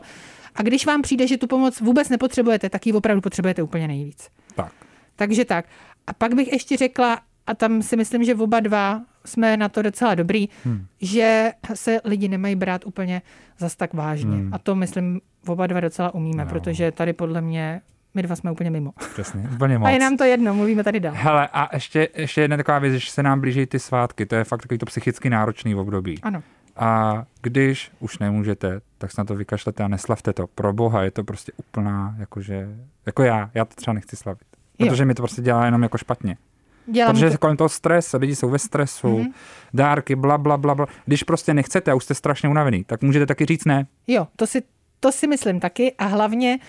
a 0.56 0.64
když 0.64 0.86
vám 0.86 1.02
přijde, 1.02 1.28
že 1.28 1.38
tu 1.38 1.48
pomoc 1.48 1.82
vůbec 1.82 2.10
nepotřebujete, 2.10 2.70
tak 2.70 2.88
ji 2.88 2.94
opravdu 2.94 3.22
potřebujete 3.22 3.64
úplně 3.64 3.88
nejvíc. 3.88 4.28
Tak. 4.56 4.72
Takže 5.16 5.46
tak. 5.46 5.66
A 6.08 6.14
pak 6.14 6.34
bych 6.34 6.54
ještě 6.54 6.78
řekla, 6.78 7.20
a 7.48 7.54
tam 7.54 7.82
si 7.82 7.98
myslím, 7.98 8.24
že 8.24 8.36
oba 8.36 8.60
dva 8.60 9.02
jsme 9.26 9.58
na 9.58 9.70
to 9.70 9.82
docela 9.82 10.16
dobrý, 10.16 10.50
hmm. 10.66 10.86
že 11.02 11.52
se 11.74 12.02
lidi 12.04 12.28
nemají 12.28 12.56
brát 12.56 12.86
úplně 12.86 13.22
zas 13.58 13.76
tak 13.76 13.94
vážně. 13.94 14.38
Hmm. 14.38 14.54
A 14.54 14.58
to 14.58 14.76
myslím 14.76 15.22
oba 15.48 15.68
dva 15.68 15.80
docela 15.80 16.14
umíme, 16.14 16.44
Jo. 16.44 16.50
protože 16.50 16.92
tady 16.92 17.14
podle 17.14 17.42
mě 17.42 17.82
my 18.14 18.24
dva 18.24 18.36
jsme 18.36 18.52
úplně 18.52 18.70
mimo. 18.70 18.92
Přesně, 19.14 19.50
úplně 19.54 19.78
moc. 19.78 19.88
A 19.88 19.90
je 19.90 20.00
nám 20.00 20.18
to 20.18 20.24
jedno, 20.24 20.54
mluvíme 20.54 20.84
tady 20.84 21.00
dál. 21.00 21.14
Hele, 21.18 21.50
a 21.54 21.76
ještě, 21.76 22.10
ještě 22.16 22.42
jedna 22.42 22.58
taková 22.58 22.80
věc, 22.80 22.94
že 22.94 23.12
se 23.12 23.24
nám 23.24 23.42
blíží 23.42 23.66
ty 23.66 23.80
svátky, 23.80 24.26
to 24.26 24.36
je 24.36 24.44
fakt 24.44 24.62
takový 24.62 24.78
to 24.78 24.86
psychicky 24.86 25.30
náročný 25.30 25.76
období. 25.76 26.20
Ano. 26.22 26.44
A 26.76 27.24
když 27.42 27.92
už 28.00 28.20
nemůžete, 28.20 28.82
tak 28.98 29.12
se 29.12 29.22
na 29.22 29.26
to 29.26 29.36
vykašlete 29.36 29.84
a 29.84 29.88
neslavte 29.88 30.34
to. 30.34 30.48
Pro 30.48 30.74
boha 30.74 31.04
je 31.04 31.12
to 31.12 31.24
prostě 31.24 31.52
úplná, 31.58 32.16
jakože, 32.20 32.68
jako 33.06 33.24
já, 33.24 33.52
já 33.54 33.66
to 33.66 33.76
třeba 33.76 33.94
nechci 33.94 34.16
slavit. 34.16 34.44
Protože 34.78 35.04
jo. 35.04 35.08
mi 35.08 35.14
to 35.14 35.22
prostě 35.22 35.42
dělá 35.42 35.66
jenom 35.66 35.84
jako 35.84 35.98
špatně. 35.98 36.38
Dělám 36.92 37.14
Protože 37.14 37.30
to... 37.30 37.38
kolem 37.38 37.58
toho 37.58 37.70
stres, 37.70 38.14
lidi 38.14 38.36
jsou 38.36 38.50
ve 38.50 38.60
stresu, 38.60 39.08
mm-hmm. 39.08 39.34
dárky, 39.74 40.16
bla, 40.16 40.38
bla, 40.38 40.58
bla, 40.58 40.76
bla. 40.76 40.88
Když 41.06 41.24
prostě 41.24 41.54
nechcete 41.54 41.92
a 41.92 41.96
už 41.96 42.04
jste 42.04 42.16
strašně 42.16 42.50
unavený, 42.50 42.84
tak 42.84 43.02
můžete 43.02 43.26
taky 43.26 43.46
říct 43.46 43.66
ne. 43.66 43.88
Jo, 44.08 44.28
to 44.36 44.48
si, 44.48 44.62
to 45.00 45.12
si 45.12 45.28
myslím 45.28 45.60
taky 45.60 45.96
a 45.98 46.06
hlavně 46.06 46.60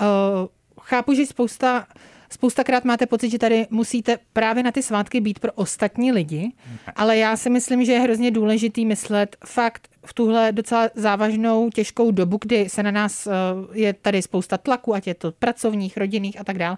uh, 0.00 0.46
chápu, 0.80 1.14
že 1.14 1.26
spousta 1.26 1.86
Spoustakrát 2.30 2.84
máte 2.84 3.06
pocit, 3.06 3.30
že 3.30 3.38
tady 3.38 3.66
musíte 3.70 4.18
právě 4.32 4.62
na 4.62 4.72
ty 4.72 4.82
svátky 4.82 5.20
být 5.20 5.38
pro 5.38 5.52
ostatní 5.52 6.12
lidi, 6.12 6.52
ale 6.96 7.16
já 7.16 7.36
si 7.36 7.50
myslím, 7.50 7.84
že 7.84 7.92
je 7.92 8.00
hrozně 8.00 8.30
důležitý 8.30 8.86
myslet 8.86 9.36
fakt 9.46 9.88
v 10.06 10.14
tuhle 10.14 10.52
docela 10.52 10.90
závažnou, 10.94 11.70
těžkou 11.70 12.10
dobu, 12.10 12.38
kdy 12.40 12.68
se 12.68 12.82
na 12.82 12.90
nás 12.90 13.26
eh, 13.26 13.30
je 13.72 13.92
tady 13.92 14.22
spousta 14.22 14.58
tlaku, 14.58 14.94
ať 14.94 15.06
je 15.06 15.14
to 15.14 15.32
pracovních, 15.32 15.96
rodinných 15.96 16.40
a 16.40 16.44
tak 16.44 16.58
dále, 16.58 16.76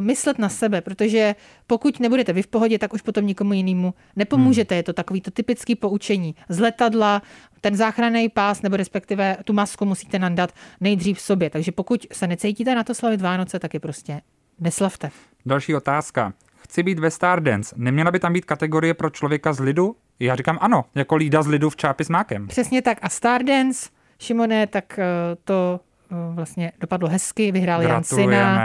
myslet 0.00 0.38
na 0.38 0.48
sebe, 0.48 0.80
protože 0.80 1.34
pokud 1.66 2.00
nebudete 2.00 2.32
vy 2.32 2.42
v 2.42 2.46
pohodě, 2.46 2.78
tak 2.78 2.94
už 2.94 3.02
potom 3.02 3.26
nikomu 3.26 3.52
jinému 3.52 3.94
nepomůžete. 4.16 4.74
Hmm. 4.74 4.76
Je 4.78 4.82
to 4.82 4.92
takový 4.92 5.20
to 5.20 5.30
typický 5.30 5.74
poučení 5.74 6.34
z 6.48 6.58
letadla, 6.58 7.22
ten 7.60 7.76
záchranný 7.76 8.28
pás 8.28 8.62
nebo 8.62 8.76
respektive 8.76 9.36
tu 9.44 9.52
masku 9.52 9.84
musíte 9.84 10.18
nandat 10.18 10.52
nejdřív 10.80 11.18
v 11.18 11.20
sobě. 11.20 11.50
Takže 11.50 11.72
pokud 11.72 12.06
se 12.12 12.26
necítíte 12.26 12.74
na 12.74 12.84
to 12.84 12.94
slavit 12.94 13.20
Vánoce, 13.20 13.58
tak 13.58 13.74
je 13.74 13.80
prostě 13.80 14.20
neslavte. 14.60 15.10
Další 15.46 15.74
otázka. 15.74 16.32
Chci 16.56 16.82
být 16.82 16.98
ve 16.98 17.10
Stardance. 17.10 17.74
Neměla 17.78 18.10
by 18.10 18.18
tam 18.18 18.32
být 18.32 18.44
kategorie 18.44 18.94
pro 18.94 19.10
člověka 19.10 19.52
z 19.52 19.60
lidu? 19.60 19.96
Já 20.20 20.36
říkám 20.36 20.58
ano, 20.60 20.84
jako 20.94 21.16
lída 21.16 21.42
z 21.42 21.46
lidu 21.46 21.70
v 21.70 21.76
čápi 21.76 22.04
s 22.04 22.08
mákem. 22.08 22.48
Přesně 22.48 22.82
tak. 22.82 22.98
A 23.02 23.08
Stardance, 23.08 23.88
Šimone, 24.18 24.66
tak 24.66 24.98
eh, 24.98 25.04
to 25.44 25.80
eh, 25.82 25.95
vlastně 26.10 26.72
dopadlo 26.80 27.08
hezky, 27.08 27.52
vyhrál 27.52 27.82
Jan 27.82 28.04
Syna. 28.04 28.60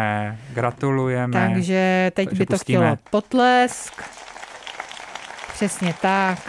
Gratulujeme, 0.54 1.34
Takže 1.34 2.12
teď 2.16 2.26
Takže 2.30 2.39
by 2.39 2.46
to 2.46 2.54
pustíme. 2.54 2.78
chtělo 2.80 2.98
potlesk. 3.10 4.04
Přesně 5.54 5.94
tak. 6.02 6.39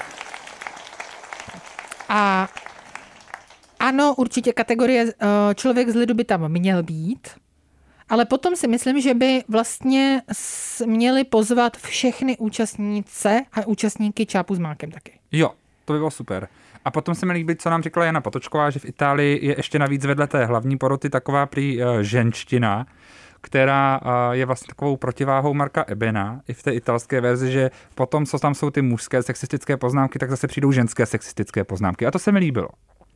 A 2.09 2.49
ano, 3.81 4.15
určitě 4.15 4.53
kategorie 4.53 5.05
eh, 5.07 5.55
člověk 5.55 5.89
z 5.89 5.95
lidu 5.95 6.15
by 6.15 6.25
tam 6.25 6.49
měl 6.49 6.83
být. 6.83 7.29
Ale 8.09 8.25
potom 8.25 8.57
si 8.57 8.69
myslím, 8.69 9.01
že 9.01 9.15
by 9.15 9.45
vlastně 9.49 10.23
měli 10.87 11.25
pozvat 11.25 11.77
všechny 11.77 12.37
účastnice 12.39 13.43
a 13.53 13.67
účastníky 13.67 14.27
Čápu 14.27 14.55
s 14.55 14.59
mákem 14.59 14.91
taky. 14.91 15.13
Jo, 15.33 15.51
to 15.85 15.93
by 15.93 15.99
bylo 15.99 16.11
super. 16.11 16.49
A 16.85 16.91
potom 16.91 17.15
se 17.15 17.27
mi 17.27 17.33
líbí, 17.33 17.57
co 17.57 17.71
nám 17.71 17.83
říkala 17.83 18.07
Jana 18.07 18.21
Patočková, 18.21 18.71
že 18.71 18.79
v 18.79 18.85
Itálii 18.85 19.47
je 19.47 19.55
ještě 19.59 19.79
navíc 19.79 20.05
vedle 20.05 20.27
té 20.27 20.45
hlavní 20.45 20.79
poroty 20.79 21.11
taková 21.11 21.47
prý 21.47 21.85
uh, 21.85 22.01
ženština, 22.01 22.87
která 23.41 24.01
uh, 24.03 24.33
je 24.33 24.47
vlastně 24.47 24.67
takovou 24.67 24.97
protiváhou 24.97 25.55
Marka 25.55 25.85
Ebena 25.89 26.41
i 26.49 26.53
v 26.53 26.63
té 26.63 26.73
italské 26.73 27.21
verzi, 27.21 27.53
že 27.53 27.71
potom, 27.95 28.27
co 28.27 28.39
tam 28.39 28.55
jsou 28.55 28.71
ty 28.71 28.83
mužské 28.83 29.23
sexistické 29.23 29.77
poznámky, 29.77 30.19
tak 30.19 30.31
zase 30.31 30.47
přijdou 30.47 30.73
ženské 30.73 31.07
sexistické 31.07 31.65
poznámky. 31.65 32.07
A 32.07 32.11
to 32.11 32.19
se 32.19 32.33
mi 32.33 32.39
líbilo. 32.39 32.69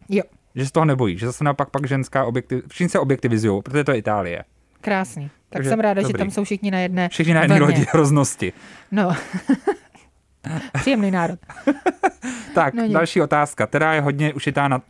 Jo. 0.08 0.22
Že 0.54 0.66
se 0.66 0.72
toho 0.72 0.84
nebojí, 0.84 1.18
že 1.18 1.26
zase 1.26 1.44
naopak 1.44 1.70
pak 1.70 1.86
ženská 1.86 2.24
objektiv... 2.24 2.64
všichni 2.68 2.88
se 2.88 2.98
objektivizují, 2.98 3.62
protože 3.62 3.84
to 3.84 3.92
je 3.92 3.98
Itálie. 3.98 4.44
Krásný. 4.80 5.24
Tak 5.24 5.32
Takže 5.50 5.70
jsem 5.70 5.80
ráda, 5.80 6.02
dobrý. 6.02 6.12
že 6.12 6.18
tam 6.18 6.30
jsou 6.30 6.44
všichni 6.44 6.70
na 6.70 6.78
jedné 6.78 7.08
Všichni 7.08 7.34
na 7.34 7.42
jedné 7.42 7.60
lodi 7.60 7.86
hroznosti. 7.92 8.52
No. 8.92 9.16
Příjemný 10.72 11.10
národ. 11.10 11.38
tak, 12.54 12.74
no, 12.74 12.88
další 12.88 13.22
otázka, 13.22 13.66
která 13.66 13.94
je 13.94 14.00
hodně 14.00 14.34
ušitá 14.34 14.68
na... 14.68 14.82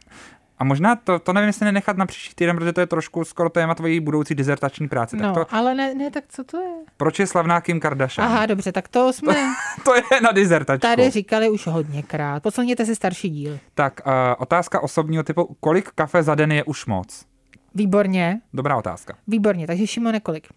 A 0.58 0.64
možná 0.64 0.96
to, 0.96 1.18
to 1.18 1.32
nevím, 1.32 1.46
jestli 1.46 1.64
nenechat 1.64 1.96
na 1.96 2.06
příští 2.06 2.34
týden, 2.34 2.56
protože 2.56 2.72
to 2.72 2.80
je 2.80 2.86
trošku 2.86 3.24
skoro 3.24 3.50
téma 3.50 3.74
tvojí 3.74 4.00
budoucí 4.00 4.34
dizertační 4.34 4.88
práce. 4.88 5.16
No, 5.16 5.34
tak 5.34 5.48
to... 5.48 5.54
ale 5.54 5.74
ne, 5.74 5.94
ne, 5.94 6.10
tak 6.10 6.24
co 6.28 6.44
to 6.44 6.60
je? 6.60 6.70
Proč 6.96 7.18
je 7.18 7.26
slavná 7.26 7.60
Kim 7.60 7.80
Kardashian? 7.80 8.28
Aha, 8.28 8.46
dobře, 8.46 8.72
tak 8.72 8.88
to 8.88 9.12
jsme... 9.12 9.34
To, 9.34 9.82
to 9.84 9.94
je 9.94 10.20
na 10.20 10.32
dizertačku. 10.32 10.80
Tady 10.80 11.10
říkali 11.10 11.50
už 11.50 11.66
hodněkrát. 11.66 12.42
Poslechněte 12.42 12.86
si 12.86 12.96
starší 12.96 13.30
díl. 13.30 13.58
Tak, 13.74 14.00
uh, 14.06 14.12
otázka 14.38 14.80
osobního 14.80 15.22
typu. 15.22 15.56
Kolik 15.60 15.90
kafe 15.94 16.22
za 16.22 16.34
den 16.34 16.52
je 16.52 16.64
už 16.64 16.86
moc? 16.86 17.26
Výborně. 17.74 18.40
Dobrá 18.54 18.76
otázka. 18.76 19.14
Výborně, 19.26 19.66
takže 19.66 19.86
Šimone, 19.86 20.20
kolik? 20.20 20.48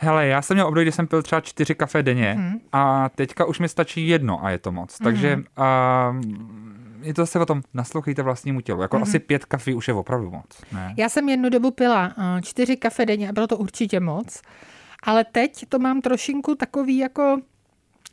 Hele, 0.00 0.26
já 0.26 0.42
jsem 0.42 0.54
měl 0.54 0.66
období, 0.66 0.84
kdy 0.84 0.92
jsem 0.92 1.06
pil 1.06 1.22
třeba 1.22 1.40
čtyři 1.40 1.74
kafe 1.74 2.02
denně 2.02 2.32
hmm. 2.32 2.60
a 2.72 3.08
teďka 3.08 3.44
už 3.44 3.58
mi 3.58 3.68
stačí 3.68 4.08
jedno 4.08 4.44
a 4.44 4.50
je 4.50 4.58
to 4.58 4.72
moc. 4.72 5.00
Hmm. 5.00 5.04
Takže 5.04 5.36
uh, 5.36 6.20
je 7.02 7.14
to 7.14 7.22
zase 7.22 7.38
o 7.38 7.46
tom, 7.46 7.62
naslouchejte 7.74 8.22
vlastnímu 8.22 8.60
tělu. 8.60 8.82
Jako 8.82 8.96
hmm. 8.96 9.02
asi 9.02 9.18
pět 9.18 9.44
kafí 9.44 9.74
už 9.74 9.88
je 9.88 9.94
opravdu 9.94 10.30
moc. 10.30 10.62
Ne? 10.72 10.94
Já 10.96 11.08
jsem 11.08 11.28
jednu 11.28 11.48
dobu 11.48 11.70
pila 11.70 12.06
uh, 12.06 12.40
čtyři 12.40 12.76
kafe 12.76 13.06
denně 13.06 13.28
a 13.28 13.32
bylo 13.32 13.46
to 13.46 13.56
určitě 13.56 14.00
moc. 14.00 14.42
Ale 15.02 15.24
teď 15.24 15.64
to 15.68 15.78
mám 15.78 16.00
trošinku 16.00 16.54
takový 16.54 16.98
jako 16.98 17.40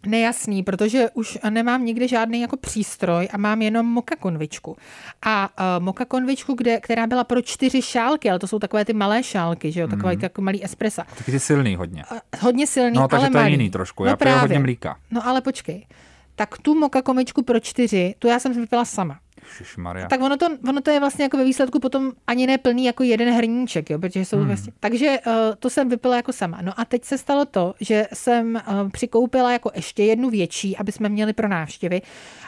nejasný, 0.06 0.64
protože 0.64 1.10
už 1.14 1.38
nemám 1.50 1.86
nikdy 1.86 2.08
žádný 2.08 2.42
jako 2.42 2.58
přístroj 2.58 3.28
a 3.34 3.38
mám 3.38 3.62
jenom 3.62 3.86
moka 3.86 4.16
konvičku. 4.16 4.78
A 5.26 5.50
uh, 5.60 5.84
moka 5.84 6.06
konvičku, 6.06 6.54
kde, 6.54 6.80
která 6.80 7.08
byla 7.08 7.24
pro 7.24 7.42
čtyři 7.42 7.82
šálky, 7.82 8.30
ale 8.30 8.40
to 8.40 8.48
jsou 8.48 8.60
takové 8.60 8.86
ty 8.86 8.94
malé 8.94 9.24
šálky, 9.24 9.72
že 9.72 9.82
jo, 9.82 9.88
takové 9.88 10.16
mm. 10.16 10.22
jako 10.22 10.42
malý 10.42 10.66
espressa. 10.66 11.06
Taky 11.18 11.32
ty 11.32 11.40
silný 11.40 11.76
hodně. 11.76 12.04
Uh, 12.12 12.18
hodně 12.40 12.68
silný, 12.68 12.96
no, 12.98 13.08
takže 13.08 13.26
ale 13.26 13.32
to 13.32 13.38
je 13.38 13.44
malý. 13.44 13.54
jiný 13.54 13.70
trošku, 13.70 14.04
no, 14.04 14.10
já 14.10 14.16
právě. 14.16 14.42
hodně 14.42 14.60
mlíka. 14.60 14.98
No 15.12 15.28
ale 15.28 15.42
počkej, 15.42 15.86
tak 16.36 16.58
tu 16.58 16.80
moka 16.80 17.02
komičku 17.02 17.44
pro 17.44 17.60
čtyři, 17.60 18.16
tu 18.20 18.28
já 18.28 18.40
jsem 18.40 18.54
si 18.54 18.60
vypila 18.60 18.86
sama. 18.86 19.20
Šišmarja. 19.58 20.08
Tak 20.08 20.22
ono 20.22 20.38
to, 20.38 20.48
ono 20.70 20.82
to 20.82 20.92
je 20.92 21.00
vlastně 21.00 21.24
jako 21.24 21.38
ve 21.38 21.44
výsledku 21.44 21.80
potom 21.80 22.12
ani 22.28 22.48
ne 22.48 22.58
plný 22.58 22.86
jako 22.86 23.04
jeden 23.04 23.34
hrníček, 23.34 23.90
jo, 23.90 24.00
protože 24.00 24.26
jsou 24.26 24.38
hmm. 24.38 24.48
vlastně. 24.48 24.74
Takže 24.80 25.20
uh, 25.28 25.34
to 25.60 25.70
jsem 25.70 25.90
vypila 25.90 26.16
jako 26.16 26.34
sama. 26.34 26.62
No 26.62 26.80
a 26.80 26.86
teď 26.86 27.06
se 27.06 27.18
stalo 27.18 27.46
to, 27.46 27.74
že 27.80 28.08
jsem 28.14 28.62
uh, 28.68 28.90
přikoupila 28.90 29.52
jako 29.52 29.72
ještě 29.76 30.04
jednu 30.04 30.30
větší, 30.30 30.78
aby 30.78 30.92
jsme 30.92 31.10
měli 31.10 31.34
pro 31.34 31.48
návštěvy. 31.48 32.02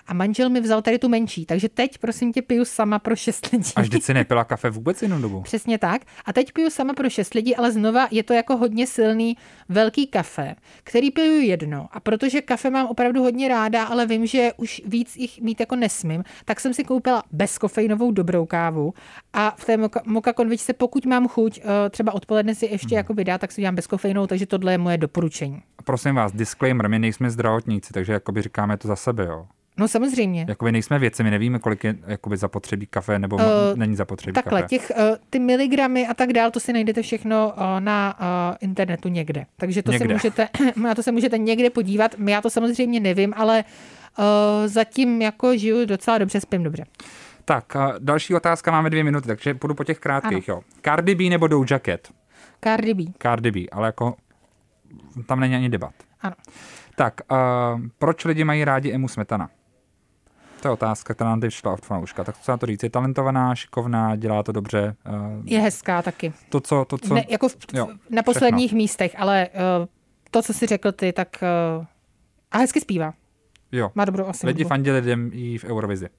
A 0.07 0.13
manžel 0.13 0.49
mi 0.49 0.61
vzal 0.61 0.81
tady 0.81 0.99
tu 0.99 1.09
menší, 1.09 1.45
takže 1.45 1.69
teď 1.69 1.97
prosím 1.97 2.33
tě 2.33 2.41
piju 2.41 2.65
sama 2.65 2.99
pro 2.99 3.15
šest 3.15 3.51
lidí. 3.51 3.71
A 3.75 3.81
vždyť 3.81 4.03
si 4.03 4.13
nepila 4.13 4.43
kafe 4.43 4.69
vůbec 4.69 5.01
jinou 5.01 5.21
dobu. 5.21 5.41
Přesně 5.41 5.77
tak. 5.77 6.01
A 6.25 6.33
teď 6.33 6.51
piju 6.51 6.69
sama 6.69 6.93
pro 6.93 7.09
šest 7.09 7.33
lidí, 7.33 7.55
ale 7.55 7.71
znova 7.71 8.07
je 8.11 8.23
to 8.23 8.33
jako 8.33 8.57
hodně 8.57 8.87
silný 8.87 9.37
velký 9.69 10.07
kafe, 10.07 10.55
který 10.83 11.11
piju 11.11 11.41
jedno. 11.41 11.87
A 11.91 11.99
protože 11.99 12.41
kafe 12.41 12.69
mám 12.69 12.87
opravdu 12.87 13.23
hodně 13.23 13.47
ráda, 13.47 13.83
ale 13.83 14.05
vím, 14.05 14.25
že 14.25 14.51
už 14.57 14.81
víc 14.85 15.17
jich 15.17 15.41
mít 15.41 15.59
jako 15.59 15.75
nesmím, 15.75 16.23
tak 16.45 16.59
jsem 16.59 16.73
si 16.73 16.83
koupila 16.88 17.23
bezkofeinovou 17.31 18.11
dobrou 18.11 18.45
kávu 18.45 18.93
a 19.33 19.55
v 19.57 19.65
té 19.65 19.77
moka, 19.77 20.01
moka 20.05 20.33
konvičce, 20.33 20.73
pokud 20.73 21.05
mám 21.05 21.27
chuť, 21.27 21.59
eh, 21.59 21.89
třeba 21.89 22.13
odpoledne 22.13 22.55
si 22.55 22.65
ještě 22.65 22.88
hmm. 22.88 22.97
jako 22.97 23.13
vydá, 23.13 23.38
tak 23.38 23.51
si 23.51 23.61
dělám 23.61 23.75
bezkofeinou, 23.75 24.27
takže 24.27 24.45
tohle 24.45 24.71
je 24.71 24.77
moje 24.77 24.97
doporučení. 24.97 25.61
Prosím 25.83 26.15
vás, 26.15 26.31
disclaimer, 26.31 26.89
my 26.89 26.99
nejsme 26.99 27.29
zdravotníci, 27.29 27.93
takže 27.93 28.13
jakoby 28.13 28.41
říkáme 28.41 28.77
to 28.77 28.88
za 28.88 28.95
sebe, 28.95 29.25
jo. 29.25 29.47
No 29.79 29.88
samozřejmě. 29.88 30.45
Jakoby 30.49 30.71
nejsme 30.71 30.99
věci, 30.99 31.23
my 31.23 31.31
nevíme, 31.31 31.59
kolik 31.59 31.83
je 31.83 31.95
jakoby 32.07 32.38
zapotřebí 32.38 32.85
kafe 32.85 33.19
nebo 33.19 33.35
uh, 33.35 33.41
není 33.75 33.95
zapotřebí 33.95 34.33
takhle, 34.33 34.61
kafe. 34.61 34.69
těch, 34.69 34.91
uh, 34.97 35.15
ty 35.29 35.39
miligramy 35.39 36.07
a 36.07 36.13
tak 36.13 36.33
dál, 36.33 36.51
to 36.51 36.59
si 36.59 36.73
najdete 36.73 37.01
všechno 37.01 37.53
uh, 37.57 37.63
na 37.79 38.19
uh, 38.19 38.55
internetu 38.61 39.09
někde. 39.09 39.45
Takže 39.57 39.83
to 39.83 39.91
někde. 39.91 40.07
se 40.07 40.13
můžete, 40.13 40.47
na 40.75 40.95
to 40.95 41.03
se 41.03 41.11
můžete 41.11 41.38
někde 41.38 41.69
podívat. 41.69 42.15
Já 42.27 42.41
to 42.41 42.49
samozřejmě 42.49 42.99
nevím, 42.99 43.33
ale 43.38 43.63
uh, 43.63 43.96
zatím 44.65 45.22
jako 45.22 45.57
žiju 45.57 45.86
docela 45.86 46.18
dobře, 46.18 46.41
spím 46.41 46.63
dobře. 46.63 46.86
Tak, 47.45 47.76
uh, 47.76 47.91
další 47.99 48.36
otázka, 48.36 48.72
máme 48.72 48.89
dvě 48.89 49.03
minuty, 49.03 49.28
takže 49.28 49.53
půjdu 49.53 49.76
po 49.76 49.84
těch 49.84 49.99
krátkých. 49.99 50.49
Ano. 50.49 50.57
Jo. 50.57 50.61
Cardi 50.86 51.15
B 51.15 51.24
nebo 51.30 51.47
Doja 51.47 51.80
Cat? 51.80 51.99
Cardi 52.63 52.93
B. 52.93 53.03
Cardi 53.22 53.51
B, 53.51 53.59
ale 53.72 53.88
jako 53.88 54.15
tam 55.26 55.39
není 55.39 55.55
ani 55.55 55.70
debat. 55.70 55.93
Ano. 56.22 56.36
Tak, 56.95 57.22
uh, 57.32 57.38
proč 57.97 58.26
lidi 58.26 58.43
mají 58.43 58.65
rádi 58.65 58.93
Emu 58.93 59.07
Smetana? 59.07 59.49
To 60.61 60.68
je 60.68 60.72
otázka, 60.72 61.13
která 61.13 61.30
nám 61.30 61.39
teď 61.39 61.53
šla 61.53 61.74
od 61.74 61.86
fanouška. 61.86 62.24
Tak 62.24 62.38
co 62.38 62.43
se 62.43 62.51
na 62.51 62.57
to 62.57 62.65
říct? 62.65 62.84
Je 62.84 62.89
talentovaná, 62.89 63.55
šikovná, 63.55 64.15
dělá 64.15 64.43
to 64.43 64.51
dobře. 64.51 64.95
Uh, 65.09 65.41
je 65.45 65.59
hezká 65.59 66.01
taky. 66.01 66.34
To, 66.49 66.59
co... 66.59 66.86
To, 66.86 66.97
co 66.97 67.13
ne, 67.13 67.26
jako 67.30 67.49
v, 67.49 67.55
jo, 67.74 67.88
na 68.09 68.24
posledních 68.24 68.70
všechno. 68.70 68.78
místech, 68.78 69.15
ale 69.18 69.47
uh, 69.80 69.86
to, 70.32 70.41
co 70.41 70.53
si 70.53 70.65
řekl 70.65 70.91
ty, 70.91 71.13
tak... 71.13 71.43
Uh, 71.80 71.86
a 72.51 72.57
hezky 72.57 72.82
zpívá. 72.82 73.13
Jo. 73.72 73.91
Má 73.95 74.05
dobrou 74.05 74.26
asi. 74.28 74.47
Lidi 74.47 74.63
fandili 74.63 74.99
lidem 74.99 75.30
i 75.34 75.57
v 75.57 75.63
Eurovizi. 75.63 76.09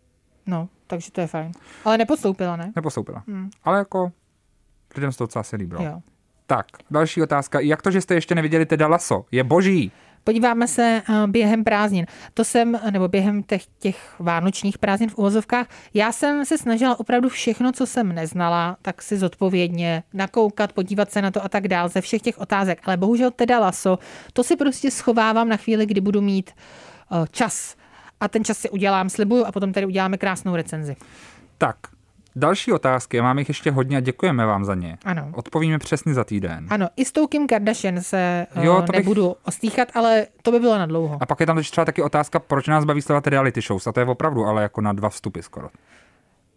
No, 0.46 0.68
takže 0.86 1.12
to 1.12 1.20
je 1.20 1.26
fajn. 1.26 1.52
Ale 1.84 1.98
nepostoupila, 1.98 2.56
ne? 2.56 2.72
Nepostoupila. 2.76 3.22
Hmm. 3.28 3.50
Ale 3.64 3.78
jako 3.78 4.12
lidem 4.96 5.12
se 5.12 5.18
to 5.18 5.24
docela 5.24 5.42
se 5.42 5.56
líbilo. 5.56 5.82
Jo. 5.82 6.00
Tak, 6.46 6.66
další 6.90 7.22
otázka. 7.22 7.60
Jak 7.60 7.82
to, 7.82 7.90
že 7.90 8.00
jste 8.00 8.14
ještě 8.14 8.34
neviděli 8.34 8.66
Teda 8.66 8.86
Laso? 8.86 9.24
Je 9.32 9.44
boží. 9.44 9.92
Podíváme 10.24 10.68
se 10.68 11.02
eh, 11.08 11.26
během 11.26 11.64
prázdnin. 11.64 12.06
To 12.34 12.44
jsem, 12.44 12.80
nebo 12.90 13.08
během 13.08 13.42
těch, 13.42 13.66
těch 13.78 14.14
vánočních 14.18 14.78
prázdnin 14.78 15.10
v 15.10 15.18
uvozovkách, 15.18 15.66
já 15.94 16.12
jsem 16.12 16.44
se 16.44 16.58
snažila 16.58 17.00
opravdu 17.00 17.28
všechno, 17.28 17.72
co 17.72 17.86
jsem 17.86 18.12
neznala, 18.12 18.76
tak 18.82 19.02
si 19.02 19.16
zodpovědně 19.16 20.02
nakoukat, 20.14 20.72
podívat 20.72 21.12
se 21.12 21.22
na 21.22 21.30
to 21.30 21.44
a 21.44 21.48
tak 21.48 21.68
dál 21.68 21.88
ze 21.88 22.00
všech 22.00 22.22
těch 22.22 22.38
otázek. 22.38 22.80
Ale 22.84 22.96
bohužel 22.96 23.30
teda 23.30 23.58
laso, 23.58 23.98
to 24.32 24.44
si 24.44 24.56
prostě 24.56 24.90
schovávám 24.90 25.48
na 25.48 25.56
chvíli, 25.56 25.86
kdy 25.86 26.00
budu 26.00 26.20
mít 26.20 26.50
uh, 26.50 26.88
čas. 27.30 27.76
A 28.20 28.28
ten 28.28 28.44
čas 28.44 28.58
si 28.58 28.70
udělám, 28.70 29.08
slibuju, 29.08 29.44
a 29.44 29.52
potom 29.52 29.72
tady 29.72 29.86
uděláme 29.86 30.18
krásnou 30.18 30.56
recenzi. 30.56 30.96
Tak, 31.58 31.76
Další 32.36 32.72
otázky, 32.72 33.20
máme 33.20 33.40
jich 33.40 33.48
ještě 33.48 33.70
hodně 33.70 33.96
a 33.96 34.00
děkujeme 34.00 34.46
vám 34.46 34.64
za 34.64 34.74
ně. 34.74 34.98
Ano. 35.04 35.28
Odpovíme 35.34 35.78
přesně 35.78 36.14
za 36.14 36.24
týden. 36.24 36.66
Ano, 36.70 36.88
i 36.96 37.04
s 37.04 37.12
tou 37.12 37.26
Kim 37.26 37.46
Kardashian 37.46 38.00
se 38.00 38.46
jo, 38.60 38.82
to 38.86 38.92
nebudu 38.92 39.28
bych... 39.28 39.36
ostýchat, 39.44 39.88
ale 39.94 40.26
to 40.42 40.52
by 40.52 40.60
bylo 40.60 40.78
na 40.78 40.86
dlouho. 40.86 41.18
A 41.20 41.26
pak 41.26 41.40
je 41.40 41.46
tam 41.46 41.62
třeba 41.62 41.84
taky 41.84 42.02
otázka, 42.02 42.38
proč 42.38 42.66
nás 42.66 42.84
baví 42.84 43.02
sledovat 43.02 43.26
reality 43.26 43.60
shows. 43.60 43.86
A 43.86 43.92
to 43.92 44.00
je 44.00 44.06
opravdu 44.06 44.44
ale 44.44 44.62
jako 44.62 44.80
na 44.80 44.92
dva 44.92 45.08
vstupy 45.08 45.40
skoro. 45.40 45.68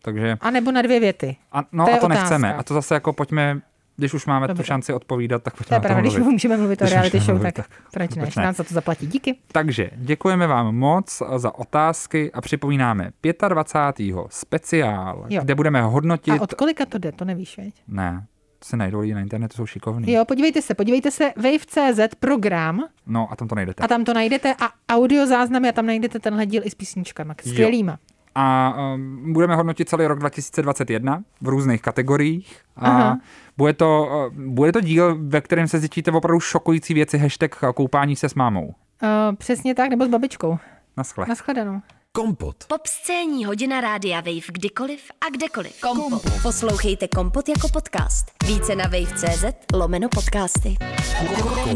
Takže... 0.01 0.37
A 0.41 0.51
nebo 0.51 0.71
na 0.71 0.81
dvě 0.81 0.99
věty. 0.99 1.37
A, 1.51 1.63
no 1.71 1.85
to 1.85 1.93
a 1.93 1.97
to 1.97 2.05
otázka. 2.05 2.21
nechceme. 2.21 2.53
A 2.55 2.63
to 2.63 2.73
zase 2.73 2.93
jako 2.93 3.13
pojďme 3.13 3.61
když 4.01 4.13
už 4.13 4.25
máme 4.25 4.47
Dobře. 4.47 4.63
tu 4.63 4.67
šanci 4.67 4.93
odpovídat, 4.93 5.43
tak 5.43 5.55
pojďme 5.55 5.69
to 5.69 5.75
je 5.75 5.79
pravda, 5.79 6.01
když 6.01 6.17
můžeme 6.17 6.57
mluvit 6.57 6.81
o 6.81 6.85
reality 6.85 7.19
show, 7.19 7.35
mluvit, 7.35 7.53
tak, 7.53 7.67
tak 7.91 8.09
proč 8.09 8.35
ne? 8.35 8.43
Nám 8.43 8.53
za 8.53 8.63
to 8.63 8.73
zaplatí. 8.73 9.07
Díky. 9.07 9.35
Takže 9.51 9.89
děkujeme 9.95 10.47
vám 10.47 10.75
moc 10.75 11.23
za 11.35 11.55
otázky 11.55 12.31
a 12.31 12.41
připomínáme 12.41 13.11
25. 13.49 14.15
speciál, 14.29 15.25
jo. 15.29 15.41
kde 15.43 15.55
budeme 15.55 15.81
hodnotit... 15.81 16.31
A 16.31 16.41
od 16.41 16.53
kolika 16.53 16.85
to 16.85 16.97
jde, 16.97 17.11
to 17.11 17.25
nevíš, 17.25 17.57
veď? 17.57 17.73
Ne, 17.87 18.25
to 18.59 18.65
se 18.65 18.77
najdou 18.77 18.99
lidi 18.99 19.13
na 19.13 19.21
internetu, 19.21 19.55
jsou 19.55 19.65
šikovní. 19.65 20.11
Jo, 20.11 20.25
podívejte 20.25 20.61
se, 20.61 20.73
podívejte 20.73 21.11
se, 21.11 21.31
Wave.cz 21.37 22.15
program. 22.19 22.83
No 23.07 23.27
a 23.31 23.35
tam 23.35 23.47
to 23.47 23.55
najdete. 23.55 23.83
A 23.83 23.87
tam 23.87 24.03
to 24.03 24.13
najdete 24.13 24.55
a 24.61 24.69
audio 24.89 25.27
záznamy 25.27 25.69
a 25.69 25.71
tam 25.71 25.85
najdete 25.85 26.19
tenhle 26.19 26.45
díl 26.45 26.61
i 26.65 26.69
s 26.69 26.75
písničkami, 26.75 27.33
skvělýma. 27.39 27.91
Jo 27.91 28.10
a 28.35 28.75
um, 28.93 29.33
budeme 29.33 29.55
hodnotit 29.55 29.89
celý 29.89 30.07
rok 30.07 30.19
2021 30.19 31.23
v 31.41 31.47
různých 31.47 31.81
kategoriích. 31.81 32.59
A 32.75 32.89
Aha. 32.89 33.19
bude 33.57 33.73
to, 33.73 34.07
uh, 34.31 34.43
bude 34.43 34.71
to 34.71 34.81
díl, 34.81 35.17
ve 35.19 35.41
kterém 35.41 35.67
se 35.67 35.79
zjistíte 35.79 36.11
opravdu 36.11 36.39
šokující 36.39 36.93
věci, 36.93 37.17
hashtag 37.17 37.63
koupání 37.75 38.15
se 38.15 38.29
s 38.29 38.35
mámou. 38.35 38.67
Uh, 38.67 39.35
přesně 39.35 39.75
tak, 39.75 39.89
nebo 39.89 40.05
s 40.05 40.09
babičkou. 40.09 40.57
Naschle. 40.97 41.25
Naschledanou. 41.29 41.81
Kompot. 42.13 42.55
Pop 42.67 42.87
scéní 42.87 43.45
hodina 43.45 43.81
rádia 43.81 44.21
Wave 44.21 44.51
kdykoliv 44.51 45.01
a 45.21 45.29
kdekoliv. 45.29 45.81
Kompot. 45.81 46.41
Poslouchejte 46.41 47.07
Kompot 47.07 47.49
jako 47.49 47.67
podcast. 47.69 48.25
Více 48.47 48.75
na 48.75 48.83
wave.cz 48.83 49.45
lomeno 49.73 50.09
podcasty. 50.09 50.75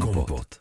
Kompot. 0.02 0.56